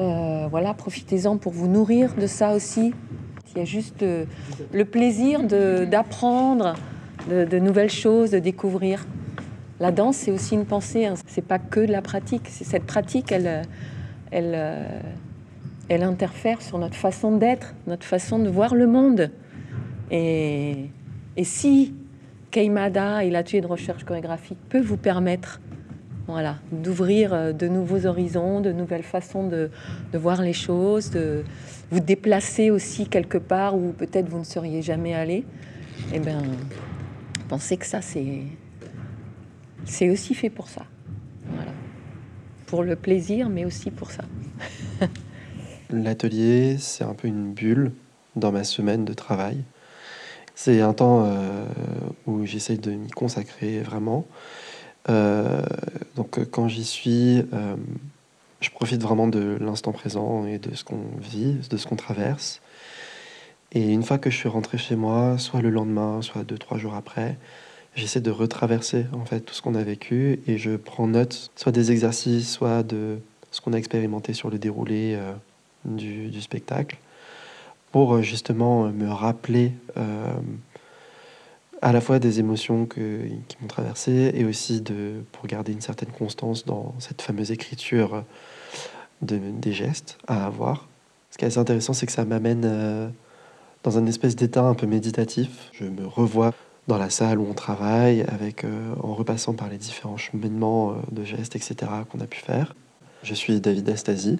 Euh, 0.00 0.48
voilà, 0.50 0.74
profitez-en 0.74 1.36
pour 1.36 1.52
vous 1.52 1.68
nourrir 1.68 2.16
de 2.16 2.26
ça 2.26 2.52
aussi. 2.52 2.92
Il 3.54 3.58
y 3.58 3.62
a 3.62 3.64
juste 3.64 4.02
euh, 4.02 4.24
le 4.72 4.84
plaisir 4.86 5.44
d'apprendre 5.44 6.74
de, 7.30 7.58
nouvelles 7.60 7.90
choses, 7.90 8.32
de 8.32 8.40
découvrir. 8.40 9.06
La 9.80 9.90
danse, 9.90 10.16
c'est 10.16 10.30
aussi 10.30 10.54
une 10.54 10.66
pensée. 10.66 11.06
Hein. 11.06 11.14
C'est 11.26 11.44
pas 11.44 11.58
que 11.58 11.80
de 11.80 11.92
la 11.92 12.02
pratique. 12.02 12.48
Cette 12.48 12.84
pratique, 12.84 13.30
elle, 13.32 13.62
elle, 14.30 14.86
elle 15.88 16.02
interfère 16.02 16.62
sur 16.62 16.78
notre 16.78 16.96
façon 16.96 17.36
d'être, 17.36 17.74
notre 17.86 18.04
façon 18.04 18.38
de 18.38 18.48
voir 18.48 18.74
le 18.74 18.86
monde. 18.86 19.30
Et, 20.10 20.90
et 21.36 21.44
si 21.44 21.94
Keimada 22.50 23.24
et 23.24 23.30
l'atelier 23.30 23.60
de 23.60 23.66
recherche 23.66 24.04
chorégraphique 24.04 24.58
peut 24.68 24.80
vous 24.80 24.96
permettre 24.96 25.60
Voilà, 26.26 26.56
d'ouvrir 26.72 27.32
euh, 27.32 27.52
de 27.52 27.68
nouveaux 27.68 28.06
horizons, 28.06 28.60
de 28.60 28.72
nouvelles 28.72 29.02
façons 29.02 29.46
de, 29.46 29.70
de, 30.12 30.18
voir 30.18 30.42
les 30.42 30.52
choses, 30.52 31.10
de 31.10 31.44
vous 31.90 32.00
déplacer 32.00 32.70
aussi 32.70 33.06
quelque 33.06 33.38
part 33.38 33.76
où 33.76 33.92
peut-être 33.92 34.28
vous 34.28 34.38
ne 34.38 34.44
seriez 34.44 34.82
jamais 34.82 35.14
allé. 35.14 35.44
Eh 36.12 36.18
bien, 36.18 36.42
pensez 37.48 37.76
que 37.76 37.86
ça, 37.86 38.00
c'est, 38.00 38.42
c'est 39.86 40.10
aussi 40.10 40.34
fait 40.34 40.50
pour 40.50 40.68
ça. 40.68 40.84
Voilà. 41.46 41.72
Pour 42.66 42.82
le 42.82 42.96
plaisir, 42.96 43.48
mais 43.48 43.64
aussi 43.64 43.90
pour 43.90 44.10
ça. 44.10 44.24
L'atelier, 45.90 46.76
c'est 46.78 47.04
un 47.04 47.14
peu 47.14 47.28
une 47.28 47.52
bulle 47.52 47.92
dans 48.34 48.52
ma 48.52 48.64
semaine 48.64 49.04
de 49.04 49.14
travail. 49.14 49.62
C'est 50.54 50.80
un 50.80 50.92
temps 50.92 51.24
euh, 51.26 51.66
où 52.26 52.44
j'essaye 52.44 52.78
de 52.78 52.90
m'y 52.90 53.10
consacrer 53.10 53.80
vraiment. 53.80 54.26
Euh, 55.08 55.62
donc 56.16 56.40
quand 56.50 56.66
j'y 56.66 56.84
suis, 56.84 57.44
euh, 57.52 57.76
je 58.60 58.70
profite 58.70 59.00
vraiment 59.00 59.28
de 59.28 59.56
l'instant 59.60 59.92
présent 59.92 60.46
et 60.46 60.58
de 60.58 60.74
ce 60.74 60.82
qu'on 60.82 61.04
vit, 61.20 61.54
de 61.70 61.76
ce 61.76 61.86
qu'on 61.86 61.96
traverse. 61.96 62.60
Et 63.72 63.92
une 63.92 64.02
fois 64.02 64.18
que 64.18 64.30
je 64.30 64.36
suis 64.36 64.48
rentré 64.48 64.78
chez 64.78 64.96
moi, 64.96 65.38
soit 65.38 65.60
le 65.60 65.70
lendemain, 65.70 66.22
soit 66.22 66.42
deux, 66.42 66.58
trois 66.58 66.78
jours 66.78 66.94
après, 66.94 67.36
j'essaie 67.96 68.20
de 68.20 68.30
retraverser 68.30 69.06
en 69.12 69.24
fait 69.24 69.40
tout 69.40 69.54
ce 69.54 69.62
qu'on 69.62 69.74
a 69.74 69.82
vécu 69.82 70.40
et 70.46 70.58
je 70.58 70.76
prends 70.76 71.06
note 71.06 71.50
soit 71.56 71.72
des 71.72 71.90
exercices, 71.90 72.52
soit 72.52 72.82
de 72.82 73.18
ce 73.50 73.60
qu'on 73.60 73.72
a 73.72 73.78
expérimenté 73.78 74.34
sur 74.34 74.50
le 74.50 74.58
déroulé 74.58 75.14
euh, 75.16 75.32
du, 75.84 76.40
spectacle 76.42 76.98
pour 77.90 78.16
euh, 78.16 78.22
justement 78.22 78.88
me 78.88 79.08
rappeler 79.08 79.72
euh, 79.96 80.34
à 81.80 81.92
la 81.92 82.00
fois 82.02 82.18
des 82.18 82.38
émotions 82.38 82.84
que, 82.84 83.22
qui 83.48 83.56
m'ont 83.60 83.68
traversé 83.68 84.30
et 84.34 84.44
aussi 84.44 84.82
de, 84.82 85.22
pour 85.32 85.46
garder 85.46 85.72
une 85.72 85.80
certaine 85.80 86.10
constance 86.10 86.66
dans 86.66 86.94
cette 86.98 87.22
fameuse 87.22 87.50
écriture 87.50 88.24
de, 89.22 89.38
des 89.38 89.72
gestes 89.72 90.18
à 90.26 90.46
avoir. 90.46 90.86
Ce 91.30 91.38
qui 91.38 91.44
est 91.44 91.48
assez 91.48 91.58
intéressant, 91.58 91.92
c'est 91.92 92.06
que 92.06 92.12
ça 92.12 92.24
m'amène 92.24 93.12
dans 93.82 93.98
un 93.98 94.06
espèce 94.06 94.36
d'état 94.36 94.62
un 94.62 94.74
peu 94.74 94.86
méditatif. 94.86 95.70
Je 95.72 95.84
me 95.84 96.06
revois 96.06 96.54
dans 96.86 96.98
la 96.98 97.10
salle 97.10 97.38
où 97.38 97.46
on 97.48 97.54
travaille, 97.54 98.22
avec, 98.22 98.64
euh, 98.64 98.94
en 99.02 99.14
repassant 99.14 99.54
par 99.54 99.68
les 99.68 99.78
différents 99.78 100.16
cheminements 100.16 100.92
euh, 100.92 100.94
de 101.10 101.24
gestes, 101.24 101.56
etc., 101.56 101.74
qu'on 102.10 102.20
a 102.20 102.26
pu 102.26 102.38
faire. 102.38 102.74
Je 103.22 103.34
suis 103.34 103.60
David 103.60 103.88
Astasi 103.88 104.38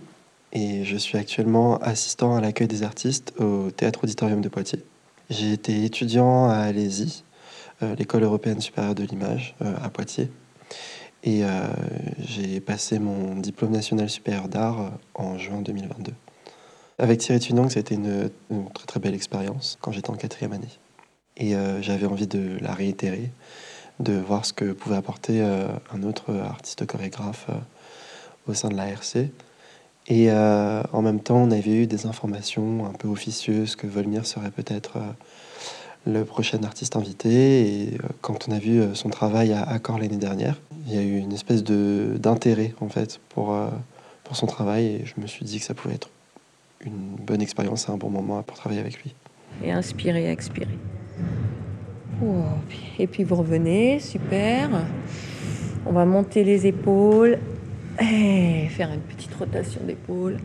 et 0.53 0.85
je 0.85 0.97
suis 0.97 1.19
actuellement 1.19 1.79
assistant 1.79 2.37
à 2.37 2.41
l'accueil 2.41 2.69
des 2.69 2.85
artistes 2.85 3.33
au 3.41 3.71
Théâtre 3.71 4.05
Auditorium 4.05 4.41
de 4.41 4.49
Poitiers. 4.49 4.85
J'ai 5.29 5.53
été 5.53 5.85
étudiant 5.85 6.49
à 6.49 6.59
Alési, 6.59 7.25
euh, 7.83 7.97
l'école 7.97 8.23
européenne 8.23 8.61
supérieure 8.61 8.95
de 8.95 9.03
l'image 9.03 9.57
à 9.83 9.91
Poitiers. 9.91 10.31
Et 11.25 11.43
j'ai 12.21 12.61
passé 12.61 13.01
mon 13.01 13.35
diplôme 13.35 13.73
national 13.73 14.09
supérieur 14.09 14.47
d'art 14.47 14.93
en 15.15 15.37
juin 15.39 15.61
2022. 15.61 16.13
Avec 16.99 17.19
Thierry 17.19 17.41
Tunang, 17.41 17.69
ça 17.69 17.79
a 17.79 17.81
été 17.81 17.97
une, 17.97 18.31
une 18.49 18.71
très 18.71 18.87
très 18.87 19.01
belle 19.01 19.15
expérience 19.15 19.77
quand 19.81 19.91
j'étais 19.91 20.11
en 20.11 20.15
quatrième 20.15 20.53
année. 20.53 20.69
Et 21.37 21.55
euh, 21.55 21.83
j'avais 21.83 22.07
envie 22.07 22.27
de 22.27 22.59
la 22.61 22.73
réitérer, 22.73 23.31
de 24.01 24.15
voir 24.15 24.45
ce 24.47 24.53
que 24.53 24.73
pouvait 24.73 24.97
apporter 24.97 25.43
euh, 25.43 25.69
un 25.93 26.03
autre 26.03 26.35
artiste 26.35 26.87
chorégraphe 26.87 27.49
au 28.47 28.55
sein 28.55 28.69
de 28.69 28.77
la 28.77 28.89
RC. 28.89 29.31
Et 30.09 30.31
euh, 30.31 30.83
en 30.93 31.03
même 31.03 31.21
temps, 31.21 31.39
on 31.39 31.51
avait 31.51 31.83
eu 31.83 31.87
des 31.87 32.07
informations 32.07 32.87
un 32.87 32.93
peu 32.93 33.09
officieuses 33.09 33.75
que 33.75 33.87
Volmir 33.87 34.25
serait 34.25 34.53
peut-être 34.53 34.99
euh, 34.99 35.01
le 36.07 36.25
prochain 36.25 36.63
artiste 36.63 36.97
invité. 36.97 37.85
Et 37.85 37.95
euh, 37.95 38.09
quand 38.21 38.49
on 38.49 38.53
a 38.53 38.59
vu 38.59 38.81
son 38.95 39.11
travail 39.11 39.53
à 39.53 39.63
Accor 39.63 39.99
l'année 39.99 40.17
dernière, 40.17 40.61
il 40.87 40.95
y 40.95 40.99
a 40.99 41.03
eu 41.03 41.19
une 41.19 41.33
espèce 41.33 41.65
d'intérêt 41.65 42.75
en 42.81 42.89
fait 42.89 43.21
pour, 43.31 43.59
pour 44.23 44.37
son 44.37 44.47
travail. 44.47 44.87
Et 44.87 45.05
je 45.05 45.21
me 45.21 45.27
suis 45.27 45.45
dit 45.45 45.59
que 45.59 45.65
ça 45.65 45.75
pouvait 45.75 45.95
être 45.95 46.11
une 46.85 47.17
bonne 47.17 47.43
expérience 47.43 47.89
et 47.89 47.91
un 47.91 47.97
bon 47.97 48.11
moment 48.11 48.41
pour 48.45 48.57
travailler 48.57 48.81
avec 48.81 49.03
lui. 49.03 49.13
Et 49.65 49.73
inspirer, 49.73 50.31
expirer. 50.31 50.79
Et 52.99 53.07
puis 53.07 53.25
vous 53.25 53.35
revenez, 53.35 54.01
super. 54.01 54.71
On 55.85 55.93
va 55.93 56.05
monter 56.05 56.45
les 56.45 56.67
épaules 56.67 57.39
et 58.01 58.69
faire 58.71 58.91
une 58.93 59.01
petite 59.01 59.35
rotation 59.35 59.81
d'épaule. 59.87 60.39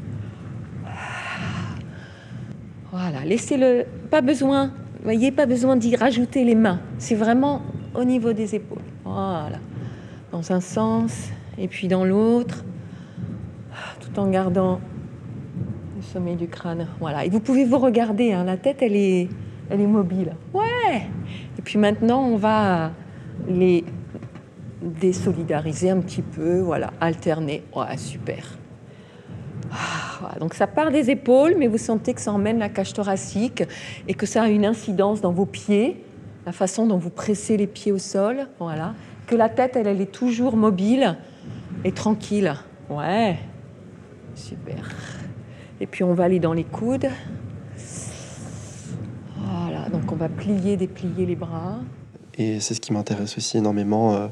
Voilà, 2.92 3.24
laissez-le. 3.26 3.86
Pas 4.10 4.22
besoin, 4.22 4.72
voyez, 5.04 5.32
pas 5.32 5.46
besoin 5.46 5.78
d'y 5.78 5.96
rajouter 5.96 6.44
les 6.44 6.56
mains. 6.56 6.82
C'est 6.98 7.16
vraiment 7.16 7.62
au 7.96 8.04
niveau 8.04 8.34
des 8.34 8.56
épaules. 8.56 8.82
Voilà. 9.06 9.60
Dans 10.32 10.52
un 10.52 10.60
sens 10.60 11.30
et 11.58 11.68
puis 11.68 11.88
dans 11.88 12.04
l'autre, 12.04 12.66
tout 14.02 14.20
en 14.20 14.30
gardant 14.30 14.82
le 15.96 16.02
sommet 16.02 16.36
du 16.36 16.48
crâne. 16.48 16.88
Voilà. 17.00 17.26
Et 17.26 17.30
vous 17.30 17.40
pouvez 17.40 17.64
vous 17.64 17.80
regarder, 17.80 18.34
hein, 18.34 18.44
la 18.44 18.58
tête, 18.58 18.82
elle 18.82 18.96
est, 18.96 19.30
elle 19.72 19.82
est 19.82 19.88
mobile. 19.88 20.36
Ouais. 20.54 21.08
Et 21.58 21.62
puis 21.62 21.80
maintenant, 21.80 22.24
on 22.24 22.36
va 22.36 22.92
les 23.48 23.86
désolidariser 24.82 25.90
un 25.90 26.00
petit 26.00 26.22
peu, 26.22 26.60
voilà, 26.60 26.92
alterner. 27.00 27.64
Ouais, 27.76 27.98
super. 27.98 28.58
Ah. 29.72 30.12
Donc 30.40 30.54
ça 30.54 30.68
part 30.68 30.92
des 30.92 31.10
épaules, 31.10 31.56
mais 31.58 31.68
vous 31.68 31.78
sentez 31.78 32.14
que 32.14 32.22
ça 32.22 32.32
emmène 32.32 32.60
la 32.60 32.70
cage 32.70 32.94
thoracique 32.94 33.64
et 34.08 34.14
que 34.14 34.26
ça 34.26 34.44
a 34.44 34.50
une 34.50 34.66
incidence 34.66 35.22
dans 35.22 35.32
vos 35.32 35.46
pieds, 35.46 36.04
la 36.46 36.52
façon 36.52 36.86
dont 36.86 36.98
vous 36.98 37.10
pressez 37.10 37.58
les 37.58 37.68
pieds 37.68 37.92
au 37.92 37.98
sol, 37.98 38.48
voilà. 38.60 38.94
Que 39.28 39.36
la 39.36 39.50
tête, 39.50 39.76
elle, 39.76 39.88
elle 39.88 40.02
est 40.02 40.12
toujours 40.12 40.58
mobile 40.58 41.18
et 41.84 41.92
tranquille. 41.92 42.54
Ouais, 42.90 43.38
super. 44.36 44.90
Et 45.80 45.88
puis 45.88 46.04
on 46.04 46.14
va 46.14 46.26
aller 46.26 46.40
dans 46.40 46.54
les 46.54 46.66
coudes. 46.66 47.08
Donc 50.02 50.14
on 50.14 50.16
va 50.16 50.30
plier, 50.30 50.78
déplier 50.78 51.28
les 51.28 51.36
bras. 51.36 51.78
Et 52.36 52.60
c'est 52.60 52.74
ce 52.74 52.82
qui 52.82 52.92
m'intéresse 52.92 53.38
aussi 53.38 53.58
énormément. 53.58 54.16
Euh, 54.16 54.28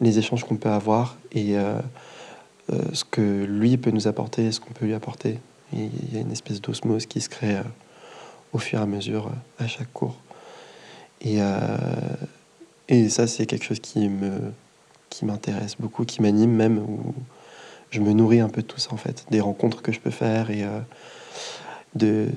les 0.00 0.18
échanges 0.18 0.42
qu'on 0.42 0.56
peut 0.56 0.68
avoir 0.68 1.16
et 1.30 1.56
euh, 1.56 1.78
euh, 2.72 2.82
ce 2.92 3.04
que 3.04 3.44
lui 3.44 3.76
peut 3.76 3.92
nous 3.92 4.08
apporter, 4.08 4.50
ce 4.50 4.58
qu'on 4.58 4.72
peut 4.72 4.84
lui 4.84 4.94
apporter. 4.94 5.38
Il 5.72 6.12
y 6.12 6.16
a 6.16 6.20
une 6.20 6.32
espèce 6.32 6.60
d'osmose 6.60 7.06
qui 7.06 7.20
se 7.20 7.28
crée 7.28 7.56
au 8.52 8.58
fur 8.58 8.80
et 8.80 8.82
à 8.82 8.86
mesure 8.86 9.30
à 9.60 9.68
chaque 9.68 9.92
cours. 9.92 10.16
Et, 11.20 11.40
et 12.88 13.08
ça, 13.10 13.26
c'est 13.26 13.44
quelque 13.44 13.64
chose 13.64 13.80
qui 13.80 14.08
me 14.08 14.52
qui 15.10 15.26
m'intéresse 15.26 15.76
beaucoup, 15.78 16.04
qui 16.04 16.22
m'anime 16.22 16.52
même, 16.52 16.78
où 16.78 17.14
je 17.90 18.00
me 18.00 18.12
nourris 18.12 18.40
un 18.40 18.48
peu 18.48 18.62
de 18.62 18.66
tout 18.66 18.78
ça 18.78 18.94
en 18.94 18.96
fait, 18.96 19.26
des 19.30 19.40
rencontres 19.40 19.82
que 19.82 19.92
je 19.92 20.00
peux 20.00 20.10
faire 20.10 20.50
et 20.50 20.64
de 21.94 22.28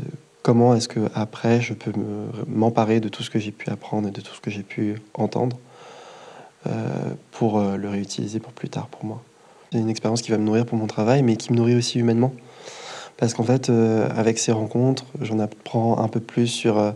comment 0.42 0.76
est-ce 0.76 0.88
que 0.88 1.10
après 1.14 1.62
je 1.62 1.74
peux 1.74 1.92
m'emparer 2.48 3.00
de 3.00 3.10
tout 3.10 3.24
ce 3.24 3.30
que 3.30 3.40
j'ai 3.40 3.52
pu 3.52 3.70
apprendre 3.70 4.08
et 4.08 4.12
de 4.12 4.22
tout 4.22 4.34
ce 4.34 4.42
que 4.42 4.50
j'ai 4.50 4.64
pu 4.64 4.96
entendre 5.14 5.58
euh, 6.68 6.88
pour 7.32 7.60
euh, 7.60 7.76
le 7.76 7.90
réutiliser 7.90 8.40
pour 8.40 8.54
plus 8.54 8.70
tard 8.70 8.88
pour 8.88 9.04
moi. 9.04 9.24
C'est 9.72 9.80
une 9.80 9.90
expérience 9.90 10.22
qui 10.22 10.30
va 10.30 10.38
me 10.38 10.44
nourrir 10.44 10.68
pour 10.68 10.78
mon 10.78 10.86
travail, 10.86 11.24
mais 11.24 11.36
qui 11.36 11.52
me 11.52 11.58
nourrit 11.58 11.76
aussi 11.76 11.98
humainement. 11.98 12.34
Parce 13.18 13.34
qu'en 13.34 13.44
fait, 13.44 13.70
euh, 13.70 14.08
avec 14.16 14.38
ces 14.38 14.52
rencontres, 14.52 15.06
j'en 15.22 15.40
apprends 15.40 15.98
un 15.98 16.08
peu 16.08 16.20
plus 16.20 16.46
sur 16.46 16.94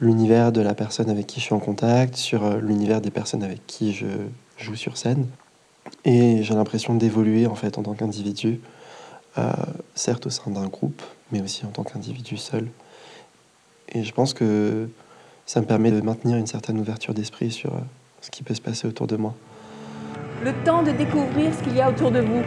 l'univers 0.00 0.50
de 0.50 0.60
la 0.60 0.74
personne 0.74 1.10
avec 1.10 1.28
qui 1.28 1.38
je 1.38 1.44
suis 1.44 1.54
en 1.54 1.60
contact, 1.60 2.16
sur 2.16 2.58
l'univers 2.58 3.00
des 3.00 3.10
personnes 3.10 3.44
avec 3.44 3.64
qui 3.68 3.92
je 3.92 4.06
joue 4.56 4.74
sur 4.74 4.96
scène. 4.96 5.26
Et 6.04 6.42
j'ai 6.42 6.54
l'impression 6.54 6.94
d'évoluer 6.94 7.46
en 7.46 7.54
fait 7.54 7.78
en 7.78 7.84
tant 7.84 7.94
qu'individu, 7.94 8.60
euh, 9.36 9.52
certes 9.94 10.26
au 10.26 10.30
sein 10.30 10.50
d'un 10.50 10.66
groupe, 10.66 11.02
mais 11.30 11.42
aussi 11.42 11.66
en 11.66 11.70
tant 11.70 11.84
qu'individu 11.84 12.36
seul. 12.36 12.68
Et 13.90 14.04
je 14.04 14.12
pense 14.12 14.34
que 14.34 14.88
ça 15.46 15.60
me 15.60 15.66
permet 15.66 15.90
de 15.90 16.00
maintenir 16.00 16.36
une 16.36 16.46
certaine 16.46 16.78
ouverture 16.78 17.14
d'esprit 17.14 17.50
sur 17.50 17.72
ce 18.20 18.30
qui 18.30 18.42
peut 18.42 18.54
se 18.54 18.60
passer 18.60 18.86
autour 18.86 19.06
de 19.06 19.16
moi. 19.16 19.34
Le 20.44 20.52
temps 20.64 20.82
de 20.82 20.92
découvrir 20.92 21.52
ce 21.54 21.62
qu'il 21.62 21.74
y 21.74 21.80
a 21.80 21.88
autour 21.88 22.10
de 22.10 22.20
vous, 22.20 22.42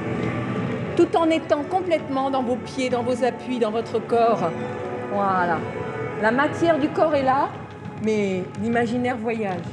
tout 0.96 1.16
en 1.18 1.30
étant 1.30 1.64
complètement 1.64 2.30
dans 2.30 2.44
vos 2.44 2.56
pieds, 2.56 2.90
dans 2.90 3.04
vos 3.04 3.24
appuis, 3.24 3.60
dans 3.60 3.72
votre 3.72 4.00
corps. 4.00 4.50
Voilà. 5.14 5.60
La 6.22 6.32
matière 6.32 6.80
du 6.80 6.90
corps 6.90 7.16
est 7.16 7.24
là, 7.24 7.50
mais 8.04 8.44
l'imaginaire 8.62 9.18
voyage. 9.18 9.64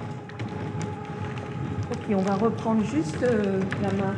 Ok, 1.90 2.14
on 2.16 2.22
va 2.22 2.34
reprendre 2.34 2.84
juste 2.84 3.22
euh, 3.22 3.60
la 3.82 3.92
main 3.92 4.14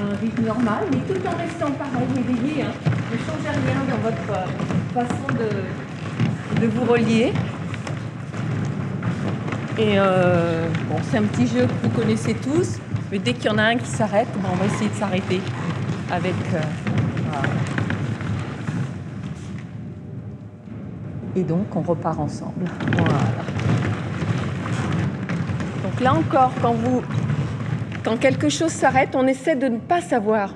un 0.00 0.16
rythme 0.20 0.44
normal, 0.44 0.84
mais 0.90 0.98
tout 0.98 1.20
en 1.26 1.36
restant 1.36 1.70
pareil, 1.72 2.08
éveillé. 2.16 2.62
Hein. 2.62 2.72
Ne 3.12 3.16
changez 3.18 3.50
rien 3.50 3.80
dans 3.88 4.02
votre 4.02 4.30
euh, 4.30 4.46
façon 4.94 5.26
de, 5.34 6.60
de 6.60 6.66
vous 6.66 6.84
relier. 6.84 7.32
Et 9.78 9.98
euh, 9.98 10.68
bon, 10.88 10.96
c'est 11.10 11.18
un 11.18 11.22
petit 11.22 11.46
jeu 11.46 11.66
que 11.66 11.86
vous 11.86 11.90
connaissez 11.90 12.34
tous, 12.34 12.78
mais 13.10 13.18
dès 13.18 13.32
qu'il 13.34 13.46
y 13.46 13.54
en 13.54 13.58
a 13.58 13.64
un 13.64 13.76
qui 13.76 13.86
s'arrête, 13.86 14.28
on 14.36 14.56
va 14.56 14.66
essayer 14.66 14.90
de 14.90 14.94
s'arrêter 14.94 15.40
avec. 16.10 16.34
Euh. 16.54 16.60
Et 21.36 21.42
donc, 21.42 21.74
on 21.76 21.80
repart 21.80 22.18
ensemble. 22.18 22.64
Voilà. 22.92 23.18
Donc 25.84 26.00
là 26.00 26.14
encore, 26.14 26.52
quand 26.60 26.72
vous 26.72 27.02
Quand 28.04 28.16
quelque 28.16 28.48
chose 28.48 28.70
s'arrête, 28.70 29.10
on 29.14 29.26
essaie 29.26 29.56
de 29.56 29.68
ne 29.68 29.78
pas 29.78 30.00
savoir 30.00 30.54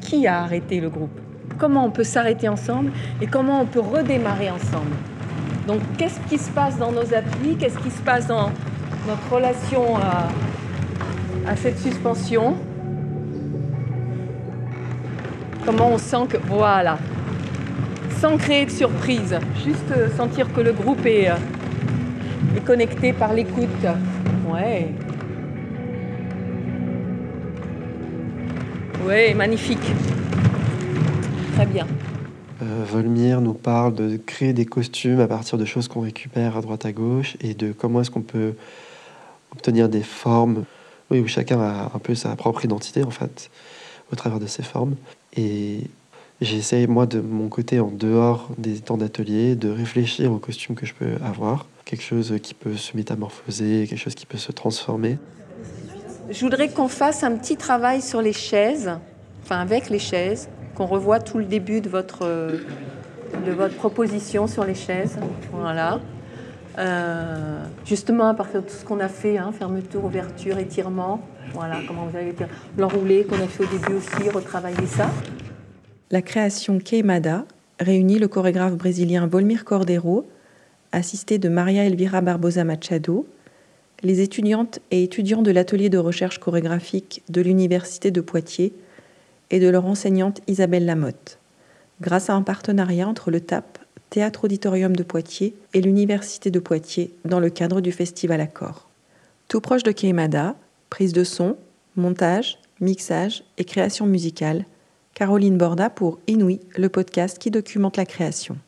qui 0.00 0.26
a 0.26 0.42
arrêté 0.42 0.80
le 0.80 0.88
groupe. 0.88 1.20
Comment 1.58 1.84
on 1.84 1.90
peut 1.90 2.04
s'arrêter 2.04 2.48
ensemble 2.48 2.90
et 3.20 3.26
comment 3.26 3.60
on 3.60 3.66
peut 3.66 3.80
redémarrer 3.80 4.50
ensemble. 4.50 4.92
Donc, 5.66 5.80
qu'est-ce 5.98 6.20
qui 6.28 6.38
se 6.38 6.50
passe 6.50 6.78
dans 6.78 6.92
nos 6.92 7.12
appuis 7.14 7.56
Qu'est-ce 7.58 7.78
qui 7.78 7.90
se 7.90 8.00
passe 8.00 8.26
dans 8.28 8.50
notre 9.06 9.30
relation 9.30 9.96
à, 9.96 11.56
cette 11.56 11.78
suspension 11.78 12.56
Comment 15.64 15.90
on 15.90 15.98
sent 15.98 16.28
que. 16.30 16.38
Voilà. 16.46 16.98
Sans 18.20 18.36
créer 18.36 18.64
de 18.66 18.70
surprise. 18.70 19.38
Juste 19.64 19.90
euh, 19.96 20.08
sentir 20.16 20.52
que 20.52 20.60
le 20.60 20.72
groupe 20.72 21.04
est, 21.04 21.28
euh, 21.28 21.34
est 22.56 22.64
connecté 22.64 23.12
par 23.12 23.34
l'écoute. 23.34 23.86
Ouais. 24.48 24.94
Ouais, 29.06 29.34
magnifique. 29.34 29.78
Très 31.54 31.66
bien. 31.66 31.86
Euh, 32.60 33.40
nous 33.40 33.54
parle 33.54 33.94
de 33.94 34.16
créer 34.16 34.52
des 34.52 34.66
costumes 34.66 35.20
à 35.20 35.28
partir 35.28 35.58
de 35.58 35.64
choses 35.64 35.86
qu'on 35.86 36.00
récupère 36.00 36.56
à 36.56 36.60
droite 36.60 36.84
à 36.86 36.90
gauche 36.90 37.36
et 37.40 37.54
de 37.54 37.70
comment 37.70 38.00
est-ce 38.00 38.10
qu'on 38.10 38.22
peut 38.22 38.54
obtenir 39.52 39.88
des 39.88 40.02
formes 40.02 40.64
oui, 41.12 41.20
où 41.20 41.28
chacun 41.28 41.60
a 41.60 41.92
un 41.94 41.98
peu 42.00 42.16
sa 42.16 42.34
propre 42.34 42.64
identité 42.64 43.04
en 43.04 43.10
fait 43.10 43.48
au 44.12 44.16
travers 44.16 44.40
de 44.40 44.46
ces 44.46 44.64
formes. 44.64 44.96
Et 45.36 45.82
j'essaye 46.40 46.88
moi 46.88 47.06
de 47.06 47.20
mon 47.20 47.48
côté 47.48 47.78
en 47.78 47.92
dehors 47.92 48.50
des 48.58 48.80
temps 48.80 48.96
d'atelier 48.96 49.54
de 49.54 49.70
réfléchir 49.70 50.32
aux 50.32 50.38
costumes 50.38 50.74
que 50.74 50.84
je 50.84 50.94
peux 50.94 51.14
avoir, 51.24 51.66
quelque 51.84 52.02
chose 52.02 52.34
qui 52.42 52.54
peut 52.54 52.76
se 52.76 52.96
métamorphoser, 52.96 53.86
quelque 53.88 54.00
chose 54.00 54.16
qui 54.16 54.26
peut 54.26 54.38
se 54.38 54.50
transformer. 54.50 55.18
Je 56.28 56.40
voudrais 56.40 56.68
qu'on 56.68 56.88
fasse 56.88 57.22
un 57.22 57.36
petit 57.36 57.56
travail 57.56 58.02
sur 58.02 58.20
les 58.20 58.32
chaises, 58.32 58.90
enfin 59.44 59.60
avec 59.60 59.88
les 59.88 60.00
chaises, 60.00 60.48
qu'on 60.74 60.86
revoie 60.86 61.20
tout 61.20 61.38
le 61.38 61.44
début 61.44 61.80
de 61.80 61.88
votre, 61.88 62.28
votre 63.46 63.76
proposition 63.76 64.48
sur 64.48 64.64
les 64.64 64.74
chaises. 64.74 65.18
Voilà. 65.52 66.00
Euh, 66.78 67.62
justement, 67.84 68.28
à 68.28 68.34
partir 68.34 68.62
de 68.62 68.66
tout 68.66 68.74
ce 68.74 68.84
qu'on 68.84 69.00
a 69.00 69.08
fait, 69.08 69.38
hein, 69.38 69.52
fermeture, 69.56 70.04
ouverture, 70.04 70.58
étirement, 70.58 71.20
voilà, 71.54 71.76
comment 71.86 72.06
vous 72.06 72.16
avez 72.16 72.34
l'enroulé 72.76 73.24
qu'on 73.24 73.36
a 73.36 73.46
fait 73.46 73.64
au 73.64 73.68
début 73.68 73.94
aussi, 73.94 74.28
retravailler 74.28 74.86
ça. 74.86 75.08
La 76.10 76.22
création 76.22 76.78
Queimada 76.78 77.44
réunit 77.78 78.18
le 78.18 78.28
chorégraphe 78.28 78.74
brésilien 78.74 79.26
Volmir 79.26 79.64
Cordeiro, 79.64 80.26
assisté 80.92 81.38
de 81.38 81.48
Maria 81.48 81.84
Elvira 81.84 82.20
Barbosa 82.20 82.64
Machado, 82.64 83.26
les 84.02 84.20
étudiantes 84.20 84.80
et 84.90 85.02
étudiants 85.02 85.42
de 85.42 85.50
l'atelier 85.50 85.88
de 85.88 85.98
recherche 85.98 86.38
chorégraphique 86.38 87.22
de 87.28 87.40
l'Université 87.40 88.10
de 88.10 88.20
Poitiers 88.20 88.72
et 89.50 89.60
de 89.60 89.68
leur 89.68 89.86
enseignante 89.86 90.40
Isabelle 90.46 90.84
Lamotte, 90.84 91.38
grâce 92.00 92.30
à 92.30 92.34
un 92.34 92.42
partenariat 92.42 93.08
entre 93.08 93.30
le 93.30 93.40
TAP, 93.40 93.78
Théâtre 94.10 94.44
Auditorium 94.44 94.94
de 94.94 95.02
Poitiers, 95.02 95.54
et 95.74 95.80
l'Université 95.80 96.50
de 96.50 96.58
Poitiers 96.58 97.12
dans 97.24 97.40
le 97.40 97.50
cadre 97.50 97.80
du 97.80 97.92
Festival 97.92 98.40
Accord. 98.40 98.88
Tout 99.48 99.60
proche 99.60 99.82
de 99.82 99.92
Queimada, 99.92 100.56
prise 100.90 101.12
de 101.12 101.24
son, 101.24 101.56
montage, 101.96 102.58
mixage 102.80 103.44
et 103.58 103.64
création 103.64 104.06
musicale, 104.06 104.64
Caroline 105.14 105.56
Borda 105.56 105.88
pour 105.88 106.18
Inouï, 106.26 106.60
le 106.76 106.88
podcast 106.88 107.38
qui 107.38 107.50
documente 107.50 107.96
la 107.96 108.04
création. 108.04 108.58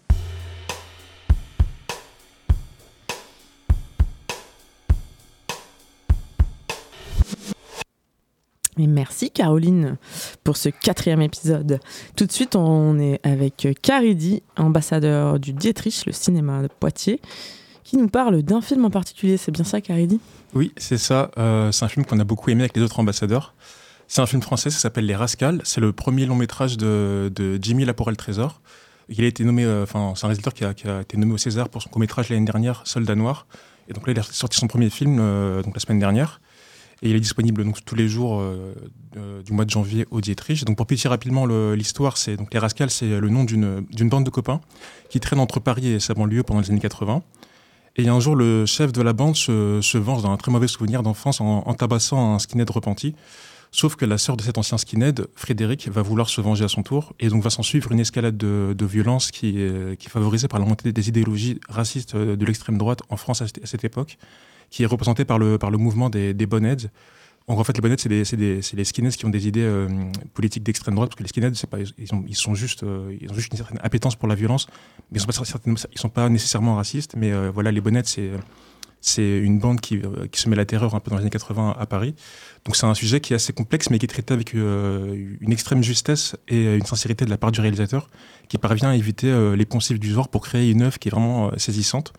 Merci 8.87 9.31
Caroline 9.31 9.97
pour 10.45 10.57
ce 10.57 10.69
quatrième 10.69 11.23
épisode. 11.23 11.81
Tout 12.17 12.27
de 12.27 12.33
suite, 12.33 12.57
on 12.57 12.99
est 12.99 13.21
avec 13.25 13.69
Caridi, 13.83 14.43
ambassadeur 14.57 15.39
du 15.39 15.53
Dietrich, 15.53 16.05
le 16.07 16.13
cinéma 16.13 16.63
de 16.63 16.69
Poitiers, 16.69 17.21
qui 17.85 17.97
nous 17.97 18.09
parle 18.09 18.43
d'un 18.43 18.61
film 18.61 18.85
en 18.85 18.91
particulier. 18.91 19.37
C'est 19.37 19.53
bien 19.53 19.65
ça, 19.65 19.81
Caridi? 19.81 20.21
Oui, 20.55 20.73
c'est 20.77 20.99
ça. 20.99 21.31
Euh, 21.39 21.73
c'est 21.73 21.85
un 21.85 21.89
film 21.89 22.07
qu'on 22.07 22.19
a 22.21 22.25
beaucoup 22.25 22.51
aimé 22.51 22.63
avec 22.63 22.77
les 22.77 22.83
autres 22.83 23.01
ambassadeurs. 23.01 23.55
C'est 24.07 24.23
un 24.23 24.27
film 24.27 24.41
français, 24.41 24.71
ça 24.71 24.79
s'appelle 24.79 25.07
Les 25.07 25.17
Rascals. 25.17 25.61
C'est 25.65 25.81
le 25.81 25.93
premier 25.93 26.25
long 26.25 26.37
métrage 26.37 26.79
de, 26.79 27.31
de 27.35 27.59
Jimmy 27.61 27.85
Laporel-Trésor. 27.85 28.61
Il 29.11 29.25
a 29.25 29.27
été 29.27 29.45
nommé, 29.45 29.65
euh, 29.65 29.83
enfin, 29.83 30.13
c'est 30.17 30.25
un 30.25 30.29
réalisateur 30.29 30.55
qui 30.55 30.65
a, 30.65 30.75
qui 30.75 30.87
a, 30.89 31.01
été 31.01 31.17
nommé 31.17 31.33
au 31.33 31.39
César 31.39 31.69
pour 31.69 31.83
son 31.83 31.89
court 31.89 32.01
métrage 32.01 32.29
l'année 32.29 32.45
dernière, 32.45 32.83
Soldat 32.85 33.15
Noir. 33.15 33.47
Et 33.89 33.93
donc 33.95 34.07
là, 34.07 34.13
il 34.13 34.19
a 34.19 34.23
sorti 34.23 34.59
son 34.59 34.67
premier 34.67 34.91
film 34.91 35.19
euh, 35.19 35.63
donc 35.63 35.75
la 35.75 35.81
semaine 35.81 35.99
dernière. 35.99 36.41
Et 37.03 37.11
il 37.11 37.17
est 37.17 37.21
disponible 37.21 37.65
donc 37.65 37.85
tous 37.85 37.95
les 37.95 38.09
jours 38.09 38.41
euh, 38.41 38.75
euh, 39.17 39.43
du 39.43 39.53
mois 39.53 39.65
de 39.65 39.71
janvier 39.71 40.07
au 40.11 40.21
Dietrich. 40.21 40.65
Donc 40.65 40.77
pour 40.77 40.87
pitcher 40.87 41.09
rapidement 41.09 41.47
l'histoire, 41.47 42.17
c'est 42.17 42.37
donc 42.37 42.53
les 42.53 42.59
Rascals, 42.59 42.91
c'est 42.91 43.21
le 43.21 43.29
nom 43.29 43.45
d'une 43.45 44.09
bande 44.09 44.25
de 44.25 44.31
copains 44.31 44.61
qui 45.09 45.21
traînent 45.21 45.41
entre 45.41 45.61
Paris 45.61 45.89
et 45.89 46.01
sa 46.01 46.15
banlieue 46.15 46.43
pendant 46.43 46.61
les 46.61 46.71
années 46.71 46.81
80. 46.81 47.23
Et 47.97 48.09
un 48.09 48.21
jour, 48.21 48.37
le 48.37 48.67
chef 48.67 48.93
de 48.93 49.03
la 49.03 49.13
bande 49.13 49.37
se, 49.37 49.81
se 49.81 49.99
venge 49.99 50.23
dans 50.23 50.31
un 50.31 50.37
très 50.37 50.53
mauvais 50.53 50.69
souvenir 50.69 51.03
d'enfance 51.03 51.41
en, 51.41 51.63
tabassant 51.75 52.35
un 52.35 52.39
skinhead 52.39 52.71
repenti. 52.71 53.15
Sauf 53.71 53.97
que 53.97 54.05
la 54.05 54.19
sœur 54.19 54.37
de 54.37 54.43
cet 54.43 54.57
ancien 54.57 54.79
skinhead, 54.79 55.27
Frédéric, 55.35 55.89
va 55.89 56.01
vouloir 56.01 56.29
se 56.29 56.41
venger 56.41 56.65
à 56.65 56.69
son 56.69 56.83
tour, 56.83 57.13
et 57.21 57.29
donc 57.29 57.43
va 57.43 57.51
s'en 57.51 57.63
suivre 57.63 57.93
une 57.93 58.01
escalade 58.01 58.37
de, 58.37 58.73
de 58.77 58.87
violence 58.87 59.31
qui 59.31 59.61
est, 59.61 59.99
qui 59.99 60.07
est 60.07 60.11
favorisée 60.11 60.49
par 60.49 60.59
la 60.59 60.65
montée 60.65 60.91
des 60.93 61.09
idéologies 61.09 61.61
racistes 61.69 62.17
de 62.17 62.47
l'extrême 62.47 62.79
droite 62.79 63.03
en 63.11 63.17
France 63.17 63.43
à 63.43 63.47
cette 63.65 63.85
époque 63.85 64.17
qui 64.71 64.83
est 64.83 64.87
représenté 64.87 65.25
par 65.25 65.39
le, 65.39 65.59
par 65.59 65.71
le 65.71 65.79
mouvement 65.79 66.11
des, 66.11 66.35
des. 66.35 66.47
Donc 67.49 67.59
en 67.59 67.65
fait, 67.65 67.75
les 67.75 67.81
bonheads, 67.81 67.99
c'est 67.99 68.37
les 68.77 68.85
skinheads 68.85 69.17
qui 69.17 69.25
ont 69.25 69.31
des 69.31 69.49
idées 69.49 69.65
euh, 69.65 69.89
politiques 70.35 70.63
d'extrême 70.63 70.95
droite, 70.95 71.11
parce 71.11 71.17
que 71.17 71.23
les 71.23 71.29
skinheads, 71.29 71.67
pas, 71.67 71.79
ils, 71.81 72.15
ont, 72.15 72.23
ils, 72.29 72.37
sont 72.37 72.55
juste, 72.55 72.83
euh, 72.83 73.17
ils 73.19 73.31
ont 73.31 73.35
juste 73.35 73.51
une 73.53 73.57
certaine 73.57 73.79
appétence 73.83 74.17
pour 74.17 74.29
la 74.29 74.35
violence, 74.35 74.67
mais 75.11 75.19
ils 75.19 75.33
sont 75.33 75.45
certainement, 75.45 75.79
ils 75.91 75.99
sont 75.99 76.11
pas 76.11 76.29
nécessairement 76.29 76.77
racistes. 76.77 77.15
Mais 77.17 77.33
euh, 77.33 77.51
voilà, 77.51 77.73
les 77.73 77.81
bonheads, 77.81 78.05
c'est 78.05 78.31
c'est 79.01 79.39
une 79.39 79.61
bande 79.61 79.81
qui, 79.81 80.03
qui, 80.33 80.41
se 80.41 80.49
met 80.49 80.57
la 80.57 80.65
terreur 80.65 80.97
un 80.97 80.99
peu 80.99 81.11
dans 81.11 81.19
les 81.19 81.23
années 81.23 81.31
80 81.31 81.77
à 81.79 81.87
Paris. 81.87 82.17
Donc 82.65 82.75
c'est 82.75 82.85
un 82.85 82.95
sujet 82.95 83.21
qui 83.21 83.33
est 83.33 83.37
assez 83.37 83.53
complexe, 83.53 83.91
mais 83.91 83.99
qui 84.01 84.07
est 84.07 84.09
traité 84.09 84.35
avec 84.35 84.55
une 84.55 85.53
extrême 85.53 85.85
justesse 85.85 86.35
et 86.49 86.75
une 86.75 86.85
sincérité 86.85 87.25
de 87.25 87.31
la 87.31 87.39
part 87.39 87.53
du 87.53 87.61
réalisateur, 87.61 88.11
qui 88.49 88.59
parvient 88.59 88.89
à 88.89 88.97
éviter 88.97 89.55
les 89.57 89.67
poncifs 89.67 90.01
du 90.01 90.11
genre 90.11 90.29
pour 90.29 90.43
créer 90.43 90.69
une 90.73 90.83
œuvre 90.83 90.99
qui 90.99 91.11
est 91.11 91.13
vraiment 91.13 91.57
saisissante. 91.59 92.13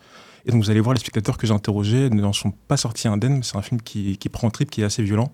Et 0.49 0.51
donc 0.51 0.63
vous 0.63 0.71
allez 0.71 0.79
voir, 0.79 0.95
les 0.95 0.99
spectateurs 0.99 1.37
que 1.37 1.45
j'ai 1.45 1.53
interrogés 1.53 2.09
n'en 2.09 2.33
sont 2.33 2.49
pas 2.49 2.75
sortis 2.75 3.07
indemnes. 3.07 3.43
C'est 3.43 3.55
un 3.55 3.61
film 3.61 3.79
qui, 3.83 4.17
prend 4.31 4.47
en 4.47 4.49
trip, 4.49 4.71
qui 4.71 4.81
est 4.81 4.83
assez 4.83 5.03
violent. 5.03 5.31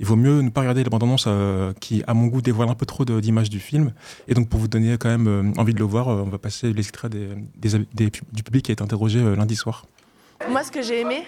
Il 0.00 0.04
vaut 0.04 0.16
mieux 0.16 0.42
ne 0.42 0.50
pas 0.50 0.60
regarder 0.60 0.84
les 0.84 0.90
bandes 0.90 1.02
annonces 1.02 1.24
euh, 1.28 1.72
qui, 1.80 2.02
à 2.06 2.12
mon 2.12 2.26
goût, 2.26 2.42
dévoilent 2.42 2.68
un 2.68 2.74
peu 2.74 2.84
trop 2.84 3.06
d'images 3.06 3.48
du 3.48 3.58
film. 3.58 3.94
Et 4.28 4.34
donc, 4.34 4.50
pour 4.50 4.60
vous 4.60 4.68
donner 4.68 4.98
quand 4.98 5.08
même 5.08 5.28
euh, 5.28 5.50
envie 5.56 5.72
de 5.72 5.78
le 5.78 5.86
voir, 5.86 6.08
euh, 6.08 6.24
on 6.26 6.28
va 6.28 6.36
passer 6.36 6.74
les 6.74 6.80
extraits 6.80 7.10
des, 7.10 7.28
des, 7.56 7.78
des, 7.94 8.10
du 8.10 8.42
public 8.42 8.66
qui 8.66 8.70
a 8.70 8.74
été 8.74 8.82
interrogé 8.82 9.18
lundi 9.34 9.56
soir. 9.56 9.86
Moi, 10.48 10.64
ce 10.64 10.72
que 10.72 10.80
j'ai 10.80 11.00
aimé, 11.00 11.26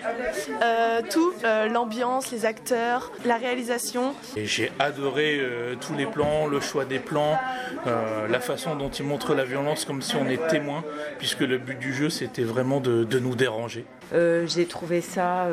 euh, 0.62 1.02
tout, 1.10 1.34
euh, 1.44 1.68
l'ambiance, 1.68 2.32
les 2.32 2.46
acteurs, 2.46 3.12
la 3.26 3.36
réalisation. 3.36 4.14
J'ai 4.36 4.72
adoré 4.78 5.38
euh, 5.38 5.74
tous 5.78 5.94
les 5.94 6.06
plans, 6.06 6.46
le 6.46 6.60
choix 6.60 6.86
des 6.86 6.98
plans, 6.98 7.38
la 7.84 8.40
façon 8.40 8.74
dont 8.74 8.88
ils 8.88 9.04
montrent 9.04 9.34
la 9.34 9.44
violence 9.44 9.84
comme 9.84 10.00
si 10.00 10.16
on 10.16 10.26
est 10.28 10.48
témoin, 10.48 10.82
puisque 11.18 11.40
le 11.40 11.58
but 11.58 11.78
du 11.78 11.92
jeu, 11.92 12.08
c'était 12.08 12.42
vraiment 12.42 12.80
de, 12.80 13.04
de, 13.04 13.18
nous 13.18 13.34
déranger. 13.34 13.84
J'ai 14.12 14.66
trouvé 14.66 15.00
ça 15.00 15.46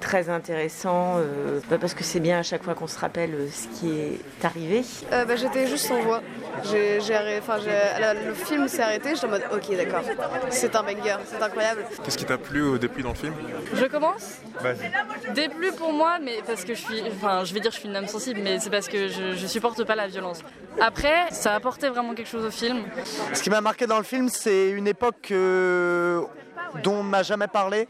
très 0.00 0.28
intéressant, 0.28 1.16
parce 1.68 1.94
que 1.94 2.04
c'est 2.04 2.20
bien 2.20 2.38
à 2.38 2.42
chaque 2.42 2.62
fois 2.62 2.74
qu'on 2.74 2.86
se 2.86 2.98
rappelle 2.98 3.48
ce 3.50 3.66
qui 3.78 3.90
est 3.90 4.44
arrivé. 4.44 4.82
Bah, 5.10 5.36
J'étais 5.36 5.66
juste 5.66 5.86
sans 5.86 6.00
voix. 6.02 6.22
J'ai, 6.64 6.98
enfin, 7.38 7.58
le 7.58 8.34
film 8.34 8.68
s'est 8.68 8.82
arrêté, 8.82 9.10
j'étais 9.14 9.26
en 9.26 9.30
mode 9.30 9.44
ok 9.52 9.76
d'accord, 9.76 10.02
c'est 10.50 10.74
un 10.76 10.82
banger, 10.82 11.16
c'est 11.24 11.42
incroyable. 11.42 11.84
Qu'est-ce 12.04 12.18
qui 12.18 12.24
t'a 12.24 12.38
plu 12.38 12.62
au 12.62 12.78
début 12.78 13.02
dans 13.02 13.10
le 13.10 13.14
film? 13.14 13.34
Je 13.74 13.86
commence? 13.86 14.38
Début 15.34 15.72
pour 15.76 15.92
moi, 15.92 16.18
mais 16.22 16.38
parce 16.46 16.64
que 16.64 16.74
je 16.74 16.80
suis, 16.80 17.02
enfin 17.16 17.44
je 17.44 17.52
vais 17.54 17.60
dire 17.60 17.70
je 17.72 17.78
suis 17.78 17.88
une 17.88 17.96
âme 17.96 18.06
sensible, 18.06 18.40
mais 18.42 18.58
c'est 18.60 18.70
parce 18.70 18.88
que 18.88 19.08
je, 19.08 19.32
je 19.34 19.46
supporte 19.46 19.82
pas 19.84 19.96
la 19.96 20.06
violence. 20.06 20.40
Après, 20.80 21.30
ça 21.30 21.52
a 21.52 21.56
apporté 21.56 21.88
vraiment 21.88 22.14
quelque 22.14 22.28
chose 22.28 22.44
au 22.44 22.50
film. 22.50 22.82
Ce 23.32 23.42
qui 23.42 23.50
m'a 23.50 23.60
marqué 23.60 23.86
dans 23.86 23.98
le 23.98 24.04
film, 24.04 24.28
c'est 24.28 24.70
une 24.70 24.86
époque 24.86 25.28
euh, 25.32 26.22
dont 26.82 26.96
on 26.96 27.02
m'a 27.02 27.22
jamais 27.22 27.48
parlé 27.48 27.88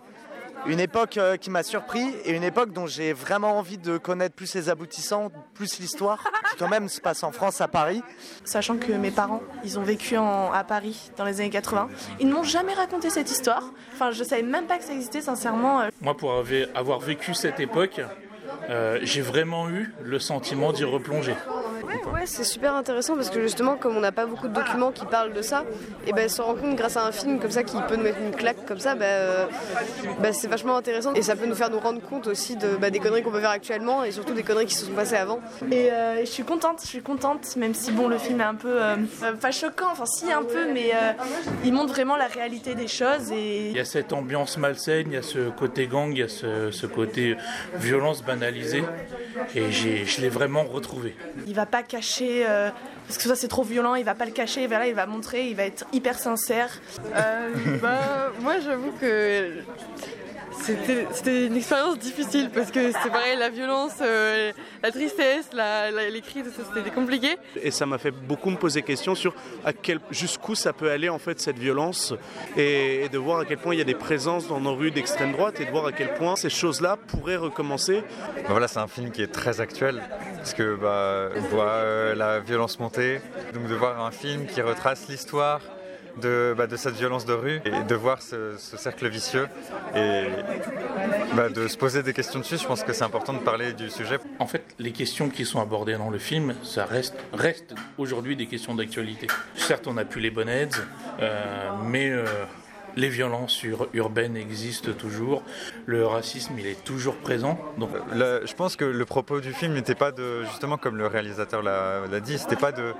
une 0.67 0.79
époque 0.79 1.17
euh, 1.17 1.37
qui 1.37 1.51
m'a 1.51 1.65
surpris 1.65 2.15
et 2.25 2.33
une 2.33 2.45
époque 2.45 2.73
dont 2.73 2.87
j'ai 2.87 3.13
vraiment 3.13 3.59
envie 3.59 3.79
de 3.79 3.99
connaître 3.99 4.37
plus 4.37 4.55
les 4.55 4.69
aboutissants, 4.69 5.31
plus 5.55 5.81
l'histoire, 5.81 6.23
qui 6.51 6.57
quand 6.57 6.69
même 6.69 6.89
se 6.89 7.01
passe 7.01 7.25
en 7.25 7.33
France, 7.33 7.61
à 7.61 7.67
Paris. 7.67 8.01
Sachant 8.45 8.77
que 8.77 8.93
mes 8.93 9.11
parents, 9.11 9.43
ils 9.65 9.79
ont 9.79 9.83
vécu 9.83 10.17
en, 10.17 10.53
à 10.53 10.63
Paris 10.63 11.11
dans 11.17 11.25
les 11.25 11.41
années 11.41 11.51
80, 11.51 11.89
ils 12.21 12.29
ne 12.29 12.33
m'ont 12.33 12.45
jamais 12.45 12.75
raconté 12.75 13.11
cette 13.11 13.31
histoire. 13.31 13.73
Enfin, 13.93 14.13
je 14.13 14.23
savais 14.23 14.43
même 14.43 14.67
pas 14.67 14.79
que 14.79 14.85
ça 14.85 14.93
existait, 14.93 15.21
sincèrement. 15.21 15.81
euh. 15.81 15.89
Moi, 16.01 16.17
pour 16.17 16.33
avoir 16.77 17.01
vécu 17.01 17.35
cette 17.35 17.59
époque, 17.59 18.01
euh, 18.71 18.99
j'ai 19.03 19.21
vraiment 19.21 19.69
eu 19.69 19.93
le 20.03 20.19
sentiment 20.19 20.73
d'y 20.73 20.85
replonger. 20.85 21.35
Ouais, 21.85 22.01
ouais, 22.13 22.27
c'est 22.27 22.45
super 22.45 22.75
intéressant 22.75 23.17
parce 23.17 23.31
que 23.31 23.41
justement, 23.41 23.77
comme 23.77 23.97
on 23.97 24.01
n'a 24.01 24.13
pas 24.13 24.27
beaucoup 24.27 24.49
de 24.49 24.55
documents 24.55 24.93
qui 24.93 25.05
parlent 25.05 25.33
de 25.33 25.43
ça, 25.43 25.65
et 26.07 26.13
ben 26.13 26.29
se 26.29 26.41
rend 26.41 26.55
compte 26.55 26.77
grâce 26.77 26.97
à 26.97 27.05
un 27.05 27.13
film 27.13 27.39
comme 27.41 27.51
ça 27.51 27.63
qui 27.65 27.77
peut 27.89 27.97
nous 27.97 28.05
mettre 28.05 28.19
une 28.21 28.35
claque 28.35 28.65
comme 28.67 28.79
ça, 28.79 28.95
euh, 29.01 29.47
ben, 30.21 30.33
c'est 30.33 30.49
vachement 30.49 30.77
intéressant 30.77 31.13
et 31.15 31.23
ça 31.23 31.37
peut 31.37 31.47
nous 31.47 31.55
faire 31.55 31.71
nous 31.71 31.81
rendre 31.81 32.01
compte 32.01 32.27
aussi 32.29 32.57
de, 32.57 32.77
ben, 32.77 32.91
des 32.91 32.99
conneries 32.99 33.23
qu'on 33.23 33.31
peut 33.31 33.41
faire 33.41 33.51
actuellement 33.51 34.05
et 34.05 34.13
surtout 34.13 34.35
des 34.35 34.43
conneries 34.43 34.67
qui 34.67 34.75
se 34.75 34.87
sont 34.87 34.93
passées 34.93 35.17
avant. 35.17 35.41
Et, 35.71 35.91
euh, 35.91 36.21
je 36.21 36.31
suis 36.31 36.45
contente, 36.45 36.81
je 36.83 36.89
suis 36.89 37.03
contente, 37.03 37.57
même 37.57 37.75
si 37.75 37.91
bon, 37.91 38.09
le 38.09 38.19
film 38.19 38.41
est 38.41 38.45
un 38.45 38.55
peu 38.55 38.79
pas 39.41 39.51
choquant, 39.51 39.91
enfin 39.91 40.07
si 40.07 40.33
un 40.33 40.43
peu, 40.43 40.73
mais 40.73 40.93
euh, 40.95 41.13
il 41.65 41.73
montre 41.73 41.93
vraiment 41.93 42.17
la 42.17 42.27
réalité 42.27 42.75
des 42.75 42.89
choses 42.89 43.31
et 43.33 43.71
Il 43.71 43.77
y 43.77 43.81
a 43.81 43.85
cette 43.85 44.13
ambiance 44.13 44.57
malsaine, 44.57 45.09
il 45.09 45.15
y 45.15 45.17
a 45.17 45.23
ce 45.23 45.51
côté 45.51 45.87
gang, 45.87 46.13
il 46.13 46.19
y 46.19 46.23
a 46.23 46.29
ce, 46.29 46.71
ce 46.71 46.87
côté 46.87 47.37
violence 47.75 48.23
Et 49.55 49.71
j'ai- 49.73 50.05
je 50.05 50.21
l'ai 50.21 50.29
vraiment 50.29 50.63
retrouvé. 50.65 51.15
il 51.47 51.55
va 51.55 51.67
pas 51.67 51.83
cacher. 51.83 52.45
euh, 52.49 52.71
parce 53.07 53.19
que 53.19 53.25
ça 53.25 53.35
c'est 53.37 53.49
trop 53.49 53.65
violent, 53.65 53.95
il 53.97 54.05
va 54.05 54.15
pas 54.15 54.25
le 54.25 54.31
cacher, 54.31 54.67
voilà, 54.67 54.87
il 54.87 54.95
va 54.95 55.07
montrer, 55.07 55.49
il 55.49 55.57
va 55.57 55.65
être 55.65 55.85
hyper 55.93 56.19
sincère. 56.19 56.81
Euh, 57.15 57.51
bah, 57.83 58.31
moi 58.41 58.55
j'avoue 58.61 58.93
que 59.01 59.51
c'était 60.63 61.07
c'était 61.13 61.47
une 61.47 61.57
expérience 61.57 61.99
difficile 61.99 62.51
parce 62.55 62.71
que 62.71 62.93
c'est 62.93 63.11
pareil, 63.11 63.37
la 63.39 63.51
violence, 63.51 63.93
euh, 64.01 64.53
la 64.83 64.91
tristesse, 64.91 65.47
la, 65.53 65.91
la- 65.91 66.09
les 66.11 66.21
cris, 66.21 66.43
c'était 66.75 66.91
compliqué. 66.91 67.37
Et 67.61 67.71
ça 67.71 67.85
m'a 67.87 67.99
fait 67.99 68.11
beaucoup 68.11 68.51
me 68.51 68.57
poser 68.57 68.83
question 68.83 69.15
sur 69.15 69.35
à 69.65 69.73
quel, 69.73 69.99
jusqu'où 70.11 70.55
ça 70.55 70.73
peut 70.73 70.91
aller 70.91 71.09
en 71.09 71.19
fait 71.19 71.41
cette 71.41 71.59
violence 71.59 72.15
et, 72.57 73.05
et 73.05 73.09
de 73.09 73.19
voir 73.19 73.41
à 73.41 73.45
quel 73.45 73.59
point 73.59 73.75
il 73.75 73.79
y 73.79 73.83
a 73.83 73.85
des 73.85 73.95
présences 73.95 74.49
dans 74.49 74.61
nos 74.61 74.75
rues 74.75 74.91
d'extrême 74.91 75.33
droite 75.33 75.61
et 75.61 75.65
de 75.65 75.71
voir 75.71 75.87
à 75.87 75.93
quel 75.93 76.15
point 76.15 76.37
ces 76.37 76.51
choses-là 76.51 76.97
pourraient 77.09 77.37
recommencer. 77.37 78.03
Bah 78.37 78.43
voilà, 78.51 78.69
c'est 78.69 78.79
un 78.81 78.89
film 78.89 79.11
qui 79.11 79.23
est 79.23 79.33
très 79.33 79.61
actuel 79.61 80.03
parce 80.37 80.55
que 80.55 80.77
bah, 80.77 81.29
on 81.37 81.41
voit 81.55 81.65
euh, 81.71 82.15
la 82.15 82.41
violence 82.41 82.79
monter, 82.79 83.21
donc 83.55 83.67
de 83.69 83.75
voir 83.75 84.05
un 84.05 84.11
film 84.11 84.47
qui 84.47 84.61
retrace 84.61 85.09
l'histoire 85.09 85.61
de, 86.21 86.55
bah, 86.57 86.67
de 86.67 86.77
cette 86.77 86.95
violence 86.95 87.25
de 87.25 87.33
rue 87.33 87.61
et 87.65 87.85
de 87.87 87.95
voir 87.95 88.23
ce, 88.23 88.57
ce 88.59 88.77
cercle 88.77 89.09
vicieux 89.09 89.49
et 89.95 90.25
bah, 91.35 91.49
de 91.49 91.69
se 91.69 91.77
poser 91.77 92.03
des 92.03 92.13
questions 92.13 92.41
dessus, 92.41 92.59
je 92.59 92.67
pense 92.67 92.83
que 92.83 92.93
c'est 92.93 93.05
important 93.05 93.33
de 93.33 93.39
parler 93.39 93.73
du 93.73 93.91
sujet. 93.91 94.19
En 94.39 94.47
fait, 94.47 94.63
les 94.79 94.93
questions 94.93 95.29
qui 95.29 95.45
sont 95.45 95.61
abordées 95.61 95.97
dans 95.97 96.11
le 96.11 96.19
film, 96.19 96.55
ça 96.63 96.85
reste, 96.85 97.17
reste 97.33 97.75
aujourd'hui 97.99 98.37
des 98.37 98.47
questions 98.47 98.75
d'actualité. 98.75 99.27
Certes, 99.55 99.87
on 99.87 99.95
n'a 99.95 100.05
plus 100.05 100.21
les 100.21 100.31
bonheads, 100.31 100.79
euh, 101.21 101.71
mais 101.85 102.11
euh, 102.11 102.27
les 102.97 103.09
violences 103.09 103.63
ur- 103.63 103.89
urbaines 103.95 104.37
existent 104.37 104.93
toujours. 104.93 105.43
Le 105.87 106.07
racisme, 106.07 106.55
il 106.59 106.67
est 106.67 106.83
toujours 106.85 107.17
présent. 107.17 107.59
Donc, 107.79 107.91
Le- 108.15 108.43
je 108.45 108.55
pense 108.55 108.77
que 108.77 108.85
le 108.85 109.05
propos 109.05 109.41
du 109.41 109.53
film 109.53 109.73
n'était 109.75 109.95
pas 109.95 110.13
de, 110.13 110.45
justement 110.45 110.77
comme 110.77 110.97
le 110.97 111.07
réalisateur 111.07 111.63
l'a 111.63 112.21
dit, 112.21 112.39
c'était 112.39 112.57
pas 112.57 112.73
de 112.73 112.93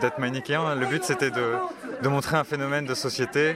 d'être 0.00 0.18
manichéen. 0.18 0.74
Le 0.74 0.86
but 0.86 1.04
c'était 1.04 1.30
de, 1.30 1.54
de 2.02 2.08
montrer 2.08 2.36
un 2.36 2.44
phénomène 2.44 2.84
de 2.84 2.94
société 2.94 3.40
euh, 3.50 3.54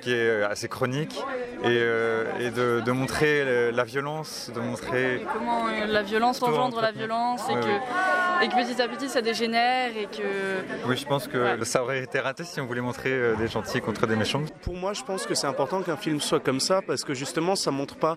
qui 0.00 0.12
est 0.12 0.42
assez 0.42 0.68
chronique 0.68 1.16
et, 1.64 1.78
euh, 1.80 2.24
et 2.40 2.50
de, 2.50 2.82
de 2.84 2.92
montrer 2.92 3.40
euh, 3.40 3.72
la 3.72 3.84
violence, 3.84 4.50
de 4.54 4.60
montrer 4.60 5.24
Comment 5.32 5.66
euh, 5.66 5.86
la 5.86 6.02
violence 6.02 6.42
engendre 6.42 6.80
la 6.80 6.92
violence 6.92 7.40
et, 7.48 7.54
Ouais, 7.54 7.60
que, 7.60 8.44
et 8.44 8.48
que 8.48 8.54
petit 8.72 8.82
à 8.82 8.88
petit 8.88 9.08
ça 9.08 9.22
dégénère 9.22 9.90
et 9.96 10.06
que. 10.06 10.86
Oui, 10.86 10.96
je 10.96 11.06
pense 11.06 11.26
que 11.28 11.64
ça 11.64 11.82
aurait 11.82 12.02
été 12.02 12.20
raté 12.20 12.44
si 12.44 12.60
on 12.60 12.66
voulait 12.66 12.80
montrer 12.80 13.12
euh, 13.12 13.34
des 13.36 13.48
gentils 13.48 13.80
contre 13.80 14.06
des 14.06 14.16
méchants. 14.16 14.42
Pour 14.62 14.74
moi, 14.74 14.92
je 14.92 15.02
pense 15.02 15.24
que 15.26 15.34
c'est 15.34 15.46
important 15.46 15.82
qu'un 15.82 15.96
film 15.96 16.20
soit 16.20 16.40
comme 16.40 16.60
ça 16.60 16.82
parce 16.82 17.04
que 17.04 17.14
justement, 17.14 17.56
ça 17.56 17.70
montre 17.70 17.96
pas 17.96 18.16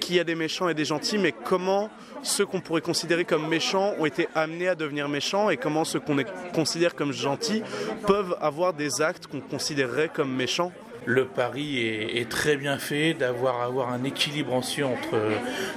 qu'il 0.00 0.16
y 0.16 0.20
a 0.20 0.24
des 0.24 0.34
méchants 0.34 0.68
et 0.68 0.74
des 0.74 0.84
gentils, 0.84 1.18
mais 1.18 1.32
comment 1.32 1.90
ceux 2.22 2.46
qu'on 2.46 2.60
pourrait 2.60 2.82
considérer 2.82 3.24
comme 3.24 3.48
méchants 3.48 3.94
ont 3.98 4.06
été 4.06 4.28
amenés 4.34 4.68
à 4.68 4.74
devenir 4.74 5.08
méchants 5.08 5.50
et 5.50 5.56
comment 5.56 5.84
ceux 5.84 6.00
qu'on 6.00 6.16
considère 6.54 6.94
comme 6.94 7.12
gentils 7.12 7.62
peuvent 8.06 8.36
avoir 8.40 8.72
des 8.72 9.00
actes 9.00 9.26
qu'on 9.26 9.40
considérerait 9.40 10.10
comme 10.12 10.32
méchants. 10.34 10.72
Le 11.06 11.24
pari 11.24 11.78
est, 11.86 12.28
très 12.28 12.56
bien 12.56 12.78
fait 12.78 13.14
d'avoir 13.14 13.62
avoir 13.62 13.92
un 13.92 14.04
équilibre 14.04 14.52
aussi 14.54 14.82
entre 14.82 15.16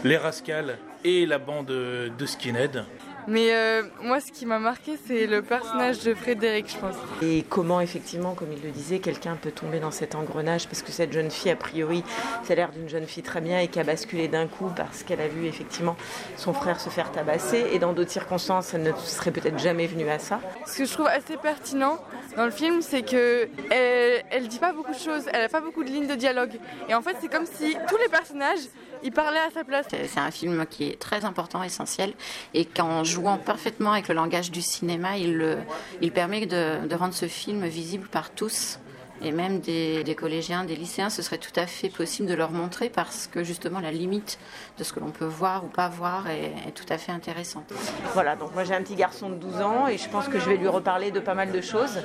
les 0.03 0.17
rascals 0.17 0.77
et 1.03 1.25
la 1.25 1.37
bande 1.37 1.67
de 1.67 2.25
skinhead. 2.25 2.83
Mais 3.27 3.53
euh, 3.53 3.83
moi 4.01 4.19
ce 4.19 4.31
qui 4.31 4.45
m'a 4.45 4.59
marqué 4.59 4.97
c'est 5.05 5.27
le 5.27 5.41
personnage 5.41 6.03
de 6.03 6.13
Frédéric, 6.13 6.71
je 6.71 6.77
pense. 6.77 6.95
Et 7.21 7.45
comment, 7.47 7.81
effectivement, 7.81 8.33
comme 8.33 8.51
il 8.51 8.61
le 8.61 8.71
disait, 8.71 8.99
quelqu'un 8.99 9.35
peut 9.35 9.51
tomber 9.51 9.79
dans 9.79 9.91
cet 9.91 10.15
engrenage 10.15 10.67
parce 10.67 10.81
que 10.81 10.91
cette 10.91 11.13
jeune 11.13 11.31
fille, 11.31 11.51
a 11.51 11.55
priori, 11.55 12.03
ça 12.43 12.53
a 12.53 12.55
l'air 12.55 12.71
d'une 12.71 12.89
jeune 12.89 13.05
fille 13.05 13.23
très 13.23 13.41
bien 13.41 13.59
et 13.59 13.67
qui 13.67 13.79
a 13.79 13.83
basculé 13.83 14.27
d'un 14.27 14.47
coup 14.47 14.71
parce 14.75 15.03
qu'elle 15.03 15.21
a 15.21 15.27
vu 15.27 15.45
effectivement 15.45 15.95
son 16.37 16.53
frère 16.53 16.79
se 16.79 16.89
faire 16.89 17.11
tabasser 17.11 17.67
et 17.71 17.79
dans 17.79 17.93
d'autres 17.93 18.11
circonstances, 18.11 18.73
elle 18.73 18.83
ne 18.83 18.93
serait 18.93 19.31
peut-être 19.31 19.59
jamais 19.59 19.87
venue 19.87 20.09
à 20.09 20.19
ça. 20.19 20.39
Ce 20.65 20.77
que 20.77 20.85
je 20.85 20.93
trouve 20.93 21.07
assez 21.07 21.37
pertinent 21.37 21.99
dans 22.35 22.45
le 22.45 22.51
film, 22.51 22.81
c'est 22.81 23.01
que 23.01 23.49
elle, 23.71 24.23
elle 24.29 24.47
dit 24.47 24.59
pas 24.59 24.73
beaucoup 24.73 24.93
de 24.93 24.99
choses, 24.99 25.25
elle 25.33 25.43
a 25.43 25.49
pas 25.49 25.61
beaucoup 25.61 25.83
de 25.83 25.89
lignes 25.89 26.07
de 26.07 26.15
dialogue. 26.15 26.59
Et 26.87 26.93
en 26.93 27.01
fait, 27.01 27.15
c'est 27.21 27.31
comme 27.31 27.45
si 27.45 27.75
tous 27.87 27.97
les 27.97 28.09
personnages, 28.09 28.59
ils 29.03 29.11
parlaient 29.11 29.39
à 29.39 29.51
sa 29.51 29.63
place. 29.63 29.87
C'est 29.89 30.19
un 30.19 30.31
film 30.31 30.65
qui 30.65 30.85
est 30.85 30.99
très 30.99 31.25
important, 31.25 31.63
essentiel, 31.63 32.13
et 32.53 32.65
qu'en 32.65 33.03
jouant 33.03 33.37
parfaitement 33.37 33.93
avec 33.93 34.07
le 34.07 34.15
langage 34.15 34.51
du 34.51 34.61
cinéma, 34.61 35.17
il, 35.17 35.57
il 36.01 36.11
permet 36.11 36.45
de 36.45 36.95
rendre 36.95 37.13
ce 37.13 37.27
film 37.27 37.65
visible 37.65 38.07
par 38.07 38.31
tous. 38.31 38.79
Et 39.21 39.31
même 39.31 39.59
des, 39.59 40.03
des 40.03 40.15
collégiens, 40.15 40.63
des 40.63 40.75
lycéens, 40.75 41.09
ce 41.09 41.21
serait 41.21 41.37
tout 41.37 41.57
à 41.57 41.67
fait 41.67 41.89
possible 41.89 42.27
de 42.27 42.33
leur 42.33 42.51
montrer 42.51 42.89
parce 42.89 43.27
que 43.27 43.43
justement 43.43 43.79
la 43.79 43.91
limite 43.91 44.39
de 44.77 44.83
ce 44.83 44.93
que 44.93 44.99
l'on 44.99 45.11
peut 45.11 45.25
voir 45.25 45.65
ou 45.65 45.67
pas 45.67 45.89
voir 45.89 46.29
est, 46.29 46.53
est 46.67 46.71
tout 46.73 46.85
à 46.89 46.97
fait 46.97 47.11
intéressante. 47.11 47.71
Voilà, 48.13 48.35
donc 48.35 48.53
moi 48.53 48.63
j'ai 48.63 48.73
un 48.73 48.81
petit 48.81 48.95
garçon 48.95 49.29
de 49.29 49.35
12 49.35 49.55
ans 49.61 49.87
et 49.87 49.97
je 49.97 50.09
pense 50.09 50.27
que 50.27 50.39
je 50.39 50.49
vais 50.49 50.57
lui 50.57 50.67
reparler 50.67 51.11
de 51.11 51.19
pas 51.19 51.33
mal 51.33 51.51
de 51.51 51.61
choses 51.61 51.99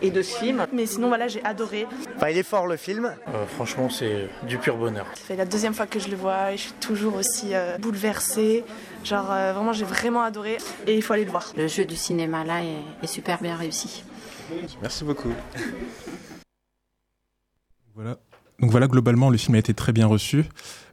et 0.00 0.10
de 0.10 0.22
ce 0.22 0.36
film. 0.38 0.66
Mais 0.72 0.86
sinon, 0.86 1.08
voilà, 1.08 1.28
j'ai 1.28 1.44
adoré. 1.44 1.86
Enfin, 2.16 2.28
il 2.28 2.38
est 2.38 2.42
fort 2.42 2.66
le 2.66 2.76
film. 2.76 3.14
Euh, 3.28 3.46
franchement, 3.46 3.90
c'est 3.90 4.28
du 4.44 4.58
pur 4.58 4.76
bonheur. 4.76 5.06
Ça 5.14 5.22
fait 5.24 5.36
la 5.36 5.44
deuxième 5.44 5.74
fois 5.74 5.86
que 5.86 5.98
je 5.98 6.08
le 6.08 6.16
vois 6.16 6.52
et 6.52 6.56
je 6.56 6.62
suis 6.62 6.72
toujours 6.72 7.16
aussi 7.16 7.54
euh, 7.54 7.78
bouleversée. 7.78 8.64
Genre, 9.04 9.30
euh, 9.30 9.52
vraiment, 9.52 9.72
j'ai 9.72 9.84
vraiment 9.84 10.22
adoré 10.22 10.58
et 10.86 10.94
il 10.94 11.02
faut 11.02 11.12
aller 11.12 11.24
le 11.24 11.30
voir. 11.30 11.52
Le 11.56 11.66
jeu 11.66 11.84
du 11.84 11.96
cinéma 11.96 12.44
là 12.44 12.62
est, 12.62 13.04
est 13.04 13.06
super 13.06 13.40
bien 13.40 13.56
réussi. 13.56 14.04
Merci 14.80 15.04
beaucoup. 15.04 15.32
Voilà. 17.94 18.16
Donc 18.60 18.70
voilà, 18.70 18.86
globalement, 18.86 19.28
le 19.28 19.36
film 19.36 19.54
a 19.56 19.58
été 19.58 19.74
très 19.74 19.92
bien 19.92 20.06
reçu, 20.06 20.44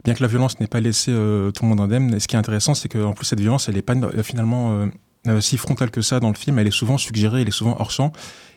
bien 0.04 0.14
que 0.14 0.22
la 0.22 0.28
violence 0.28 0.58
n'ait 0.60 0.66
pas 0.66 0.80
laissé 0.80 1.12
euh, 1.12 1.50
tout 1.50 1.62
le 1.62 1.68
monde 1.68 1.80
indemne. 1.80 2.14
Et 2.14 2.20
ce 2.20 2.26
qui 2.26 2.34
est 2.34 2.38
intéressant, 2.38 2.74
c'est 2.74 2.88
qu'en 2.88 3.12
plus, 3.12 3.26
cette 3.26 3.40
violence, 3.40 3.68
elle 3.68 3.76
n'est 3.76 3.82
pas 3.82 3.94
euh, 3.94 4.22
finalement 4.22 4.72
euh, 4.72 4.86
euh, 5.28 5.40
si 5.40 5.56
frontale 5.56 5.90
que 5.90 6.02
ça 6.02 6.20
dans 6.20 6.28
le 6.28 6.34
film. 6.34 6.58
Elle 6.58 6.66
est 6.66 6.72
souvent 6.72 6.98
suggérée, 6.98 7.42
elle 7.42 7.48
est 7.48 7.52
souvent 7.52 7.76
hors 7.78 7.90
champ. 7.90 8.12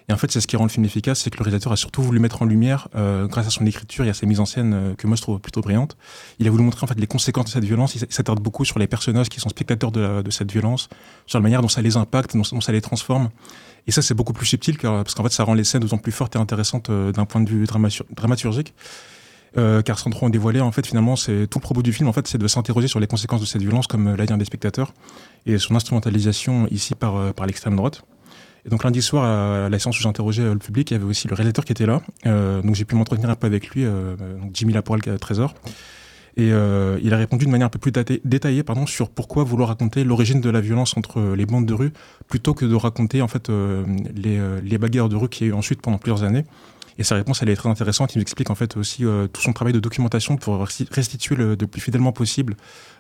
Et 0.10 0.14
en 0.14 0.18
fait, 0.18 0.32
c'est 0.32 0.41
ce 0.41 0.48
qui 0.48 0.58
rend 0.58 0.66
le 0.66 0.70
film 0.70 0.86
efficace, 0.86 1.22
c'est 1.22 1.30
que 1.30 1.38
le 1.38 1.44
réalisateur 1.44 1.72
a 1.72 1.78
surtout 1.78 2.02
voulu 2.02 2.20
mettre 2.20 2.41
en 2.41 2.46
lumière, 2.46 2.89
euh, 2.96 3.28
grâce 3.28 3.48
à 3.48 3.50
son 3.50 3.66
écriture 3.66 4.04
et 4.06 4.10
à 4.10 4.14
sa 4.14 4.26
mise 4.26 4.39
en 4.39 4.46
scène, 4.46 4.74
euh, 4.74 4.96
que 4.96 5.08
moi 5.08 5.16
je 5.16 5.22
trouve 5.22 5.39
plutôt 5.39 5.62
brillante. 5.62 5.96
Il 6.39 6.48
a 6.48 6.52
voulu 6.52 6.64
montrer 6.64 6.84
en 6.84 6.88
fait 6.88 7.00
les 7.00 7.08
conséquences 7.08 7.46
de 7.46 7.52
cette 7.52 7.64
violence. 7.64 7.96
Il 7.96 8.06
s'attarde 8.10 8.41
beaucoup 8.41 8.66
sur 8.66 8.80
les 8.80 8.88
personnages 8.88 9.30
qui 9.30 9.39
sont 9.39 9.50
spectateurs 9.50 9.91
de, 9.91 10.22
de 10.22 10.32
cette 10.32 10.52
violence, 10.52 10.89
sur 11.26 11.39
la 11.39 11.44
manière 11.44 11.62
dont 11.62 11.70
ça 11.70 11.82
les 11.82 11.96
impacte, 11.96 12.36
dont 12.36 12.62
ça 12.62 12.72
les 12.72 12.82
transforme. 12.82 13.30
Et 13.88 13.91
ça, 13.91 14.01
c'est 14.01 14.13
beaucoup 14.13 14.34
plus 14.34 14.45
subtil, 14.45 14.77
parce 14.77 15.13
qu'en 15.13 15.23
fait, 15.23 15.31
ça 15.34 15.43
rend 15.43 15.53
les 15.53 15.63
scènes 15.63 15.81
d'autant 15.81 15.97
plus 15.97 16.11
fortes 16.11 16.36
et 16.36 16.39
intéressantes 16.39 16.89
euh, 16.89 17.11
d'un 17.11 17.25
point 17.25 17.41
de 17.41 17.49
vue 17.49 17.65
dramatur- 17.65 18.05
dramaturgique. 18.15 18.73
Euh, 19.55 19.84
car 19.84 19.99
sans 19.99 20.09
trop 20.09 20.25
en 20.25 20.29
dévoiler, 20.29 20.61
en 20.61 20.71
fait, 20.71 20.88
finalement, 20.88 21.15
c'est 21.15 21.47
tout 21.47 21.59
le 21.59 21.63
propos 21.63 21.84
du 21.84 21.93
film, 21.93 22.09
en 22.09 22.13
fait, 22.13 22.27
c'est 22.27 22.39
de 22.39 22.47
s'interroger 22.47 22.88
sur 22.88 22.99
les 22.99 23.07
conséquences 23.07 23.41
de 23.41 23.45
cette 23.45 23.61
violence, 23.61 23.86
comme 23.86 24.07
euh, 24.07 24.15
l'a 24.15 24.25
dit 24.25 24.34
un 24.34 24.38
des 24.38 24.45
spectateurs, 24.45 24.93
et 25.45 25.57
son 25.57 25.75
instrumentalisation 25.75 26.67
ici 26.71 26.95
par, 26.95 27.17
euh, 27.17 27.31
par 27.34 27.45
l'extrême 27.45 27.75
droite. 27.75 28.03
Et 28.65 28.69
donc 28.69 28.86
lundi 28.86 29.01
soir, 29.01 29.25
à 29.25 29.69
la 29.69 29.77
séance 29.77 29.99
où 29.99 30.01
j'interrogeais 30.01 30.43
le 30.43 30.57
public, 30.57 30.89
il 30.89 30.93
y 30.93 30.95
avait 30.95 31.05
aussi 31.05 31.27
le 31.27 31.36
réalisateur 31.36 31.65
qui 31.65 31.73
était 31.73 31.86
là. 31.86 32.01
Euh, 32.25 32.61
donc 32.61 32.75
j'ai 32.75 32.86
pu 32.86 32.95
m'entretenir 32.95 33.29
un 33.29 33.36
peu 33.36 33.45
avec 33.45 33.67
lui, 33.71 33.84
donc 33.84 34.51
Jimmy 34.53 34.73
à 34.77 34.81
Trésor. 35.17 35.53
Et 36.36 36.51
euh, 36.51 36.97
il 37.03 37.13
a 37.13 37.17
répondu 37.17 37.45
de 37.45 37.51
manière 37.51 37.67
un 37.67 37.69
peu 37.69 37.79
plus 37.79 37.91
détaillée 37.91 38.63
pardon, 38.63 38.88
sur 38.88 39.09
pourquoi 39.09 39.43
vouloir 39.43 39.69
raconter 39.69 40.03
l'origine 40.03 40.41
de 40.41 40.49
la 40.49 40.61
violence 40.61 40.97
entre 40.97 41.19
euh, 41.19 41.36
les 41.36 41.45
bandes 41.45 41.67
de 41.67 41.73
rue, 41.75 41.91
plutôt 42.27 42.55
que 42.55 42.65
de 42.65 42.73
raconter 42.73 43.21
en 43.21 43.27
fait 43.27 43.49
euh, 43.49 43.86
les, 44.15 44.41
les 44.63 44.77
bagarres 44.79 45.09
de 45.09 45.15
rue 45.15 45.29
qu'il 45.29 45.45
y 45.45 45.49
a 45.49 45.53
eu 45.53 45.55
ensuite 45.55 45.81
pendant 45.81 45.99
plusieurs 45.99 46.23
années. 46.23 46.45
Et 46.97 47.03
sa 47.03 47.15
réponse, 47.15 47.41
elle 47.41 47.49
est 47.49 47.55
très 47.55 47.69
intéressante. 47.69 48.13
Il 48.13 48.19
nous 48.19 48.23
explique 48.23 48.51
en 48.51 48.55
fait 48.55 48.77
aussi 48.77 49.03
tout 49.34 49.41
son 49.41 49.51
travail 49.51 49.73
de 49.73 49.79
documentation 49.79 50.38
pour 50.38 50.63
resti- 50.63 50.88
restituer 50.91 51.36
le, 51.36 51.55
plus 51.55 51.81
fidèlement 51.81 52.11
possible 52.11 52.55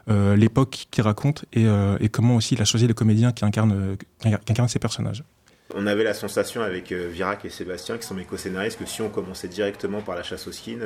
l'époque 0.07 0.87
qu'il 0.89 1.03
raconte 1.03 1.45
et, 1.53 1.67
comment 2.09 2.37
aussi 2.37 2.55
il 2.55 2.61
a 2.63 2.65
choisi 2.65 2.87
les 2.87 2.95
comédiens 2.95 3.31
qui 3.31 3.45
incarnent, 3.45 3.95
qui 4.19 4.29
incarnent 4.29 4.67
ces 4.67 4.79
personnages. 4.79 5.23
On 5.75 5.85
avait 5.85 6.03
la 6.03 6.15
sensation 6.15 6.63
avec 6.63 6.91
Virac 6.91 7.45
et 7.45 7.49
Sébastien, 7.49 7.99
qui 7.99 8.07
sont 8.07 8.15
mes 8.15 8.25
co-scénaristes, 8.25 8.79
que 8.79 8.85
si 8.87 9.03
on 9.03 9.09
commençait 9.09 9.47
directement 9.47 10.01
par 10.01 10.15
la 10.15 10.23
chasse 10.23 10.47
aux 10.47 10.51
skins, 10.51 10.81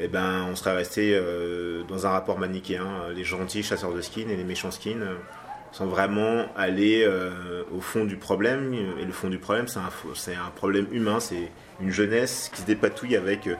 eh 0.00 0.08
ben, 0.08 0.46
on 0.50 0.54
serait 0.54 0.74
resté 0.74 1.12
euh, 1.14 1.82
dans 1.88 2.06
un 2.06 2.10
rapport 2.10 2.38
manichéen. 2.38 2.86
Les 3.14 3.24
gentils 3.24 3.62
chasseurs 3.62 3.92
de 3.92 4.00
skins 4.00 4.30
et 4.30 4.36
les 4.36 4.44
méchants 4.44 4.70
skins 4.70 5.02
euh, 5.02 5.14
sans 5.72 5.86
vraiment 5.86 6.46
aller 6.56 7.04
euh, 7.04 7.62
au 7.76 7.80
fond 7.80 8.04
du 8.04 8.16
problème. 8.16 8.72
Et 8.74 9.04
le 9.04 9.12
fond 9.12 9.28
du 9.28 9.38
problème, 9.38 9.66
c'est 9.66 9.80
un, 10.34 10.46
un 10.46 10.50
problème 10.54 10.86
humain, 10.92 11.20
c'est 11.20 11.50
une 11.80 11.90
jeunesse 11.90 12.50
qui 12.54 12.62
se 12.62 12.66
dépatouille 12.66 13.16
avec, 13.16 13.46
euh, 13.48 13.56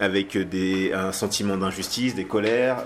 avec 0.00 0.36
des, 0.36 0.92
un 0.92 1.12
sentiment 1.12 1.56
d'injustice, 1.56 2.14
des 2.14 2.24
colères, 2.24 2.84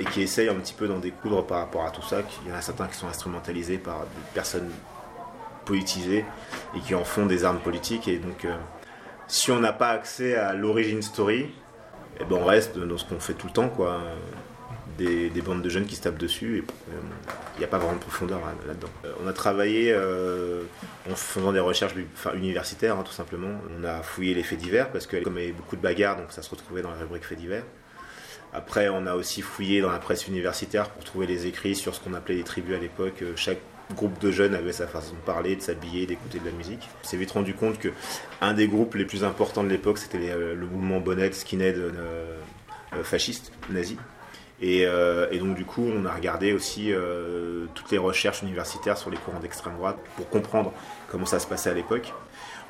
et 0.00 0.04
qui 0.06 0.22
essayent 0.22 0.48
un 0.48 0.54
petit 0.54 0.74
peu 0.74 0.88
d'en 0.88 0.98
découdre 0.98 1.46
par 1.46 1.58
rapport 1.58 1.84
à 1.84 1.90
tout 1.90 2.02
ça. 2.02 2.22
Il 2.44 2.50
y 2.50 2.52
en 2.52 2.56
a 2.56 2.62
certains 2.62 2.86
qui 2.88 2.96
sont 2.96 3.06
instrumentalisés 3.06 3.78
par 3.78 4.00
des 4.00 4.34
personnes 4.34 4.70
politisées 5.64 6.24
et 6.76 6.80
qui 6.80 6.94
en 6.94 7.04
font 7.04 7.26
des 7.26 7.44
armes 7.44 7.60
politiques. 7.60 8.08
Et 8.08 8.18
donc, 8.18 8.46
si 9.28 9.52
on 9.52 9.60
n'a 9.60 9.72
pas 9.72 9.90
accès 9.90 10.34
à 10.34 10.54
l'origine 10.54 11.02
story, 11.02 11.52
eh 12.20 12.24
ben 12.24 12.36
on 12.36 12.44
reste 12.44 12.78
dans 12.78 12.98
ce 12.98 13.04
qu'on 13.04 13.20
fait 13.20 13.34
tout 13.34 13.46
le 13.46 13.52
temps, 13.52 13.68
quoi. 13.68 14.00
Des, 14.98 15.28
des, 15.28 15.42
bandes 15.42 15.60
de 15.60 15.68
jeunes 15.68 15.84
qui 15.84 15.94
se 15.94 16.00
tapent 16.00 16.16
dessus, 16.16 16.58
et 16.58 16.64
il 17.56 17.58
n'y 17.58 17.64
a 17.64 17.68
pas 17.68 17.76
vraiment 17.76 17.96
de 17.96 18.00
profondeur 18.00 18.40
là-dedans. 18.66 18.88
on 19.22 19.26
a 19.26 19.32
travaillé 19.34 19.94
en 19.94 21.14
faisant 21.14 21.52
des 21.52 21.60
recherches 21.60 21.92
universitaires, 22.34 22.96
hein, 22.96 23.02
tout 23.04 23.12
simplement. 23.12 23.60
On 23.78 23.84
a 23.84 24.00
fouillé 24.00 24.32
les 24.32 24.42
faits 24.42 24.58
divers, 24.58 24.90
parce 24.90 25.06
que 25.06 25.22
comme 25.22 25.36
il 25.36 25.40
y 25.40 25.44
avait 25.44 25.52
beaucoup 25.52 25.76
de 25.76 25.82
bagarres, 25.82 26.16
donc 26.16 26.32
ça 26.32 26.40
se 26.40 26.48
retrouvait 26.48 26.80
dans 26.80 26.90
la 26.92 26.96
rubrique 26.96 27.24
faits 27.24 27.36
divers. 27.36 27.64
Après, 28.54 28.88
on 28.88 29.06
a 29.06 29.14
aussi 29.14 29.42
fouillé 29.42 29.82
dans 29.82 29.92
la 29.92 29.98
presse 29.98 30.26
universitaire 30.28 30.88
pour 30.88 31.04
trouver 31.04 31.26
les 31.26 31.46
écrits 31.46 31.74
sur 31.74 31.94
ce 31.94 32.00
qu'on 32.00 32.14
appelait 32.14 32.36
les 32.36 32.44
tribus 32.44 32.74
à 32.74 32.78
l'époque. 32.78 33.22
Chaque 33.34 33.60
groupe 33.94 34.18
de 34.18 34.30
jeunes 34.30 34.54
avait 34.54 34.72
sa 34.72 34.86
façon 34.86 35.14
de 35.14 35.20
parler, 35.20 35.56
de 35.56 35.62
s'habiller, 35.62 36.06
d'écouter 36.06 36.38
de 36.38 36.46
la 36.46 36.52
musique. 36.52 36.88
On 37.02 37.06
s'est 37.06 37.16
vite 37.16 37.30
rendu 37.30 37.54
compte 37.54 37.78
que 37.78 37.88
un 38.40 38.52
des 38.52 38.68
groupes 38.68 38.94
les 38.94 39.04
plus 39.04 39.24
importants 39.24 39.62
de 39.62 39.68
l'époque, 39.68 39.98
c'était 39.98 40.18
le 40.18 40.66
mouvement 40.66 41.00
bonnet, 41.00 41.30
skinhead 41.32 41.76
euh, 41.78 42.36
fasciste, 43.02 43.52
nazi. 43.70 43.96
Et, 44.60 44.86
euh, 44.86 45.26
donc 45.38 45.54
du 45.54 45.64
coup, 45.64 45.84
on 45.86 46.06
a 46.06 46.14
regardé 46.14 46.52
aussi 46.52 46.92
euh, 46.92 47.66
toutes 47.74 47.90
les 47.90 47.98
recherches 47.98 48.42
universitaires 48.42 48.96
sur 48.96 49.10
les 49.10 49.18
courants 49.18 49.40
d'extrême 49.40 49.74
droite 49.74 49.98
pour 50.16 50.28
comprendre 50.30 50.72
comment 51.08 51.26
ça 51.26 51.38
se 51.38 51.46
passait 51.46 51.70
à 51.70 51.74
l'époque. 51.74 52.12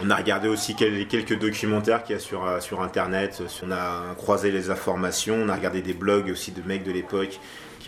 On 0.02 0.10
a 0.10 0.16
regardé 0.16 0.48
aussi 0.48 0.74
quelques 0.74 1.38
documentaires 1.38 2.02
qu'il 2.02 2.14
y 2.14 2.18
a 2.18 2.20
sur, 2.20 2.44
euh, 2.44 2.60
sur 2.60 2.82
Internet. 2.82 3.42
On 3.62 3.70
a 3.70 4.14
croisé 4.16 4.50
les 4.50 4.70
informations. 4.70 5.36
On 5.36 5.48
a 5.48 5.54
regardé 5.54 5.80
des 5.80 5.94
blogs 5.94 6.28
aussi 6.30 6.50
de 6.50 6.60
mecs 6.66 6.82
de 6.82 6.92
l'époque 6.92 7.38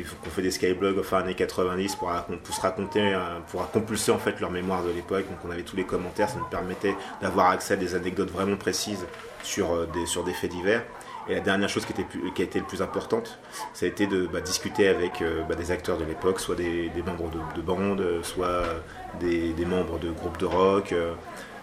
qui 0.03 0.27
ont 0.27 0.31
fait 0.31 0.43
des 0.43 0.51
skyblogs 0.51 1.03
fin 1.03 1.19
années 1.19 1.35
90 1.35 1.97
pour, 1.97 2.11
se 2.51 2.61
raconter, 2.61 3.19
pour 3.51 3.71
compulser 3.71 4.13
en 4.13 4.19
fait 4.19 4.41
leur 4.41 4.51
mémoire 4.51 4.83
de 4.83 4.91
l'époque. 4.91 5.27
Donc 5.29 5.39
on 5.47 5.51
avait 5.51 5.63
tous 5.63 5.77
les 5.77 5.85
commentaires. 5.85 6.29
Ça 6.29 6.39
nous 6.39 6.45
permettait 6.47 6.95
d'avoir 7.21 7.51
accès 7.51 7.75
à 7.75 7.77
des 7.77 7.95
anecdotes 7.95 8.31
vraiment 8.31 8.57
précises 8.57 9.07
sur 9.43 9.87
des, 9.89 10.07
sur 10.07 10.25
des 10.25 10.33
faits 10.33 10.51
divers. 10.51 10.83
Et 11.29 11.35
la 11.35 11.41
dernière 11.41 11.69
chose 11.69 11.85
qui, 11.85 11.93
était, 11.93 12.07
a 12.39 12.43
été 12.43 12.59
le 12.59 12.65
plus 12.65 12.81
importante, 12.81 13.39
ça 13.75 13.85
a 13.85 13.89
été 13.89 14.07
de 14.07 14.27
bah, 14.27 14.41
discuter 14.41 14.89
avec 14.89 15.21
euh, 15.21 15.43
bah, 15.43 15.55
des 15.55 15.71
acteurs 15.71 15.99
de 15.99 16.05
l'époque, 16.05 16.41
soit 16.41 16.55
des, 16.55 16.91
membres 17.05 17.31
de, 17.55 17.61
bandes, 17.61 18.03
soit 18.23 18.65
des, 19.21 19.53
membres 19.67 19.99
de 19.99 20.11
groupes 20.11 20.39
de 20.39 20.47
rock, 20.47 20.93
euh, 20.93 21.13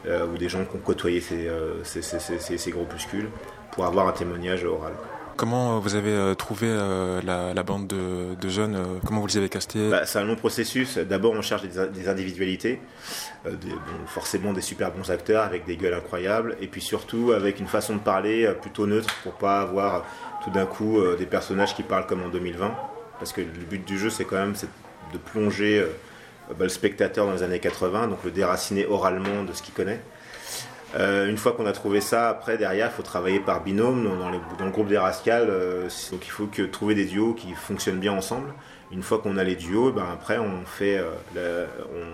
euh, 0.05 0.27
ou 0.27 0.37
des 0.37 0.49
gens 0.49 0.63
qui 0.65 0.75
ont 0.75 0.79
côtoyé 0.79 1.19
ces, 1.19 1.49
ces, 1.83 2.01
ces, 2.03 2.57
ces 2.57 2.71
groupuscules, 2.71 3.29
pour 3.71 3.85
avoir 3.85 4.07
un 4.07 4.11
témoignage 4.11 4.63
oral. 4.65 4.93
Comment 5.37 5.79
vous 5.79 5.95
avez 5.95 6.11
euh, 6.11 6.33
trouvé 6.33 6.67
euh, 6.69 7.21
la, 7.21 7.63
bande 7.63 7.87
de, 7.87 8.49
jeunes 8.49 8.75
euh, 8.75 8.99
Comment 9.05 9.19
vous 9.19 9.27
les 9.27 9.37
avez 9.37 9.49
castés 9.49 9.89
bah, 9.89 10.05
C'est 10.05 10.19
un 10.19 10.23
long 10.23 10.37
processus. 10.37 10.97
D'abord, 10.97 11.33
on 11.33 11.41
cherche 11.41 11.63
des, 11.63 12.07
individualités, 12.07 12.79
forcément 14.07 14.53
des 14.53 14.61
super 14.61 14.91
bons 14.91 15.11
acteurs 15.11 15.43
avec 15.43 15.65
des 15.65 15.75
gueules 15.75 15.93
incroyables, 15.93 16.55
et 16.61 16.67
puis 16.67 16.81
surtout 16.81 17.33
avec 17.33 17.59
une 17.59 17.67
façon 17.67 17.95
de 17.95 17.99
parler 17.99 18.49
plutôt 18.61 18.87
neutre 18.87 19.13
pour 19.23 19.33
pas 19.33 19.61
avoir 19.61 20.05
tout 20.43 20.51
d'un 20.51 20.65
coup 20.65 21.01
des 21.17 21.25
personnages 21.25 21.75
qui 21.75 21.83
parlent 21.83 22.07
comme 22.07 22.23
en 22.23 22.29
2020. 22.29 22.73
Parce 23.19 23.33
que 23.33 23.41
le 23.41 23.65
but 23.69 23.85
du 23.85 23.97
jeu, 23.97 24.09
c'est 24.09 24.25
quand 24.25 24.37
même 24.37 24.55
de 25.11 25.17
plonger 25.17 25.85
bah, 26.49 26.55
le 26.61 26.69
spectateur 26.69 27.25
dans 27.25 27.33
les 27.33 27.43
années 27.43 27.59
80, 27.59 28.07
donc 28.07 28.23
le 28.23 28.31
déraciner 28.31 28.85
oralement 28.85 29.43
de 29.43 29.53
ce 29.53 29.61
qu'il 29.61 29.73
connaît. 29.73 29.99
Euh, 30.95 31.27
une 31.27 31.37
fois 31.37 31.51
qu'on 31.51 31.65
a 31.65 31.73
trouvé 31.73 31.99
ça, 31.99 32.29
après 32.29 32.57
derrière, 32.57 32.89
il 32.91 32.95
faut 32.95 33.03
travailler 33.03 33.39
par 33.39 33.63
binôme 33.63 34.07
dans, 34.17 34.29
le 34.29 34.71
groupe 34.71 34.87
des 34.87 34.97
Rascals. 34.97 35.49
Euh, 35.49 35.89
donc 36.11 36.25
il 36.25 36.29
faut 36.29 36.47
que 36.47 36.61
trouver 36.61 36.95
des 36.95 37.05
duos 37.05 37.33
qui 37.33 37.53
fonctionnent 37.53 37.99
bien 37.99 38.13
ensemble. 38.13 38.53
Une 38.91 39.03
fois 39.03 39.19
qu'on 39.19 39.37
a 39.37 39.43
les 39.43 39.55
duos, 39.55 39.91
ben 39.91 40.05
après 40.13 40.37
on 40.37 40.65
fait, 40.65 41.01
euh, 41.35 41.65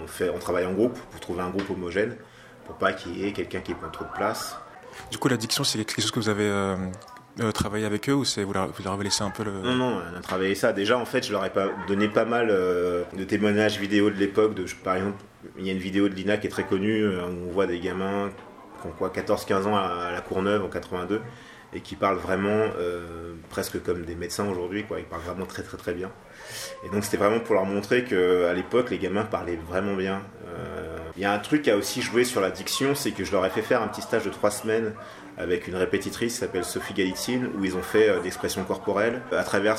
on 0.03 0.07
fait, 0.07 0.29
on 0.29 0.39
travaille 0.39 0.65
en 0.65 0.73
groupe 0.73 0.97
pour 1.11 1.19
trouver 1.19 1.41
un 1.41 1.49
groupe 1.49 1.69
homogène, 1.69 2.15
pour 2.65 2.75
pas 2.75 2.93
qu'il 2.93 3.17
y 3.17 3.27
ait 3.27 3.33
quelqu'un 3.33 3.59
qui 3.59 3.73
prend 3.73 3.89
trop 3.89 4.05
de 4.05 4.11
place. 4.15 4.57
Du 5.11 5.17
coup, 5.17 5.27
l'addiction, 5.27 5.63
c'est 5.63 5.77
quelque 5.77 6.01
chose 6.01 6.11
que 6.11 6.19
vous 6.19 6.29
avez 6.29 6.51
travaillé 7.53 7.85
avec 7.85 8.09
eux 8.09 8.13
ou 8.13 8.25
c'est 8.25 8.43
vous, 8.43 8.53
leur, 8.53 8.71
avez 8.85 9.03
laissé 9.03 9.23
un 9.23 9.29
peu 9.29 9.43
le... 9.43 9.51
Non, 9.51 9.75
non, 9.75 10.01
on 10.13 10.17
a 10.17 10.21
travaillé 10.21 10.55
ça. 10.55 10.73
Déjà, 10.73 10.97
en 10.97 11.05
fait, 11.05 11.25
je 11.25 11.31
leur 11.31 11.45
ai 11.45 11.49
pas 11.49 11.67
donné 11.87 12.07
pas 12.07 12.25
mal 12.25 12.47
de 12.47 13.23
témoignages 13.25 13.77
vidéo 13.77 14.09
de 14.09 14.15
l'époque. 14.15 14.53
Par 14.83 14.95
exemple, 14.95 15.17
il 15.57 15.65
y 15.65 15.69
a 15.69 15.73
une 15.73 15.79
vidéo 15.79 16.09
de 16.09 16.13
Lina 16.13 16.37
qui 16.37 16.47
est 16.47 16.49
très 16.49 16.65
connue 16.65 17.05
où 17.05 17.11
on 17.21 17.51
voit 17.51 17.67
des 17.67 17.79
gamins 17.79 18.31
qui 18.81 18.87
ont 18.87 18.91
quoi 18.91 19.09
14-15 19.09 19.67
ans 19.67 19.75
à, 19.75 20.11
la 20.11 20.21
Courneuve 20.21 20.63
en 20.63 20.69
82 20.69 21.21
et 21.73 21.79
qui 21.79 21.95
parlent 21.95 22.17
vraiment 22.17 22.49
euh, 22.77 23.33
presque 23.49 23.81
comme 23.81 24.03
des 24.03 24.15
médecins 24.15 24.47
aujourd'hui, 24.49 24.83
quoi. 24.83 24.99
Ils 24.99 25.05
parlent 25.05 25.21
vraiment 25.21 25.45
très 25.45 25.63
très 25.63 25.77
très 25.77 25.93
bien. 25.93 26.11
Et 26.85 26.89
donc 26.89 27.05
c'était 27.05 27.17
vraiment 27.17 27.39
pour 27.39 27.55
leur 27.55 27.65
montrer 27.65 28.03
qu'à 28.03 28.53
l'époque 28.53 28.89
les 28.89 28.97
gamins 28.97 29.23
parlaient 29.23 29.59
vraiment 29.69 29.95
bien. 29.95 30.21
Euh, 30.47 30.97
il 31.15 31.21
y 31.21 31.25
a 31.25 31.31
un 31.31 31.39
truc 31.39 31.67
a 31.67 31.77
aussi 31.77 32.01
joué 32.01 32.23
sur 32.23 32.41
l'addiction, 32.41 32.93
c'est 32.95 33.11
que 33.11 33.23
je 33.23 33.31
leur 33.31 33.45
ai 33.45 33.49
fait 33.49 33.61
faire 33.61 33.81
un 33.81 33.87
petit 33.87 34.01
stage 34.01 34.25
de 34.25 34.29
trois 34.29 34.51
semaines 34.51 34.93
avec 35.37 35.67
une 35.67 35.75
répétitrice 35.75 36.33
qui 36.33 36.39
s'appelle 36.39 36.65
Sophie 36.65 36.93
Galitzine, 36.93 37.49
où 37.57 37.63
ils 37.63 37.77
ont 37.77 37.81
fait 37.81 38.09
euh, 38.09 38.21
l'expression 38.21 38.63
corporelle. 38.63 39.21
À 39.31 39.43
travers 39.43 39.77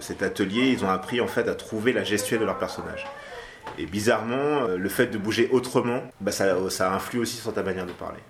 cet 0.00 0.22
atelier, 0.22 0.68
ils 0.68 0.84
ont 0.84 0.90
appris 0.90 1.20
en 1.20 1.26
fait 1.26 1.48
à 1.48 1.54
trouver 1.54 1.92
la 1.92 2.04
gestuelle 2.04 2.40
de 2.40 2.44
leur 2.44 2.58
personnage. 2.58 3.06
Et 3.78 3.86
bizarrement, 3.86 4.34
euh, 4.34 4.76
le 4.76 4.88
fait 4.88 5.06
de 5.06 5.18
bouger 5.18 5.48
autrement, 5.52 6.02
bah 6.20 6.32
ça, 6.32 6.94
influe 6.94 7.20
aussi 7.20 7.36
sur 7.36 7.52
ta 7.52 7.62
manière 7.62 7.86
de 7.86 7.92
parler. 7.92 8.20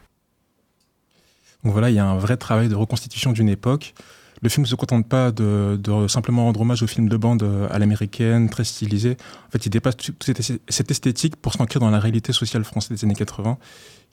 Donc 1.64 1.72
voilà, 1.72 1.90
il 1.90 1.96
y 1.96 1.98
a 1.98 2.06
un 2.06 2.18
vrai 2.18 2.36
travail 2.36 2.68
de 2.68 2.74
reconstitution 2.74 3.32
d'une 3.32 3.48
époque. 3.48 3.94
Le 4.42 4.48
film 4.48 4.62
ne 4.62 4.68
se 4.68 4.74
contente 4.74 5.06
pas 5.06 5.32
de, 5.32 5.78
simplement 6.08 6.44
rendre 6.44 6.62
hommage 6.62 6.82
au 6.82 6.86
film 6.86 7.08
de 7.08 7.16
bande 7.16 7.42
euh, 7.42 7.68
à 7.70 7.78
l'américaine, 7.78 8.48
très 8.48 8.64
stylisé. 8.64 9.16
En 9.48 9.50
fait, 9.50 9.66
il 9.66 9.70
dépasse 9.70 9.96
toute 9.96 10.24
cette 10.68 10.90
esthétique 10.90 11.36
pour 11.36 11.52
s'ancrer 11.52 11.78
dans 11.78 11.90
la 11.90 12.00
réalité 12.00 12.32
sociale 12.32 12.64
française 12.64 12.98
des 12.98 13.04
années 13.04 13.14
80 13.14 13.58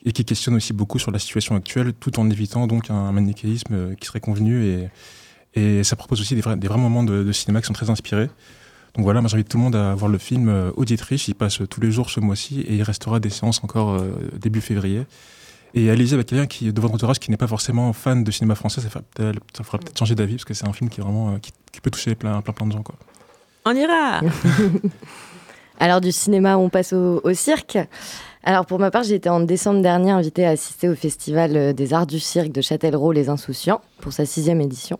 et 0.04 0.12
qui 0.12 0.24
questionne 0.24 0.54
aussi 0.54 0.72
beaucoup 0.72 0.98
sur 0.98 1.10
la 1.10 1.18
situation 1.18 1.56
actuelle, 1.56 1.92
tout 1.94 2.20
en 2.20 2.28
évitant 2.30 2.66
donc 2.66 2.90
un 2.90 3.10
manichéisme 3.10 3.74
euh, 3.74 3.94
qui 3.94 4.06
serait 4.06 4.20
convenu. 4.20 4.64
Et, 4.64 4.88
ça 5.82 5.96
propose 5.96 6.20
aussi 6.20 6.36
des 6.36 6.40
vrais, 6.40 6.56
moments 6.56 7.02
de, 7.02 7.32
cinéma 7.32 7.60
qui 7.60 7.66
sont 7.66 7.72
très 7.72 7.90
inspirés. 7.90 8.30
Donc 8.98 9.04
voilà, 9.04 9.20
moi 9.20 9.28
j'invite 9.28 9.48
tout 9.48 9.58
le 9.58 9.62
monde 9.62 9.76
à 9.76 9.94
voir 9.94 10.10
le 10.10 10.18
film 10.18 10.48
euh, 10.48 10.72
Auditrice. 10.74 11.28
Il 11.28 11.36
passe 11.36 11.60
tous 11.70 11.80
les 11.80 11.92
jours 11.92 12.10
ce 12.10 12.18
mois-ci 12.18 12.62
et 12.62 12.74
il 12.74 12.82
restera 12.82 13.20
des 13.20 13.30
séances 13.30 13.62
encore 13.62 13.92
euh, 13.92 14.10
début 14.32 14.60
février. 14.60 15.06
Et 15.72 15.88
allez-y 15.88 16.14
avec 16.14 16.26
quelqu'un 16.26 16.48
qui, 16.48 16.72
de 16.72 16.80
votre 16.80 16.94
entourage 16.94 17.20
qui 17.20 17.30
n'est 17.30 17.36
pas 17.36 17.46
forcément 17.46 17.92
fan 17.92 18.24
de 18.24 18.30
cinéma 18.32 18.56
français, 18.56 18.80
ça, 18.80 18.88
fera 18.90 19.00
peut-être 19.78 19.96
changer 19.96 20.16
d'avis 20.16 20.34
parce 20.34 20.44
que 20.46 20.52
c'est 20.52 20.66
un 20.66 20.72
film 20.72 20.90
qui, 20.90 21.00
est 21.00 21.04
vraiment, 21.04 21.28
euh, 21.28 21.38
qui, 21.38 21.80
peut 21.80 21.92
toucher 21.92 22.16
plein, 22.16 22.40
plein, 22.40 22.52
plein 22.52 22.66
de 22.66 22.72
gens. 22.72 22.82
Quoi. 22.82 22.96
On 23.66 23.76
ira 23.76 24.20
Alors 25.78 26.00
du 26.00 26.10
cinéma, 26.10 26.58
on 26.58 26.68
passe 26.68 26.92
au, 26.92 27.20
au 27.22 27.34
cirque. 27.34 27.78
Alors 28.42 28.66
pour 28.66 28.80
ma 28.80 28.90
part, 28.90 29.04
j'ai 29.04 29.14
été 29.14 29.28
en 29.28 29.38
décembre 29.38 29.80
dernier 29.80 30.10
invitée 30.10 30.44
à 30.44 30.50
assister 30.50 30.88
au 30.88 30.96
Festival 30.96 31.72
des 31.72 31.94
Arts 31.94 32.08
du 32.08 32.18
Cirque 32.18 32.50
de 32.50 32.62
Châtellerault 32.62 33.12
Les 33.12 33.28
Insouciants 33.28 33.80
pour 34.00 34.12
sa 34.12 34.26
sixième 34.26 34.60
édition. 34.60 34.98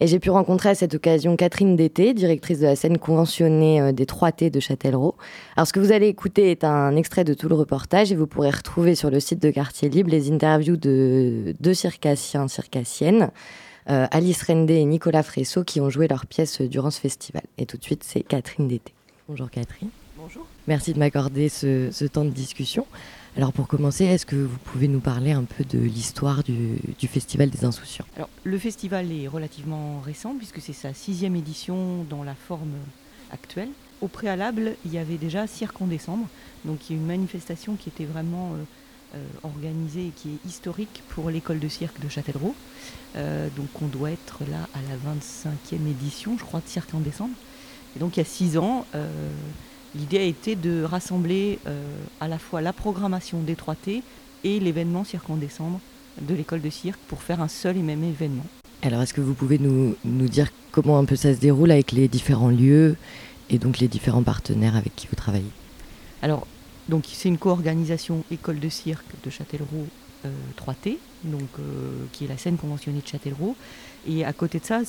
Et 0.00 0.06
j'ai 0.06 0.20
pu 0.20 0.30
rencontrer 0.30 0.68
à 0.68 0.74
cette 0.74 0.94
occasion 0.94 1.36
Catherine 1.36 1.74
Dété, 1.74 2.14
directrice 2.14 2.60
de 2.60 2.66
la 2.66 2.76
scène 2.76 2.98
conventionnée 2.98 3.80
euh, 3.80 3.92
des 3.92 4.04
3T 4.04 4.50
de 4.50 4.60
Châtellerault. 4.60 5.16
Alors 5.56 5.66
ce 5.66 5.72
que 5.72 5.80
vous 5.80 5.90
allez 5.90 6.06
écouter 6.06 6.50
est 6.50 6.62
un 6.62 6.94
extrait 6.94 7.24
de 7.24 7.34
tout 7.34 7.48
le 7.48 7.56
reportage 7.56 8.12
et 8.12 8.14
vous 8.14 8.28
pourrez 8.28 8.50
retrouver 8.50 8.94
sur 8.94 9.10
le 9.10 9.18
site 9.18 9.42
de 9.42 9.50
Quartier 9.50 9.88
Libre 9.88 10.10
les 10.10 10.30
interviews 10.30 10.76
de 10.76 11.54
deux 11.58 11.74
circassiens, 11.74 12.46
circassiennes, 12.46 13.30
euh, 13.90 14.06
Alice 14.10 14.42
Rendé 14.44 14.74
et 14.74 14.84
Nicolas 14.84 15.24
Fresso 15.24 15.64
qui 15.64 15.80
ont 15.80 15.90
joué 15.90 16.06
leur 16.06 16.26
pièce 16.26 16.60
durant 16.60 16.90
ce 16.90 17.00
festival. 17.00 17.42
Et 17.56 17.66
tout 17.66 17.76
de 17.76 17.84
suite, 17.84 18.04
c'est 18.04 18.20
Catherine 18.20 18.68
Dété. 18.68 18.92
Bonjour 19.28 19.50
Catherine. 19.50 19.90
Bonjour. 20.16 20.46
Merci 20.68 20.92
de 20.92 20.98
m'accorder 20.98 21.48
ce, 21.48 21.88
ce 21.90 22.04
temps 22.04 22.24
de 22.24 22.30
discussion. 22.30 22.86
Alors 23.38 23.52
pour 23.52 23.68
commencer, 23.68 24.04
est-ce 24.04 24.26
que 24.26 24.34
vous 24.34 24.58
pouvez 24.64 24.88
nous 24.88 24.98
parler 24.98 25.30
un 25.30 25.44
peu 25.44 25.62
de 25.62 25.78
l'histoire 25.78 26.42
du, 26.42 26.80
Festival 27.06 27.50
des 27.50 27.64
Insouciants? 27.64 28.04
Alors 28.16 28.28
le 28.42 28.58
festival 28.58 29.12
est 29.12 29.28
relativement 29.28 30.00
récent 30.00 30.34
puisque 30.36 30.60
c'est 30.60 30.72
sa 30.72 30.92
sixième 30.92 31.36
édition 31.36 32.02
dans 32.10 32.24
la 32.24 32.34
forme 32.34 32.74
actuelle. 33.30 33.68
Au 34.00 34.08
préalable, 34.08 34.74
il 34.84 34.92
y 34.92 34.98
avait 34.98 35.18
déjà 35.18 35.46
Cirque 35.46 35.80
en 35.80 35.86
décembre, 35.86 36.26
donc 36.64 36.90
il 36.90 36.96
y 36.96 36.98
a 36.98 37.00
une 37.00 37.06
manifestation 37.06 37.76
qui 37.76 37.90
était 37.90 38.06
vraiment 38.06 38.54
euh, 38.54 38.56
euh, 39.14 39.24
organisée 39.44 40.06
et 40.08 40.12
qui 40.16 40.30
est 40.30 40.48
historique 40.48 41.04
pour 41.10 41.30
l'école 41.30 41.60
de 41.60 41.68
cirque 41.68 42.00
de 42.00 42.08
Châtellerault. 42.08 42.56
Euh, 43.14 43.48
donc 43.56 43.68
on 43.80 43.86
doit 43.86 44.10
être 44.10 44.40
là 44.50 44.68
à 44.74 44.80
la 44.90 45.14
25e 45.14 45.88
édition, 45.88 46.36
je 46.36 46.42
crois, 46.42 46.58
de 46.58 46.68
Cirque 46.68 46.92
en 46.92 46.98
décembre. 46.98 47.34
Et 47.94 48.00
donc 48.00 48.16
il 48.16 48.18
y 48.18 48.22
a 48.22 48.26
six 48.26 48.58
ans, 48.58 48.84
L'idée 49.94 50.18
a 50.18 50.22
été 50.22 50.54
de 50.54 50.82
rassembler 50.82 51.58
euh, 51.66 51.82
à 52.20 52.28
la 52.28 52.38
fois 52.38 52.60
la 52.60 52.72
programmation 52.72 53.40
des 53.40 53.54
3T 53.54 54.02
et 54.44 54.60
l'événement 54.60 55.04
Cirque 55.04 55.30
en 55.30 55.36
décembre 55.36 55.80
de 56.20 56.34
l'école 56.34 56.60
de 56.60 56.70
cirque 56.70 57.00
pour 57.08 57.22
faire 57.22 57.40
un 57.40 57.48
seul 57.48 57.76
et 57.76 57.82
même 57.82 58.04
événement. 58.04 58.44
Alors 58.82 59.02
est-ce 59.02 59.14
que 59.14 59.20
vous 59.20 59.34
pouvez 59.34 59.58
nous, 59.58 59.96
nous, 60.04 60.28
dire 60.28 60.48
comment 60.72 60.98
un 60.98 61.04
peu 61.04 61.16
ça 61.16 61.34
se 61.34 61.40
déroule 61.40 61.70
avec 61.70 61.92
les 61.92 62.08
différents 62.08 62.50
lieux 62.50 62.96
et 63.50 63.58
donc 63.58 63.78
les 63.78 63.88
différents 63.88 64.22
partenaires 64.22 64.76
avec 64.76 64.94
qui 64.94 65.06
vous 65.08 65.16
travaillez? 65.16 65.50
Alors 66.22 66.46
donc 66.88 67.04
c'est 67.12 67.28
une 67.28 67.38
co-organisation 67.38 68.24
école 68.30 68.60
de 68.60 68.68
cirque 68.68 69.06
de 69.24 69.30
Châtellerault 69.30 69.86
euh, 70.24 70.30
3T, 70.56 70.98
donc, 71.24 71.42
euh, 71.58 72.04
qui 72.12 72.24
est 72.24 72.28
la 72.28 72.38
scène 72.38 72.56
conventionnée 72.56 73.00
de 73.00 73.06
Châtellerault. 73.06 73.56
Et 74.06 74.24
à 74.24 74.32
côté 74.32 74.58
de 74.60 74.64
ça, 74.64 74.80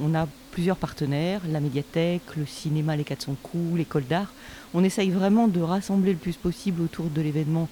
on 0.00 0.14
a 0.14 0.26
plusieurs 0.52 0.76
partenaires, 0.76 1.40
la 1.48 1.60
médiathèque, 1.60 2.22
le 2.36 2.46
cinéma 2.46 2.96
Les 2.96 3.04
400 3.04 3.36
coups, 3.42 3.76
l'école 3.78 4.04
d'art. 4.06 4.32
On 4.74 4.82
essaye 4.84 5.10
vraiment 5.10 5.48
de 5.48 5.60
rassembler 5.60 6.12
le 6.12 6.18
plus 6.18 6.36
possible 6.36 6.82
autour 6.82 7.06
de 7.06 7.20
l'événement 7.20 7.68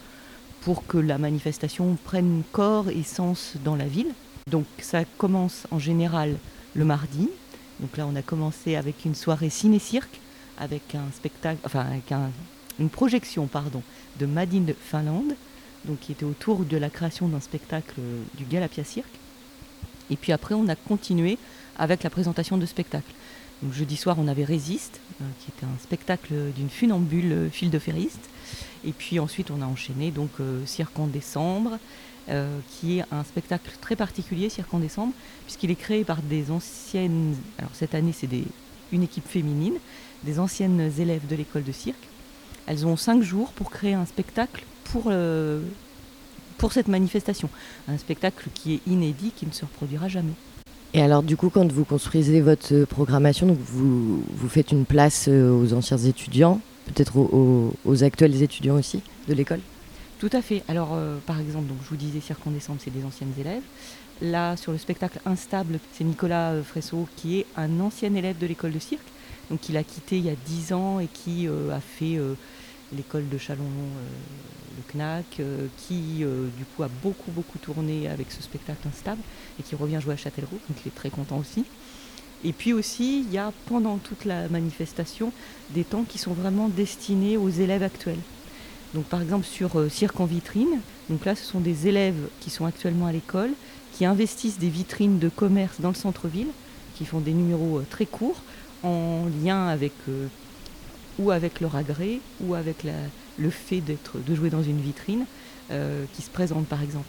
pour 0.63 0.87
que 0.87 0.99
la 0.99 1.19
manifestation 1.19 1.97
prenne 2.05 2.43
corps 2.53 2.89
et 2.91 3.03
sens 3.03 3.55
dans 3.65 3.77
la 3.77 3.87
ville. 3.87 4.13
Donc 4.51 4.67
ça 4.81 5.05
commence 5.19 5.67
en 5.71 5.79
général 5.79 6.37
le 6.75 6.85
mardi. 6.85 7.29
Donc 7.81 7.97
là, 7.97 8.07
on 8.07 8.17
a 8.17 8.23
commencé 8.23 8.75
avec 8.77 9.05
une 9.05 9.15
soirée 9.15 9.51
ciné-cirque, 9.51 10.21
avec 10.59 10.95
un 10.95 11.13
spectacle, 11.15 11.59
enfin 11.65 11.81
avec 11.81 12.11
un- 12.13 12.31
une 12.81 12.89
projection, 12.91 13.47
pardon, 13.47 13.83
de 14.19 14.27
Madine 14.27 14.65
de 14.65 14.75
Finlande, 14.81 15.35
donc 15.85 16.01
qui 16.01 16.13
était 16.13 16.25
autour 16.25 16.65
de 16.65 16.77
la 16.77 16.91
création 16.91 17.29
d'un 17.29 17.41
spectacle 17.41 18.01
du 18.37 18.45
Galapia 18.45 18.85
Cirque. 18.85 19.07
Et 20.11 20.17
puis 20.17 20.33
après, 20.33 20.55
on 20.55 20.69
a 20.69 20.77
continué 20.77 21.39
avec 21.77 22.03
la 22.03 22.11
présentation 22.11 22.59
de 22.59 22.67
spectacles. 22.67 23.13
Donc 23.63 23.73
jeudi 23.73 23.97
soir, 23.97 24.17
on 24.19 24.29
avait 24.29 24.45
Résiste, 24.45 25.01
euh, 25.21 25.25
qui 25.41 25.51
était 25.51 25.67
un 25.67 25.79
spectacle 25.83 26.53
d'une 26.55 26.71
funambule 26.71 27.33
euh, 27.33 27.51
fil 27.51 27.71
de 27.71 27.79
ferriste. 27.79 28.31
Et 28.85 28.93
puis 28.93 29.19
ensuite, 29.19 29.51
on 29.51 29.61
a 29.63 29.67
enchaîné 29.67 30.11
donc 30.11 30.31
euh, 30.41 30.65
Cirque 30.67 30.99
en 30.99 31.07
décembre, 31.07 31.79
qui 32.69 32.99
est 32.99 33.05
un 33.11 33.25
spectacle 33.25 33.71
très 33.81 33.97
particulier, 33.97 34.51
Cirque 34.51 34.75
en 34.75 34.81
décembre, 34.81 35.15
puisqu'il 35.47 35.71
est 35.71 35.77
créé 35.77 36.05
par 36.05 36.21
des 36.21 36.51
anciennes. 36.51 37.35
Alors 37.57 37.71
cette 37.73 37.95
année, 37.95 38.13
c'est 38.13 38.29
une 38.93 39.03
équipe 39.03 39.27
féminine, 39.27 39.77
des 40.25 40.39
anciennes 40.39 40.93
élèves 40.99 41.27
de 41.27 41.35
l'école 41.35 41.65
de 41.65 41.73
cirque. 41.73 42.07
Elles 42.67 42.87
ont 42.87 42.99
cinq 42.99 43.23
jours 43.23 43.53
pour 43.53 43.71
créer 43.71 43.95
un 43.95 44.05
spectacle 44.05 44.67
pour, 44.93 45.05
euh, 45.07 45.61
pour 46.59 46.73
cette 46.73 46.89
manifestation. 46.89 47.49
Un 47.89 47.99
spectacle 47.99 48.49
qui 48.55 48.75
est 48.75 48.81
inédit, 48.87 49.33
qui 49.35 49.47
ne 49.47 49.53
se 49.53 49.65
reproduira 49.65 50.09
jamais. 50.09 50.33
Et 50.95 51.03
alors, 51.03 51.23
du 51.23 51.37
coup, 51.37 51.51
quand 51.51 51.71
vous 51.71 51.85
construisez 51.85 52.41
votre 52.41 52.85
programmation, 52.85 53.47
donc 53.47 53.59
vous, 53.59 54.23
vous 54.33 54.49
faites 54.49 54.73
une 54.73 54.87
place 54.87 55.27
euh, 55.29 55.51
aux 55.53 55.75
anciens 55.75 55.99
étudiants, 55.99 56.61
peut-être 56.87 57.17
aux, 57.19 57.29
aux- 57.33 57.75
aux 57.91 58.05
actuels 58.05 58.43
étudiants 58.43 58.77
aussi 58.77 59.03
de 59.29 59.35
l'école? 59.35 59.61
Tout 60.19 60.31
à 60.33 60.41
fait. 60.43 60.63
Alors, 60.67 60.91
euh, 60.95 61.19
par 61.27 61.39
exemple, 61.39 61.67
donc, 61.67 61.77
je 61.85 61.91
vous 61.91 61.97
disais, 61.97 62.21
Cirque 62.21 62.45
en 62.47 62.51
décembre, 62.51 62.81
c'est 62.83 62.91
des 62.93 63.05
anciennes 63.05 63.33
élèves. 63.39 63.63
Là, 64.23 64.57
sur 64.57 64.73
le 64.73 64.79
spectacle 64.79 65.21
Instable, 65.27 65.79
c'est 65.93 66.03
Nicolas 66.05 66.55
Fresso, 66.65 67.07
qui 67.17 67.39
est 67.39 67.47
un 67.57 67.79
ancien 67.81 68.13
élève 68.15 68.37
de 68.39 68.47
l'école 68.47 68.73
de 68.73 68.79
cirque. 68.81 69.07
Donc, 69.51 69.69
il 69.69 69.77
a 69.77 69.85
quitté 69.85 70.17
il 70.19 70.25
y 70.25 70.31
a 70.31 70.35
10 70.47 70.73
ans 70.73 70.99
et 71.01 71.07
qui 71.07 71.47
euh, 71.47 71.71
a 71.73 71.79
fait 71.81 72.17
euh, 72.17 72.35
l'école 72.97 73.29
de 73.29 73.39
Chalon, 73.39 73.63
le 74.79 74.93
CNAC, 74.93 75.27
euh, 75.41 75.67
qui, 75.77 76.23
euh, 76.25 76.49
du 76.57 76.65
coup, 76.65 76.83
a 76.83 76.89
beaucoup, 77.03 77.31
beaucoup 77.31 77.59
tourné 77.59 78.09
avec 78.09 78.31
ce 78.31 78.43
spectacle 78.43 78.87
Instable 78.89 79.21
et 79.59 79.63
qui 79.63 79.75
revient 79.75 80.01
jouer 80.01 80.15
à 80.15 80.17
Châtellerault. 80.17 80.59
Donc, 80.69 80.79
il 80.85 80.89
est 80.89 80.95
très 80.95 81.11
content 81.11 81.39
aussi. 81.39 81.65
Et 82.45 82.53
puis 82.53 82.73
aussi, 82.73 83.21
il 83.27 83.33
y 83.33 83.39
a 83.39 83.53
pendant 83.67 83.99
toute 83.99 84.25
la 84.25 84.49
manifestation 84.49 85.33
des 85.71 85.85
temps 85.85 86.05
qui 86.05 86.19
sont 86.19 86.33
vraiment 86.33 86.69
destinés 86.69 87.37
aux 87.37 87.51
élèves 87.51 87.83
actuels. 87.83 88.21
Donc 88.95 89.05
par 89.05 89.21
exemple 89.21 89.45
sur 89.45 89.79
euh, 89.79 89.91
Cirque 89.91 90.19
en 90.19 90.25
vitrine, 90.25 90.81
donc 91.11 91.27
là 91.27 91.35
ce 91.35 91.45
sont 91.45 91.61
des 91.61 91.89
élèves 91.89 92.29
qui 92.41 92.49
sont 92.49 92.65
actuellement 92.65 93.07
à 93.07 93.13
l'école, 93.13 93.51
qui 93.93 94.07
investissent 94.07 94.59
des 94.59 94.71
vitrines 94.71 95.19
de 95.19 95.29
commerce 95.29 95.81
dans 95.81 95.91
le 95.91 95.95
centre-ville, 95.95 96.47
qui 96.95 97.05
font 97.05 97.21
des 97.21 97.35
numéros 97.35 97.83
très 97.91 98.07
courts 98.07 98.41
en 98.83 99.27
lien 99.45 99.67
avec 99.69 99.93
ou 101.19 101.31
avec 101.31 101.61
leur 101.61 101.77
agrès 101.77 102.21
ou 102.41 102.55
avec 102.55 102.83
la- 102.83 102.93
le 103.39 103.51
fait 103.51 103.81
d'être 103.81 104.17
de 104.19 104.35
jouer 104.35 104.51
dans 104.51 104.63
une 104.63 104.81
vitrine 104.81 105.25
euh, 105.71 106.05
qui 106.15 106.23
se 106.23 106.31
présente 106.31 106.67
par 106.67 106.83
exemple. 106.83 107.09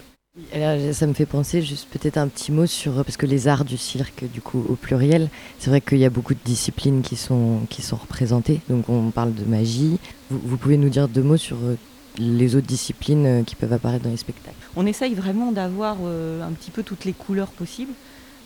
Alors, 0.53 0.93
ça 0.93 1.07
me 1.07 1.13
fait 1.13 1.25
penser 1.25 1.61
juste 1.61 1.89
peut-être 1.89 2.17
un 2.17 2.27
petit 2.27 2.51
mot 2.51 2.67
sur 2.67 3.03
parce 3.03 3.17
que 3.17 3.25
les 3.25 3.47
arts 3.47 3.65
du 3.65 3.77
cirque 3.77 4.23
du 4.31 4.41
coup 4.41 4.63
au 4.69 4.75
pluriel 4.75 5.29
c'est 5.57 5.69
vrai 5.69 5.81
qu'il 5.81 5.97
y 5.97 6.05
a 6.05 6.09
beaucoup 6.09 6.35
de 6.35 6.39
disciplines 6.45 7.01
qui 7.01 7.15
sont 7.15 7.61
qui 7.69 7.81
sont 7.81 7.95
représentées 7.95 8.61
donc 8.69 8.87
on 8.89 9.09
parle 9.09 9.33
de 9.33 9.43
magie 9.43 9.97
vous, 10.29 10.39
vous 10.41 10.57
pouvez 10.57 10.77
nous 10.77 10.89
dire 10.89 11.07
deux 11.07 11.23
mots 11.23 11.35
sur 11.35 11.57
euh, 11.57 11.75
les 12.19 12.55
autres 12.55 12.67
disciplines 12.67 13.25
euh, 13.25 13.43
qui 13.43 13.55
peuvent 13.55 13.73
apparaître 13.73 14.03
dans 14.03 14.11
les 14.11 14.17
spectacles 14.17 14.55
On 14.75 14.85
essaye 14.85 15.13
vraiment 15.13 15.51
d'avoir 15.51 15.97
euh, 16.03 16.43
un 16.43 16.51
petit 16.51 16.71
peu 16.71 16.83
toutes 16.83 17.05
les 17.05 17.13
couleurs 17.13 17.49
possibles. 17.51 17.93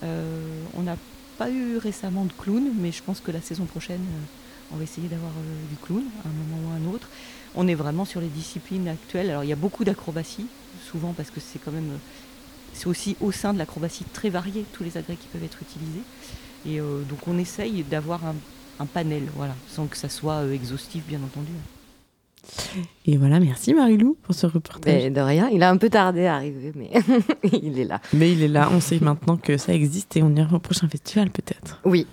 Euh, 0.03 0.63
on 0.75 0.83
n'a 0.83 0.97
pas 1.37 1.49
eu 1.49 1.77
récemment 1.77 2.25
de 2.25 2.33
clown, 2.33 2.63
mais 2.79 2.91
je 2.91 3.01
pense 3.03 3.19
que 3.19 3.31
la 3.31 3.41
saison 3.41 3.65
prochaine, 3.65 4.01
on 4.71 4.77
va 4.77 4.83
essayer 4.83 5.07
d'avoir 5.07 5.31
du 5.69 5.75
clown 5.77 6.03
à 6.23 6.27
un 6.27 6.31
moment 6.31 6.69
ou 6.69 6.73
à 6.73 6.75
un 6.75 6.93
autre. 6.93 7.09
On 7.55 7.67
est 7.67 7.75
vraiment 7.75 8.05
sur 8.05 8.19
les 8.21 8.27
disciplines 8.27 8.87
actuelles. 8.87 9.29
Alors 9.29 9.43
il 9.43 9.49
y 9.49 9.53
a 9.53 9.57
beaucoup 9.57 9.83
d'acrobatie, 9.83 10.47
souvent 10.89 11.13
parce 11.13 11.29
que 11.29 11.39
c'est 11.39 11.59
quand 11.59 11.71
même, 11.71 11.91
euh, 11.91 11.97
c'est 12.73 12.87
aussi 12.87 13.15
au 13.21 13.31
sein 13.31 13.53
de 13.53 13.59
l'acrobatie 13.59 14.05
très 14.13 14.29
varié 14.29 14.65
tous 14.73 14.83
les 14.83 14.97
agrès 14.97 15.15
qui 15.15 15.27
peuvent 15.27 15.43
être 15.43 15.61
utilisés. 15.61 16.01
Et 16.65 16.79
euh, 16.79 17.01
donc 17.03 17.27
on 17.27 17.37
essaye 17.37 17.83
d'avoir 17.83 18.25
un, 18.25 18.35
un 18.79 18.85
panel, 18.85 19.23
voilà, 19.35 19.55
sans 19.69 19.85
que 19.87 19.97
ça 19.97 20.09
soit 20.09 20.35
euh, 20.35 20.53
exhaustif 20.53 21.03
bien 21.05 21.19
entendu. 21.23 21.51
Et 23.05 23.15
voilà, 23.15 23.39
merci 23.39 23.73
Marilou 23.73 24.17
pour 24.21 24.35
ce 24.35 24.45
reportage. 24.45 25.03
Mais 25.03 25.09
de 25.09 25.21
rien 25.21 25.49
il 25.49 25.63
a 25.63 25.69
un 25.69 25.77
peu 25.77 25.89
tardé 25.89 26.25
à 26.25 26.35
arriver 26.35 26.73
mais 26.75 26.91
il 27.53 27.79
est 27.79 27.85
là 27.85 28.01
Mais 28.11 28.33
il 28.33 28.43
est 28.43 28.49
là, 28.49 28.69
on 28.73 28.81
sait 28.81 28.99
maintenant 28.99 29.37
que 29.37 29.55
ça 29.55 29.73
existe 29.73 30.17
et 30.17 30.23
on 30.23 30.35
ira 30.35 30.53
au 30.53 30.59
prochain 30.59 30.89
festival 30.89 31.29
peut-être. 31.29 31.79
oui 31.85 32.05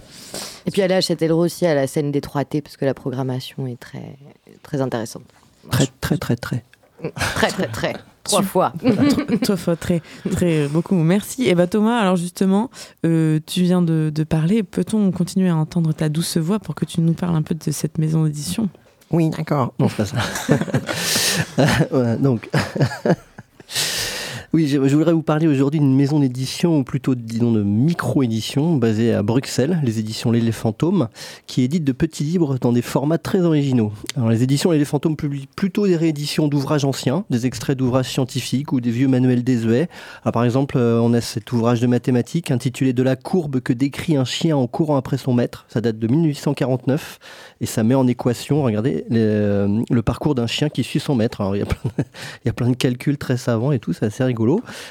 et 0.66 0.70
puis 0.70 0.82
aller 0.82 0.95
à 0.95 1.01
Châtellerault 1.01 1.45
aussi 1.47 1.66
à 1.66 1.74
la 1.74 1.88
scène 1.88 2.12
des 2.12 2.20
3T 2.20 2.62
parce 2.62 2.76
que 2.76 2.84
la 2.84 2.95
programmation 2.95 3.66
est 3.66 3.80
très 3.80 4.16
très 4.63 4.81
intéressante 4.81 5.23
Très, 5.71 5.87
très, 6.01 6.17
très, 6.17 6.37
très. 6.37 6.65
très 7.35 7.49
très 7.49 7.67
très 7.69 7.95
trois 8.25 8.43
fois 8.43 8.73
Tro- 8.79 9.37
Trois 9.43 9.57
fois, 9.57 9.77
très, 9.77 10.03
très 10.31 10.69
beaucoup. 10.69 10.95
Merci. 10.97 11.49
Et 11.49 11.55
bah 11.55 11.67
Thomas, 11.67 11.99
alors 11.99 12.17
justement, 12.17 12.71
euh, 13.07 13.41
tu 13.47 13.63
viens 13.63 13.81
de, 13.83 14.11
de 14.15 14.25
parler. 14.25 14.63
Peut-on 14.63 15.11
continuer 15.11 15.49
à 15.49 15.57
entendre 15.57 15.93
ta 15.95 16.09
douce 16.09 16.37
voix 16.37 16.59
pour 16.59 16.75
que 16.75 16.85
tu 16.85 17.01
nous 17.01 17.15
parles 17.15 17.35
un 17.37 17.43
peu 17.43 17.55
de 17.55 17.71
cette 17.71 17.97
maison 17.99 18.25
d'édition? 18.25 18.69
Oui, 19.11 19.31
d'accord. 19.31 19.73
Non, 19.79 19.89
c'est 19.89 19.97
pas 19.97 20.05
ça. 20.05 20.17
Voilà, 21.91 22.17
donc. 22.19 22.49
Oui, 24.53 24.67
je, 24.67 24.79
voudrais 24.79 25.13
vous 25.13 25.23
parler 25.23 25.47
aujourd'hui 25.47 25.79
d'une 25.79 25.95
maison 25.95 26.19
d'édition, 26.19 26.81
ou 26.81 26.83
plutôt 26.83 27.15
disons 27.15 27.53
de 27.53 27.63
micro-édition, 27.63 28.75
basée 28.75 29.15
à 29.15 29.23
Bruxelles, 29.23 29.81
les 29.85 30.01
éditions 30.01 30.33
L'Élé 30.33 30.51
Fantôme, 30.51 31.07
qui 31.47 31.63
édite 31.63 31.85
de 31.85 31.93
petits 31.93 32.25
livres 32.25 32.59
dans 32.61 32.73
des 32.73 32.83
formats 32.83 33.19
très 33.19 33.43
originaux. 33.43 33.93
Alors, 34.17 34.31
les 34.31 34.43
éditions 34.43 34.73
L'Élé 34.73 34.85
Fantôme 34.85 35.15
publient 35.15 35.47
plutôt 35.55 35.87
des 35.87 35.95
rééditions 35.95 36.49
d'ouvrages 36.49 36.85
anciens, 36.85 37.25
des 37.31 37.47
extraits 37.47 37.79
d'ouvrages 37.79 38.09
scientifiques 38.09 38.73
ou 38.73 38.81
des 38.81 38.91
vieux 38.91 39.07
manuels 39.07 39.45
désuets. 39.45 39.89
Alors, 40.25 40.33
par 40.33 40.45
exemple, 40.45 40.79
euh, 40.79 40.99
on 40.99 41.15
a 41.15 41.21
cet 41.21 41.53
ouvrage 41.53 41.81
de 41.81 41.87
mathématiques 41.87 42.51
intitulé 42.51 42.93
De 42.93 43.05
la 43.05 43.15
courbe 43.15 43.61
que 43.61 43.73
décrit 43.73 44.17
un 44.17 44.25
chien 44.25 44.57
en 44.57 44.67
courant 44.67 44.97
après 44.97 45.17
son 45.17 45.33
maître. 45.33 45.65
Ça 45.69 45.81
date 45.81 46.01
de 46.01 46.09
1849 46.09 47.21
et 47.61 47.67
ça 47.67 47.85
met 47.85 47.95
en 47.95 48.09
équation, 48.09 48.65
regardez, 48.65 49.05
le, 49.11 49.85
le 49.89 50.03
parcours 50.03 50.35
d'un 50.35 50.49
chien 50.49 50.71
qui 50.71 50.83
suit 50.83 50.99
son 50.99 51.15
maître. 51.15 51.41
Alors, 51.41 51.55
il 51.55 51.61
y 51.61 51.63
a 51.63 51.67
plein 51.67 51.79
de- 51.85 52.03
il 52.45 52.47
y 52.47 52.51
a 52.51 52.53
plein 52.53 52.71
de 52.71 52.75
calculs 52.75 53.17
très 53.17 53.37
savants 53.37 53.71
et 53.71 53.79
tout, 53.79 53.93
c'est 53.93 54.07
assez 54.07 54.25
rigolo. 54.25 54.39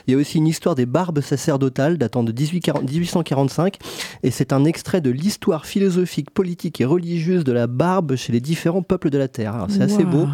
Il 0.08 0.14
y 0.14 0.16
a 0.16 0.18
aussi 0.18 0.38
une 0.38 0.48
histoire 0.48 0.76
des 0.76 0.86
barbes 0.86 1.22
sacerdotales 1.22 1.98
datant 1.98 2.24
de 2.24 2.32
1840 2.32 2.84
1845 2.90 3.78
et 4.24 4.32
c'est 4.32 4.54
un 4.54 4.66
extrait 4.66 5.02
de 5.02 5.10
l'histoire 5.10 5.66
philosophique, 5.66 6.30
politique 6.32 6.80
et 6.82 6.86
religieuse 6.86 7.44
de 7.44 7.52
la 7.52 7.68
barbe 7.68 8.16
chez 8.16 8.32
les 8.34 8.40
différents 8.42 8.82
peuples 8.84 9.10
de 9.10 9.18
la 9.18 9.28
Terre. 9.28 9.66
C'est 9.70 9.82
assez 9.82 10.04
beau. 10.04 10.28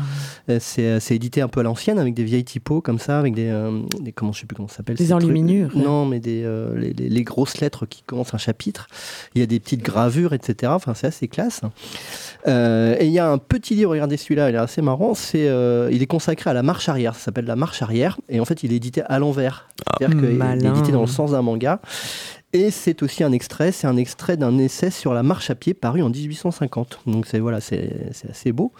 Euh, 0.49 0.57
C'est 0.59 0.83
euh, 0.85 0.99
c'est 0.99 1.15
édité 1.15 1.41
un 1.41 1.47
peu 1.47 1.59
à 1.61 1.63
l'ancienne 1.63 1.99
avec 1.99 2.13
des 2.13 2.23
vieilles 2.23 2.43
typos 2.45 2.81
comme 2.81 2.99
ça, 2.99 3.19
avec 3.19 3.33
des, 3.33 3.47
euh, 3.49 3.81
des 4.01 4.11
comment 4.11 4.31
je 4.31 4.41
sais 4.41 4.45
plus 4.45 4.55
comment 4.55 4.67
ça 4.67 4.77
s'appelle. 4.77 4.95
Des 4.95 5.05
ces 5.05 5.09
trucs. 5.11 5.23
enluminures. 5.23 5.75
Non, 5.75 6.05
mais 6.05 6.19
des 6.19 6.43
euh, 6.43 6.77
les, 6.77 6.93
les- 6.93 7.09
les 7.09 7.23
grosses 7.23 7.59
lettres 7.61 7.85
qui 7.85 8.03
commencent 8.03 8.33
un 8.33 8.37
chapitre. 8.39 8.87
Il 9.33 9.39
y 9.39 9.43
a 9.43 9.47
des 9.47 9.59
petites 9.59 9.81
gravures, 9.81 10.33
etc. 10.33 10.71
Enfin, 10.75 10.93
c'est 10.93 11.07
assez 11.07 11.27
classe. 11.27 11.61
Euh, 12.47 12.95
et 12.99 13.05
il 13.05 13.11
y 13.11 13.19
a 13.19 13.29
un 13.29 13.37
petit 13.37 13.75
livre, 13.75 13.91
regardez 13.91 14.17
celui-là, 14.17 14.49
il 14.49 14.55
est 14.55 14.59
assez 14.59 14.81
marrant. 14.81 15.13
C'est, 15.13 15.49
il 15.91 16.01
est 16.01 16.07
consacré 16.07 16.49
à 16.49 16.53
la 16.53 16.63
marche 16.63 16.89
arrière. 16.89 17.15
Ça 17.15 17.25
s'appelle 17.25 17.45
la 17.45 17.55
marche 17.55 17.81
arrière. 17.81 18.19
Et 18.29 18.39
en 18.39 18.45
fait, 18.45 18.63
il 18.63 18.71
est 18.73 18.77
édité 18.77 19.01
à 19.07 19.19
l'envers. 19.19 19.67
C'est-à-dire 19.99 20.17
qu'il 20.19 20.41
est 20.41 20.67
édité 20.67 20.91
dans 20.91 21.01
le 21.01 21.07
sens 21.07 21.31
d'un 21.31 21.41
manga. 21.41 21.79
Et 22.53 22.71
c'est 22.71 23.03
aussi 23.03 23.21
un 23.23 23.33
extrait, 23.33 23.73
c'est 23.73 23.85
un 23.85 23.97
extrait 23.97 24.37
d'un 24.37 24.57
essai 24.57 24.89
sur 24.89 25.13
la 25.13 25.23
marche 25.23 25.49
à 25.49 25.55
pied 25.55 25.73
paru 25.73 26.01
en 26.01 26.09
1850. 26.09 27.01
Donc 27.05 27.25
c'est 27.27 27.39
voilà, 27.39 27.59
c'est 27.59 27.91
assez 28.29 28.53
beau. 28.53 28.71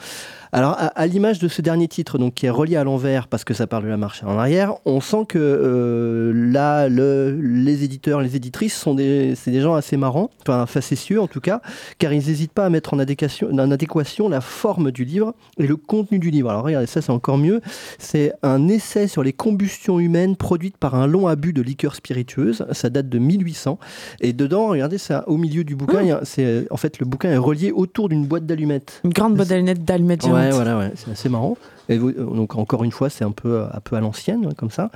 Alors 0.51 0.71
à, 0.71 0.87
à 0.87 1.07
l'image 1.07 1.39
de 1.39 1.47
ce 1.47 1.61
dernier 1.61 1.87
titre, 1.87 2.17
donc 2.17 2.33
qui 2.35 2.45
est 2.45 2.49
relié 2.49 2.75
à 2.75 2.83
l'envers 2.83 3.27
parce 3.27 3.43
que 3.43 3.53
ça 3.53 3.67
parle 3.67 3.83
de 3.83 3.89
la 3.89 3.97
marche 3.97 4.23
en 4.23 4.37
arrière, 4.37 4.73
on 4.85 5.01
sent 5.01 5.25
que 5.27 5.39
euh, 5.39 6.31
là, 6.51 6.87
le, 6.89 7.37
les 7.41 7.83
éditeurs, 7.83 8.21
les 8.21 8.35
éditrices 8.35 8.75
sont 8.75 8.93
des, 8.95 9.33
c'est 9.35 9.51
des 9.51 9.61
gens 9.61 9.73
assez 9.75 9.97
marrants, 9.97 10.29
enfin 10.41 10.65
facétieux 10.65 11.21
en 11.21 11.27
tout 11.27 11.41
cas, 11.41 11.61
car 11.99 12.13
ils 12.13 12.25
n'hésitent 12.25 12.51
pas 12.53 12.65
à 12.65 12.69
mettre 12.69 12.93
en 12.93 12.99
adéquation, 12.99 13.49
en 13.51 13.71
adéquation 13.71 14.29
la 14.29 14.41
forme 14.41 14.91
du 14.91 15.05
livre 15.05 15.33
et 15.57 15.67
le 15.67 15.75
contenu 15.75 16.19
du 16.19 16.29
livre. 16.31 16.49
Alors 16.49 16.63
regardez, 16.63 16.87
ça 16.87 17.01
c'est 17.01 17.11
encore 17.11 17.37
mieux. 17.37 17.61
C'est 17.99 18.33
un 18.43 18.67
essai 18.67 19.07
sur 19.07 19.23
les 19.23 19.33
combustions 19.33 19.99
humaines 19.99 20.35
produites 20.35 20.77
par 20.77 20.95
un 20.95 21.07
long 21.07 21.27
abus 21.27 21.53
de 21.53 21.61
liqueurs 21.61 21.95
spiritueuses. 21.95 22.65
Ça 22.71 22.89
date 22.89 23.09
de 23.09 23.19
1800. 23.19 23.79
Et 24.21 24.33
dedans, 24.33 24.67
regardez, 24.67 24.97
ça, 24.97 25.23
au 25.27 25.37
milieu 25.37 25.63
du 25.63 25.75
bouquin, 25.75 25.99
a- 26.15 26.25
c'est, 26.25 26.67
en 26.71 26.77
fait, 26.77 26.99
le 26.99 27.05
bouquin 27.05 27.29
est 27.31 27.37
relié 27.37 27.71
autour 27.71 28.09
d'une 28.09 28.25
boîte 28.25 28.45
d'allumettes. 28.45 29.01
Une 29.03 29.11
grande 29.11 29.35
boîte 29.35 29.47
d'allumettes 29.49 29.83
d'allumettes 29.83 30.23
Ouais, 30.25 30.44
géantes. 30.51 30.55
voilà, 30.55 30.77
ouais, 30.77 30.91
c'est 30.95 31.11
assez 31.11 31.29
marrant. 31.29 31.57
Et 31.87 31.99
donc 31.99 32.55
encore 32.55 32.83
une 32.83 32.91
fois, 32.91 33.09
c'est 33.09 33.23
un 33.23 33.31
peu, 33.31 33.61
un 33.61 33.79
peu 33.79 33.95
à 33.95 33.99
l'ancienne, 33.99 34.53
comme 34.55 34.71
ça. 34.71 34.89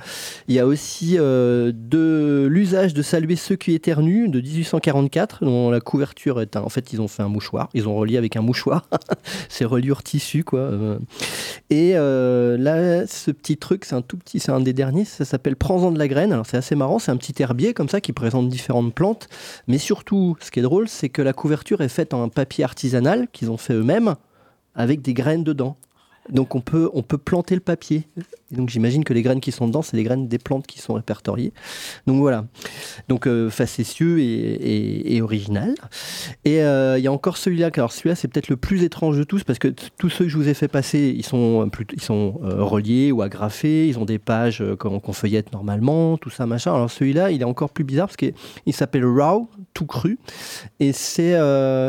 Il 0.48 0.54
y 0.54 0.58
a 0.58 0.66
aussi 0.66 1.16
de 1.16 2.48
l'usage 2.50 2.94
de 2.94 3.02
saluer 3.02 3.36
ceux 3.36 3.54
qui 3.54 3.74
éternuent 3.74 4.28
de 4.28 4.40
1844, 4.40 5.44
dont 5.44 5.70
la 5.70 5.80
couverture 5.80 6.40
est 6.40 6.56
un, 6.56 6.62
en 6.62 6.68
fait 6.68 6.92
ils 6.92 7.00
ont 7.00 7.06
fait 7.06 7.22
un 7.22 7.28
mouchoir, 7.28 7.68
ils 7.74 7.88
ont 7.88 7.94
relié 7.94 8.16
avec 8.16 8.36
un 8.36 8.42
mouchoir, 8.42 8.88
c'est 9.48 9.64
reliure 9.64 10.02
tissu 10.02 10.42
quoi. 10.42 10.70
Et 11.70 11.92
là, 11.92 13.06
ce 13.06 13.30
petit 13.30 13.56
truc, 13.56 13.84
c'est 13.84 13.94
un 13.94 14.02
tout 14.02 14.16
petit, 14.16 14.40
c'est 14.40 14.50
un 14.50 14.60
des 14.60 14.72
derniers, 14.72 15.04
ça 15.04 15.24
s'appelle 15.24 15.54
Prends-en 15.54 15.92
de 15.92 15.98
la 15.98 16.08
graine. 16.08 16.32
Alors 16.32 16.46
c'est 16.46 16.56
assez 16.56 16.74
marrant, 16.74 16.98
c'est 16.98 17.12
un 17.12 17.16
petit 17.16 17.40
herbier 17.40 17.72
comme 17.72 17.88
ça 17.88 18.00
qui 18.00 18.12
présente 18.12 18.48
différentes 18.48 18.94
plantes, 18.94 19.28
mais 19.68 19.78
surtout, 19.78 20.36
ce 20.40 20.50
qui 20.50 20.58
est 20.58 20.62
drôle, 20.62 20.88
c'est 20.88 21.08
que 21.08 21.22
la 21.22 21.32
couverture 21.32 21.80
est 21.82 21.88
faite 21.88 22.14
en 22.14 22.28
papier 22.28 22.64
artisanal 22.64 23.28
qu'ils 23.32 23.50
ont 23.50 23.56
fait 23.56 23.74
eux-mêmes 23.74 24.16
avec 24.80 25.02
des 25.02 25.14
graines 25.14 25.44
dedans. 25.44 25.76
Donc 26.28 26.54
on 26.54 26.60
peut, 26.60 26.90
planter 27.18 27.54
le 27.54 27.60
papier. 27.60 28.06
Donc 28.50 28.68
j'imagine 28.68 29.04
que 29.04 29.12
les 29.12 29.22
graines 29.22 29.40
qui 29.40 29.52
sont 29.52 29.68
dedans, 29.68 29.82
c'est 29.82 29.96
les 29.96 30.02
graines 30.02 30.26
des 30.26 30.38
plantes 30.38 30.66
qui 30.66 30.80
sont 30.80 30.94
répertoriées. 30.94 31.52
Donc 32.06 32.18
voilà. 32.18 32.46
Donc 33.08 33.26
euh, 33.26 33.48
facétieux 33.48 34.18
et, 34.20 35.20
original. 35.22 35.74
Et 36.44 36.62
euh, 36.62 36.98
il 36.98 37.04
y 37.04 37.06
a 37.06 37.12
encore 37.12 37.36
celui-là. 37.36 37.70
Alors 37.74 37.92
celui-là, 37.92 38.16
c'est 38.16 38.28
peut-être 38.28 38.48
le 38.48 38.56
plus 38.56 38.82
étrange 38.82 39.16
de 39.18 39.24
tous 39.24 39.44
parce 39.44 39.58
que 39.58 39.68
tous 39.98 40.10
ceux 40.10 40.24
que 40.24 40.30
je 40.30 40.36
vous 40.36 40.48
ai 40.48 40.54
fait 40.54 40.68
passer, 40.68 41.14
ils 41.16 41.24
sont, 41.24 41.62
euh, 41.66 41.84
ils 41.92 42.02
sont 42.02 42.40
reliés 42.42 43.12
ou 43.12 43.22
agrafés. 43.22 43.86
Ils 43.86 43.98
ont 43.98 44.04
des 44.04 44.18
pages 44.18 44.64
qu'on 44.78 45.12
feuillette 45.12 45.52
normalement, 45.52 46.16
tout 46.16 46.30
ça, 46.30 46.46
machin. 46.46 46.74
Alors 46.74 46.90
celui-là, 46.90 47.30
il 47.30 47.42
est 47.42 47.44
encore 47.44 47.70
plus 47.70 47.84
bizarre 47.84 48.08
parce 48.08 48.16
qu'il 48.16 48.72
s'appelle 48.72 49.04
Raw, 49.04 49.48
tout 49.74 49.86
cru. 49.86 50.18
Et 50.80 50.92
c'est, 50.92 51.32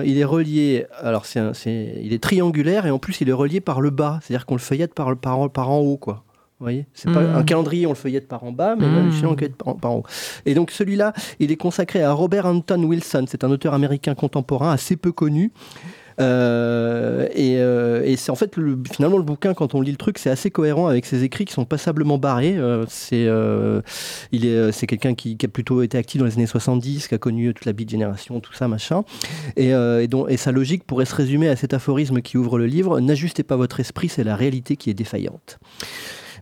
il 0.05 0.17
est 0.17 0.25
relié. 0.25 0.85
Alors 0.99 1.25
c'est, 1.25 2.01
il 2.03 2.13
est 2.13 2.21
triangulaire 2.21 2.85
et 2.85 2.91
en 2.91 2.99
plus 2.99 3.21
il 3.21 3.29
est 3.29 3.33
relié 3.33 3.61
par 3.61 3.81
le 3.81 3.89
bas. 3.89 4.19
C'est-à-dire 4.21 4.45
qu'on 4.45 4.55
le 4.55 4.61
feuillette 4.61 4.93
par, 4.93 5.17
par, 5.17 5.49
par 5.49 5.69
en 5.69 5.79
haut, 5.79 5.97
quoi. 5.97 6.23
Vous 6.61 6.65
voyez 6.65 6.85
C'est 6.93 7.11
pas 7.11 7.21
hmm. 7.21 7.35
un 7.37 7.43
calendrier, 7.43 7.87
on 7.87 7.89
le 7.89 7.95
feuillette 7.95 8.27
par 8.27 8.43
en 8.43 8.51
bas, 8.51 8.75
mais 8.75 8.85
mmh. 8.85 8.97
on 8.97 9.03
le 9.05 9.35
feuillette 9.35 9.55
par, 9.55 9.75
par, 9.77 9.91
en 9.91 9.95
haut. 9.95 10.03
Et 10.45 10.53
donc 10.53 10.69
celui-là, 10.69 11.11
il 11.39 11.51
est 11.51 11.55
consacré 11.55 12.03
à 12.03 12.13
Robert 12.13 12.45
Anton 12.45 12.83
Wilson. 12.83 13.25
C'est 13.27 13.43
un 13.43 13.49
auteur 13.49 13.73
américain 13.73 14.13
contemporain 14.13 14.71
assez 14.71 14.95
peu 14.95 15.11
connu. 15.11 15.51
Euh, 16.19 17.27
euh, 17.35 18.03
et, 18.05 18.15
c'est 18.15 18.31
en 18.31 18.35
fait 18.35 18.55
finalement 18.91 19.17
le 19.17 19.23
bouquin 19.23 19.55
quand 19.55 19.73
on 19.73 19.81
lit 19.81 19.89
le 19.89 19.97
truc 19.97 20.19
c'est 20.19 20.29
assez 20.29 20.51
cohérent 20.51 20.85
avec 20.87 21.05
ses 21.05 21.23
écrits 21.23 21.45
qui 21.45 21.53
sont 21.53 21.65
passablement 21.65 22.19
barrés. 22.19 22.57
Euh, 22.57 22.85
c'est 22.89 23.27
il 24.31 24.45
est 24.45 24.71
c'est 24.71 24.85
quelqu'un 24.85 25.15
qui, 25.15 25.35
a 25.43 25.47
plutôt 25.47 25.81
été 25.81 25.97
actif 25.97 26.19
dans 26.19 26.27
les 26.27 26.33
années 26.33 26.45
70, 26.45 27.07
qui 27.07 27.15
a 27.15 27.17
connu 27.17 27.55
toute 27.55 27.65
la 27.65 27.73
beat 27.73 27.89
génération, 27.89 28.39
tout 28.39 28.53
ça 28.53 28.67
machin. 28.67 29.03
Et, 29.57 29.69
et, 29.69 30.07
dont, 30.07 30.27
et 30.27 30.37
sa 30.37 30.51
logique 30.51 30.83
pourrait 30.83 31.05
se 31.05 31.15
résumer 31.15 31.49
à 31.49 31.55
cet 31.55 31.73
aphorisme 31.73 32.21
qui 32.21 32.37
ouvre 32.37 32.59
le 32.59 32.67
livre 32.67 32.99
n'ajustez 32.99 33.41
pas 33.41 33.55
votre 33.55 33.79
esprit, 33.79 34.09
c'est 34.09 34.23
la 34.23 34.35
réalité 34.35 34.75
qui 34.75 34.91
est 34.91 34.93
défaillante. 34.93 35.57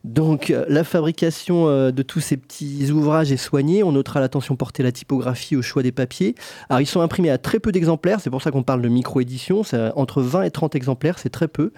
Donc 0.04 0.50
euh, 0.50 0.66
la 0.68 0.84
fabrication 0.84 1.68
euh, 1.68 1.92
de 1.92 2.02
tous 2.04 2.20
ces 2.20 2.38
petits 2.38 2.92
ouvrages 2.92 3.32
est 3.32 3.38
soignée. 3.38 3.84
On 3.84 3.92
notera 3.92 4.20
l'attention 4.20 4.56
portée 4.56 4.84
à 4.84 4.86
la 4.86 4.92
typographie, 4.92 5.56
au 5.56 5.62
choix 5.62 5.84
des 5.84 5.92
papiers. 5.92 6.36
Alors 6.70 6.82
ils 6.82 6.86
sont 6.86 7.02
imprimés 7.02 7.30
à 7.30 7.38
très 7.38 7.60
peu 7.60 7.72
d'exemplaires, 7.72 8.20
c'est 8.22 8.30
pour 8.30 8.42
ça 8.42 8.52
qu'on 8.52 8.64
parle 8.64 8.82
de 8.82 8.90
micro-édition. 8.90 9.62
Entre 9.96 10.22
20 10.22 10.44
et 10.44 10.52
30 10.52 10.76
exemplaires, 10.76 11.20
c'est 11.20 11.30
très 11.30 11.48
peu. 11.48 11.72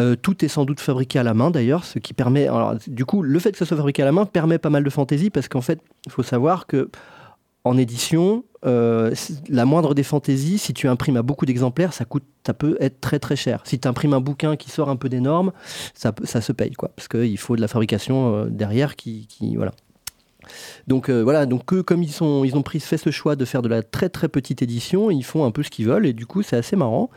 Euh, 0.00 0.16
tout 0.16 0.44
est 0.44 0.48
sans 0.48 0.64
doute 0.64 0.80
fabriqué 0.80 1.18
à 1.18 1.22
la 1.22 1.34
main 1.34 1.50
d'ailleurs, 1.50 1.84
ce 1.84 1.98
qui 1.98 2.14
permet... 2.14 2.46
Alors, 2.46 2.74
du 2.86 3.04
coup, 3.04 3.22
le 3.22 3.38
fait 3.38 3.52
que 3.52 3.58
ça 3.58 3.66
soit 3.66 3.76
fabriqué 3.76 4.02
à 4.02 4.04
la 4.04 4.12
main 4.12 4.26
permet 4.26 4.58
pas 4.58 4.70
mal 4.70 4.84
de 4.84 4.90
fantaisie 4.90 5.30
parce 5.30 5.48
qu'en 5.48 5.60
fait, 5.60 5.80
il 6.06 6.12
faut 6.12 6.22
savoir 6.22 6.66
que 6.66 6.90
en 7.64 7.76
édition, 7.76 8.44
euh, 8.64 9.14
la 9.48 9.64
moindre 9.64 9.94
des 9.94 10.02
fantaisies, 10.02 10.58
si 10.58 10.72
tu 10.74 10.88
imprimes 10.88 11.16
à 11.16 11.22
beaucoup 11.22 11.46
d'exemplaires, 11.46 11.92
ça 11.92 12.04
coûte, 12.04 12.24
ça 12.46 12.54
peut 12.54 12.76
être 12.80 13.00
très 13.00 13.18
très 13.18 13.36
cher. 13.36 13.62
Si 13.64 13.78
tu 13.78 13.86
imprimes 13.86 14.14
un 14.14 14.20
bouquin 14.20 14.56
qui 14.56 14.70
sort 14.70 14.88
un 14.88 14.96
peu 14.96 15.08
des 15.08 15.20
normes, 15.20 15.52
ça, 15.94 16.12
se 16.40 16.52
paye 16.52 16.72
quoi, 16.72 16.90
parce 16.96 17.08
qu'il 17.08 17.38
faut 17.38 17.56
de 17.56 17.60
la 17.60 17.68
fabrication 17.68 18.34
euh, 18.34 18.46
derrière 18.46 18.96
qui 18.96 19.28
voilà. 19.56 19.72
Donc 20.86 21.08
euh, 21.08 21.22
voilà, 21.22 21.46
donc 21.46 21.72
eux, 21.72 21.82
comme 21.82 22.02
ils, 22.02 22.22
ont 22.22 22.64
fait 22.64 22.96
ce 22.96 23.10
choix 23.10 23.36
de 23.36 23.44
faire 23.44 23.62
de 23.62 23.68
la 23.68 23.82
très 23.82 24.08
très 24.08 24.28
petite 24.28 24.62
édition, 24.62 25.10
ils 25.10 25.24
font 25.24 25.44
un 25.44 25.50
peu 25.50 25.62
ce 25.62 25.70
qu'ils 25.70 25.86
veulent 25.86 26.06
et 26.06 26.12
du 26.12 26.26
coup 26.26 26.42
c'est 26.42 26.56
assez 26.56 26.76
marrant. 26.76 27.10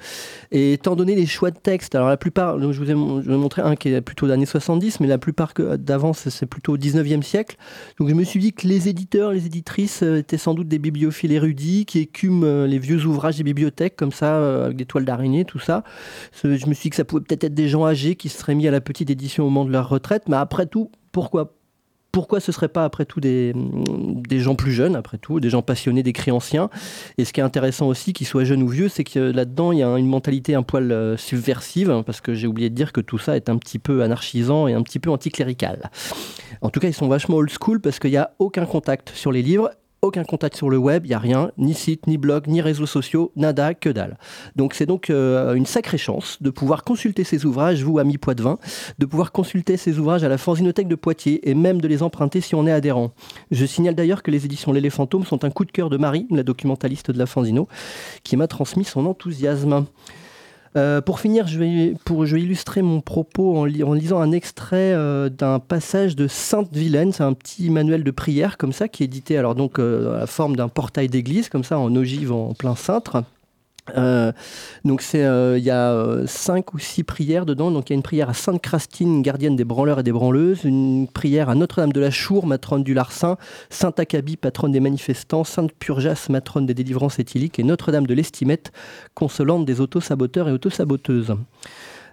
Et 0.52 0.74
étant 0.74 0.96
donné 0.96 1.16
les 1.16 1.26
choix 1.26 1.52
de 1.52 1.58
texte, 1.58 1.96
alors 1.96 2.10
la 2.10 2.18
plupart, 2.18 2.60
je 2.60 2.80
vous 2.80 2.92
ai, 2.92 2.96
montré 2.96 3.62
un 3.62 3.76
qui 3.76 3.90
est 3.90 4.02
plutôt 4.02 4.28
d'années 4.28 4.46
70, 4.46 5.00
mais 5.00 5.08
la 5.08 5.18
plupart 5.18 5.54
d'avant 5.78 6.14
c'est 6.14 6.46
plutôt 6.46 6.74
au 6.74 6.78
19e 6.78 7.22
siècle. 7.22 7.58
Donc 8.00 8.10
je 8.10 8.14
me 8.14 8.24
suis 8.24 8.40
dit 8.40 8.54
que 8.54 8.68
les 8.68 8.90
éditeurs, 8.90 9.32
les 9.32 9.46
éditrices 9.46 10.04
euh, 10.04 10.18
étaient 10.18 10.38
sans 10.38 10.54
doute 10.54 10.68
des 10.68 10.80
bibliophiles 10.80 11.32
érudits 11.32 11.86
qui 11.86 12.00
écument 12.00 12.46
euh, 12.46 12.68
les 12.68 12.80
vieux 12.80 13.06
ouvrages 13.06 13.38
des 13.38 13.44
bibliothèques 13.44 13.96
comme 13.96 14.12
ça, 14.12 14.64
avec 14.66 14.78
des 14.78 14.86
toiles 14.86 15.06
d'araignée, 15.06 15.46
tout 15.46 15.60
ça. 15.60 15.84
Je 16.44 16.48
me 16.48 16.74
suis 16.74 16.84
dit 16.84 16.90
que 16.90 16.96
ça 16.96 17.06
pouvait 17.06 17.22
peut-être 17.22 17.44
être 17.44 17.54
des 17.54 17.68
gens 17.68 17.86
âgés 17.86 18.16
qui 18.16 18.30
se 18.30 18.38
seraient 18.38 18.56
mis 18.56 18.68
à 18.68 18.72
la 18.72 18.82
petite 18.82 19.10
édition 19.10 19.46
au 19.46 19.50
moment 19.50 19.66
de 19.66 19.72
leur 19.72 19.90
retraite, 19.90 20.24
mais 20.28 20.38
après 20.38 20.66
tout, 20.66 20.92
pourquoi 21.12 21.54
pourquoi 22.14 22.40
ce 22.40 22.52
ne 22.52 22.54
serait 22.54 22.70
pas 22.70 22.86
après 22.86 23.06
tout 23.06 23.20
des, 23.20 23.54
des, 23.56 24.40
gens 24.40 24.54
plus 24.54 24.72
jeunes, 24.72 24.96
après 24.96 25.18
tout, 25.18 25.40
des 25.40 25.50
gens 25.50 25.64
passionnés 25.64 26.04
d'écrits 26.04 26.30
anciens 26.30 26.70
Et 27.18 27.26
ce 27.26 27.34
qui 27.34 27.40
est 27.40 27.44
intéressant 27.44 27.88
aussi, 27.88 28.14
qu'ils 28.14 28.28
soient 28.28 28.44
jeunes 28.44 28.62
ou 28.62 28.68
vieux, 28.68 28.88
c'est 28.88 29.04
que 29.04 29.20
là-dedans, 29.20 29.72
il 29.72 29.80
y 29.80 29.84
a 29.84 29.88
une 29.98 30.08
mentalité 30.08 30.54
un 30.54 30.62
poil 30.62 30.92
euh, 30.92 31.18
subversive, 31.18 31.90
hein, 31.90 32.04
parce 32.04 32.22
que 32.22 32.36
j'ai 32.36 32.46
oublié 32.46 32.70
de 32.70 32.76
dire 32.76 32.94
que 32.94 33.02
tout 33.02 33.18
ça 33.18 33.36
est 33.36 33.50
un 33.50 33.58
petit 33.58 33.80
peu 33.80 34.04
anarchisant 34.04 34.68
et 34.68 34.74
un 34.74 34.84
petit 34.84 35.00
peu 35.00 35.10
anticlérical. 35.10 35.90
En 36.62 36.70
tout 36.70 36.80
cas, 36.80 36.88
ils 36.88 36.94
sont 36.94 37.08
vachement 37.08 37.38
old 37.38 37.50
school 37.50 37.82
parce 37.82 37.98
qu'il 37.98 38.12
n'y 38.12 38.18
a 38.18 38.32
aucun 38.38 38.68
contact 38.68 39.10
sur 39.10 39.32
les 39.32 39.42
livres 39.42 39.72
aucun 40.04 40.24
contact 40.24 40.56
sur 40.58 40.70
le 40.70 40.78
web, 40.78 41.06
il 41.06 41.10
n'y 41.10 41.16
a 41.16 41.20
rien, 41.20 41.52
ni 41.58 41.74
site, 41.74 42.08
ni 42.08 42.18
blog, 42.18 42.48
ni 42.48 42.62
réseaux 42.62 42.86
sociaux, 42.86 43.32
nada, 43.36 43.74
que 43.74 43.90
dalle. 43.90 44.18
Donc 44.56 44.74
c'est 44.74 44.86
donc 44.86 45.10
euh, 45.10 45.54
une 45.54 45.66
sacrée 45.66 45.98
chance 45.98 46.38
de 46.42 46.50
pouvoir 46.50 46.84
consulter 46.84 47.24
ces 47.24 47.46
ouvrages, 47.46 47.84
vous, 47.84 48.00
amis 48.00 48.18
Poitvin, 48.18 48.60
de 49.00 49.06
pouvoir 49.06 49.32
consulter 49.32 49.78
ces 49.78 49.98
ouvrages 49.98 50.24
à 50.24 50.30
la 50.30 50.38
Fanzinothèque 50.38 50.90
de 50.90 50.96
Poitiers 50.96 51.50
et 51.50 51.56
même 51.56 51.80
de 51.80 51.88
les 51.88 52.04
emprunter 52.04 52.42
si 52.42 52.54
on 52.54 52.68
est 52.68 52.72
adhérent. 52.72 53.12
Je 53.50 53.66
signale 53.66 53.96
d'ailleurs 53.96 54.24
que 54.24 54.32
les 54.32 54.46
éditions 54.46 54.74
L'Éléphantôme 54.74 55.24
sont 55.24 55.46
un 55.46 55.50
coup 55.50 55.66
de 55.66 55.72
cœur 55.72 55.90
de 55.90 55.98
Marie, 55.98 56.28
la 56.32 56.44
documentaliste 56.44 57.12
de 57.12 57.18
la 57.18 57.26
Fanzino, 57.26 57.68
qui 58.24 58.36
m'a 58.36 58.48
transmis 58.48 58.84
son 58.84 59.06
enthousiasme. 59.06 59.86
Euh, 60.76 61.02
pour 61.02 61.20
finir, 61.20 61.48
je 61.48 61.60
vais, 61.60 61.94
pour, 62.04 62.26
je 62.26 62.36
vais 62.36 62.42
illustrer 62.42 62.82
mon 62.82 63.02
propos 63.02 63.58
en, 63.58 63.66
lisant 63.66 64.20
un 64.20 64.32
extrait 64.32 64.94
euh, 64.94 65.30
d'un 65.30 65.60
passage 65.60 66.16
de 66.16 66.28
Sainte-Vilaine. 66.28 67.12
C'est 67.12 67.24
un 67.24 67.34
petit 67.34 67.70
manuel 67.70 68.04
de 68.04 68.12
prière 68.12 68.58
comme 68.58 68.74
ça 68.74 68.88
qui 68.88 69.04
est 69.04 69.06
édité 69.06 69.38
alors 69.38 69.56
donc 69.56 69.80
euh, 69.80 70.16
à 70.16 70.20
la 70.20 70.28
forme 70.28 70.56
d'un 70.56 70.70
portail 70.70 71.10
d'église 71.10 71.50
comme 71.50 71.64
ça 71.64 71.78
en 71.78 71.96
ogive 71.96 72.32
en 72.32 72.54
plein 72.54 72.76
cintre. 72.76 73.24
Euh, 73.98 74.32
donc 74.86 75.02
c'est 75.02 75.24
euh, 75.24 75.58
il 75.58 75.64
y 75.64 75.70
a 75.70 75.92
euh, 75.92 76.26
cinq 76.26 76.74
ou 76.74 76.80
six 76.80 77.04
prières 77.04 77.46
dedans. 77.46 77.72
Donc 77.72 77.90
il 77.90 77.94
y 77.94 77.96
a 77.96 77.98
une 77.98 78.04
prière 78.04 78.30
à 78.30 78.34
Sainte 78.34 78.62
Crastine, 78.62 79.22
gardienne 79.22 79.56
des 79.56 79.66
branleurs 79.66 80.00
et 80.00 80.04
des 80.04 80.12
branleuses, 80.12 80.64
une 80.64 81.08
prière 81.08 81.50
à 81.50 81.56
Notre-Dame 81.56 81.92
de 81.92 82.00
la 82.00 82.12
Chour, 82.12 82.48
matrone 82.48 82.84
du 82.84 82.94
Larcin, 82.94 83.38
Sainte 83.70 84.00
Acabie, 84.00 84.38
patronne 84.38 84.72
des 84.72 84.80
manifestants, 84.80 85.44
Sainte 85.44 85.74
Purjas, 85.74 86.28
matrone 86.30 86.66
des 86.66 86.74
délivrances 86.74 87.20
éthyliques, 87.20 87.60
et 87.60 87.64
Notre-Dame 87.64 88.08
de 88.08 88.14
l'Estimette, 88.14 88.72
consolante 89.14 89.66
des 89.66 89.82
autosaboteurs 89.82 90.50
et 90.50 90.52
autosaboteuses. 90.52 91.36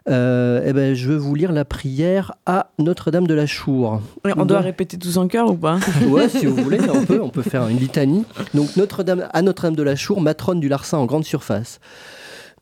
Euh, 0.09 0.62
eh 0.64 0.72
ben, 0.72 0.94
je 0.94 1.09
veux 1.09 1.16
vous 1.16 1.34
lire 1.34 1.53
la 1.53 1.64
prière 1.64 2.32
à 2.46 2.70
Notre-Dame 2.78 3.26
de 3.26 3.34
la 3.34 3.46
Chour. 3.46 4.01
on, 4.24 4.46
doit, 4.46 4.61
répéter 4.61 4.98
tous 4.98 5.18
en 5.18 5.28
cœur 5.28 5.51
ou 5.51 5.57
pas 5.57 5.78
Ouais, 6.09 6.28
si 6.28 6.46
vous 6.46 6.57
voulez, 6.57 6.78
on 6.88 7.05
peut, 7.05 7.20
on 7.22 7.28
peut 7.28 7.42
faire 7.42 7.68
une 7.68 7.78
litanie. 7.78 8.24
Donc 8.55 8.76
Notre-Dame 8.76 9.28
à 9.32 9.42
Notre-Dame 9.42 9.76
de 9.76 9.82
la 9.82 9.96
Chour, 9.96 10.20
matrone 10.20 10.61
du 10.61 10.68
Larcin 10.68 10.98
en 10.98 11.07
grande 11.07 11.24
surface. 11.24 11.80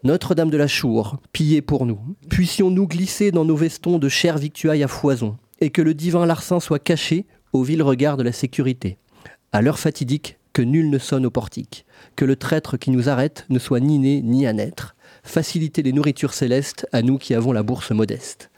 Notre-Dame 0.04 0.50
de 0.50 0.56
la 0.56 0.68
Chour, 0.68 1.16
pillez 1.32 1.62
pour 1.62 1.86
nous. 1.86 1.98
Puissions-nous 2.28 2.86
glisser 2.86 3.30
dans 3.30 3.44
nos 3.44 3.56
vestons 3.56 3.98
de 3.98 4.08
chères 4.08 4.38
victuailles 4.38 4.84
à 4.84 4.88
foison, 4.88 5.36
et 5.60 5.70
que 5.70 5.82
le 5.82 5.94
divin 5.94 6.26
Larcin 6.26 6.60
soit 6.60 6.78
caché 6.78 7.26
au 7.52 7.62
vil 7.62 7.82
regard 7.82 8.16
de 8.16 8.22
la 8.22 8.32
sécurité. 8.32 8.98
À 9.52 9.62
l'heure 9.62 9.78
fatidique, 9.78 10.38
que 10.52 10.62
nul 10.62 10.90
ne 10.90 10.98
sonne 10.98 11.26
au 11.26 11.30
portique, 11.30 11.84
que 12.16 12.24
le 12.24 12.36
traître 12.36 12.76
qui 12.76 12.90
nous 12.90 13.08
arrête 13.08 13.46
ne 13.48 13.58
soit 13.58 13.80
ni 13.80 13.98
né 13.98 14.22
ni 14.22 14.46
à 14.46 14.52
naître, 14.52 14.96
faciliter 15.28 15.82
les 15.82 15.92
nourritures 15.92 16.34
célestes 16.34 16.86
à 16.92 17.02
nous 17.02 17.18
qui 17.18 17.34
avons 17.34 17.52
la 17.52 17.62
bourse 17.62 17.90
modeste. 17.90 18.50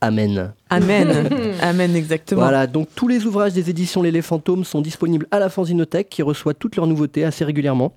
Amen. 0.00 0.52
Amen. 0.70 1.28
Amen, 1.60 1.96
exactement. 1.96 2.42
Voilà, 2.42 2.66
donc 2.66 2.88
tous 2.94 3.08
les 3.08 3.26
ouvrages 3.26 3.52
des 3.52 3.68
éditions 3.70 4.02
Les 4.02 4.22
Fantômes 4.22 4.64
sont 4.64 4.80
disponibles 4.80 5.26
à 5.30 5.38
la 5.38 5.48
Fanzinothèque 5.48 6.08
qui 6.08 6.22
reçoit 6.22 6.54
toutes 6.54 6.76
leurs 6.76 6.86
nouveautés 6.86 7.24
assez 7.24 7.44
régulièrement. 7.44 7.92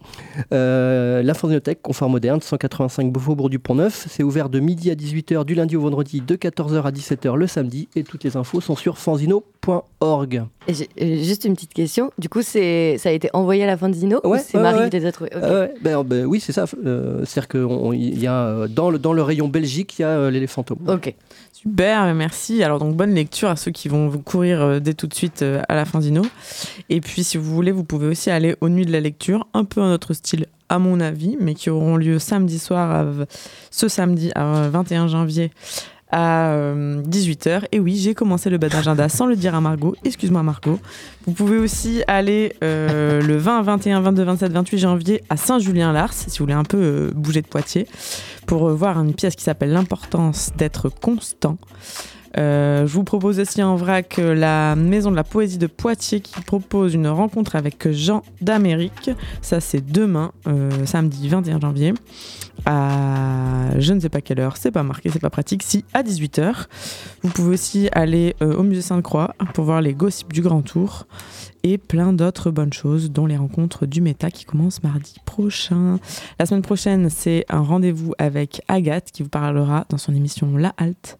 Euh, 0.51 1.21
la 1.21 1.33
Fanzinothèque, 1.33 1.81
confort 1.81 2.09
moderne, 2.09 2.41
185 2.41 3.17
Faubourg 3.17 3.49
du 3.49 3.59
Pont-Neuf. 3.59 4.07
C'est 4.09 4.23
ouvert 4.23 4.49
de 4.49 4.59
midi 4.59 4.91
à 4.91 4.95
18h 4.95 5.45
du 5.45 5.55
lundi 5.55 5.75
au 5.77 5.81
vendredi, 5.81 6.21
de 6.21 6.35
14h 6.35 6.83
à 6.83 6.91
17h 6.91 7.35
le 7.35 7.47
samedi. 7.47 7.87
Et 7.95 8.03
toutes 8.03 8.23
les 8.23 8.35
infos 8.37 8.59
sont 8.59 8.75
sur 8.75 8.97
fanzino.org. 8.97 10.43
Juste 10.97 11.45
une 11.45 11.53
petite 11.53 11.73
question. 11.73 12.11
Du 12.17 12.29
coup, 12.29 12.41
ça 12.41 12.59
a 12.59 13.11
été 13.11 13.29
envoyé 13.33 13.63
à 13.63 13.67
la 13.67 13.77
Fanzino 13.77 14.19
ou 14.23 14.35
c'est 14.37 14.59
Marie 14.59 14.89
qui 14.89 14.97
les 14.97 15.05
a 15.05 15.11
trouvés? 15.11 15.31
Ben, 15.81 16.03
ben, 16.03 16.25
Oui, 16.25 16.39
c'est 16.39 16.53
ça. 16.53 16.65
Euh, 16.85 17.23
C'est-à-dire 17.25 17.47
qu'il 17.47 18.19
y 18.19 18.27
a 18.27 18.45
euh, 18.45 18.67
dans 18.67 18.89
le, 18.89 18.99
dans 18.99 19.13
le 19.13 19.21
rayon 19.21 19.47
Belgique, 19.47 19.99
il 19.99 20.01
y 20.01 20.05
a 20.05 20.09
euh, 20.09 20.47
Fantômes. 20.47 20.79
Ok. 20.87 21.13
Super, 21.63 22.13
merci. 22.13 22.61
Alors 22.61 22.77
donc 22.77 22.97
bonne 22.97 23.13
lecture 23.13 23.47
à 23.47 23.55
ceux 23.55 23.71
qui 23.71 23.87
vont 23.87 24.09
vous 24.09 24.19
courir 24.19 24.61
euh, 24.61 24.79
dès 24.81 24.93
tout 24.93 25.07
de 25.07 25.13
suite 25.13 25.43
euh, 25.43 25.61
à 25.69 25.75
la 25.75 25.85
fin 25.85 25.99
d'Ino. 25.99 26.21
Et 26.89 26.99
puis 26.99 27.23
si 27.23 27.37
vous 27.37 27.55
voulez, 27.55 27.71
vous 27.71 27.85
pouvez 27.85 28.07
aussi 28.07 28.29
aller 28.29 28.57
aux 28.59 28.67
nuits 28.67 28.85
de 28.85 28.91
la 28.91 28.99
lecture, 28.99 29.47
un 29.53 29.63
peu 29.63 29.81
en 29.81 29.89
autre 29.89 30.13
style 30.13 30.47
à 30.67 30.77
mon 30.77 30.99
avis, 30.99 31.37
mais 31.39 31.53
qui 31.53 31.69
auront 31.69 31.95
lieu 31.95 32.19
samedi 32.19 32.59
soir, 32.59 33.05
ce 33.71 33.87
samedi 33.87 34.31
à 34.35 34.67
21 34.69 35.07
janvier 35.07 35.51
à 36.15 36.55
18h. 36.55 37.63
Et 37.71 37.79
oui, 37.79 37.97
j'ai 37.97 38.13
commencé 38.13 38.51
le 38.51 38.59
bad 38.59 38.75
agenda 38.75 39.09
sans 39.09 39.25
le 39.25 39.35
dire 39.35 39.55
à 39.55 39.61
Margot. 39.61 39.95
Excuse-moi 40.05 40.43
Margot. 40.43 40.79
Vous 41.25 41.33
pouvez 41.33 41.57
aussi 41.57 42.03
aller 42.07 42.55
le 42.61 43.35
20, 43.35 43.63
21, 43.63 44.01
22, 44.01 44.23
27, 44.23 44.51
28 44.51 44.77
janvier 44.77 45.23
à 45.29 45.37
Saint-Julien-Lars, 45.37 46.13
si 46.13 46.29
vous 46.29 46.45
voulez 46.45 46.53
un 46.53 46.63
peu 46.63 47.11
bouger 47.15 47.41
de 47.41 47.47
Poitiers, 47.47 47.87
pour 48.45 48.69
voir 48.69 48.99
une 49.01 49.13
pièce 49.13 49.35
qui 49.35 49.43
s'appelle 49.43 49.71
L'importance 49.71 50.51
d'être 50.55 50.89
constant. 50.89 51.57
Euh, 52.37 52.87
je 52.87 52.93
vous 52.93 53.03
propose 53.03 53.39
aussi 53.39 53.61
en 53.61 53.75
vrac 53.75 54.17
la 54.17 54.75
Maison 54.75 55.11
de 55.11 55.15
la 55.15 55.23
Poésie 55.23 55.57
de 55.57 55.67
Poitiers 55.67 56.21
qui 56.21 56.41
propose 56.41 56.93
une 56.93 57.07
rencontre 57.07 57.55
avec 57.55 57.91
Jean 57.91 58.23
d'Amérique. 58.41 59.11
Ça, 59.41 59.59
c'est 59.59 59.85
demain, 59.85 60.31
euh, 60.47 60.85
samedi 60.85 61.29
21 61.29 61.59
janvier, 61.59 61.93
à 62.65 63.69
je 63.77 63.93
ne 63.93 63.99
sais 63.99 64.09
pas 64.09 64.21
quelle 64.21 64.39
heure, 64.39 64.57
c'est 64.57 64.71
pas 64.71 64.83
marqué, 64.83 65.09
c'est 65.09 65.19
pas 65.19 65.29
pratique, 65.29 65.63
si 65.63 65.85
à 65.93 66.03
18h. 66.03 66.65
Vous 67.21 67.29
pouvez 67.29 67.53
aussi 67.53 67.89
aller 67.91 68.35
euh, 68.41 68.55
au 68.55 68.63
musée 68.63 68.81
Sainte-Croix 68.81 69.35
pour 69.53 69.65
voir 69.65 69.81
les 69.81 69.93
gossips 69.93 70.33
du 70.33 70.41
Grand 70.41 70.61
Tour 70.61 71.07
et 71.63 71.77
plein 71.77 72.13
d'autres 72.13 72.51
bonnes 72.51 72.73
choses, 72.73 73.11
dont 73.11 73.25
les 73.25 73.37
rencontres 73.37 73.85
du 73.85 74.01
Méta 74.01 74.31
qui 74.31 74.45
commencent 74.45 74.83
mardi 74.83 75.15
prochain. 75.25 75.99
La 76.39 76.45
semaine 76.45 76.61
prochaine, 76.61 77.09
c'est 77.09 77.45
un 77.49 77.61
rendez-vous 77.61 78.13
avec 78.17 78.61
Agathe 78.67 79.11
qui 79.11 79.23
vous 79.23 79.29
parlera 79.29 79.85
dans 79.89 79.97
son 79.97 80.13
émission 80.13 80.57
La 80.57 80.73
Halte 80.77 81.17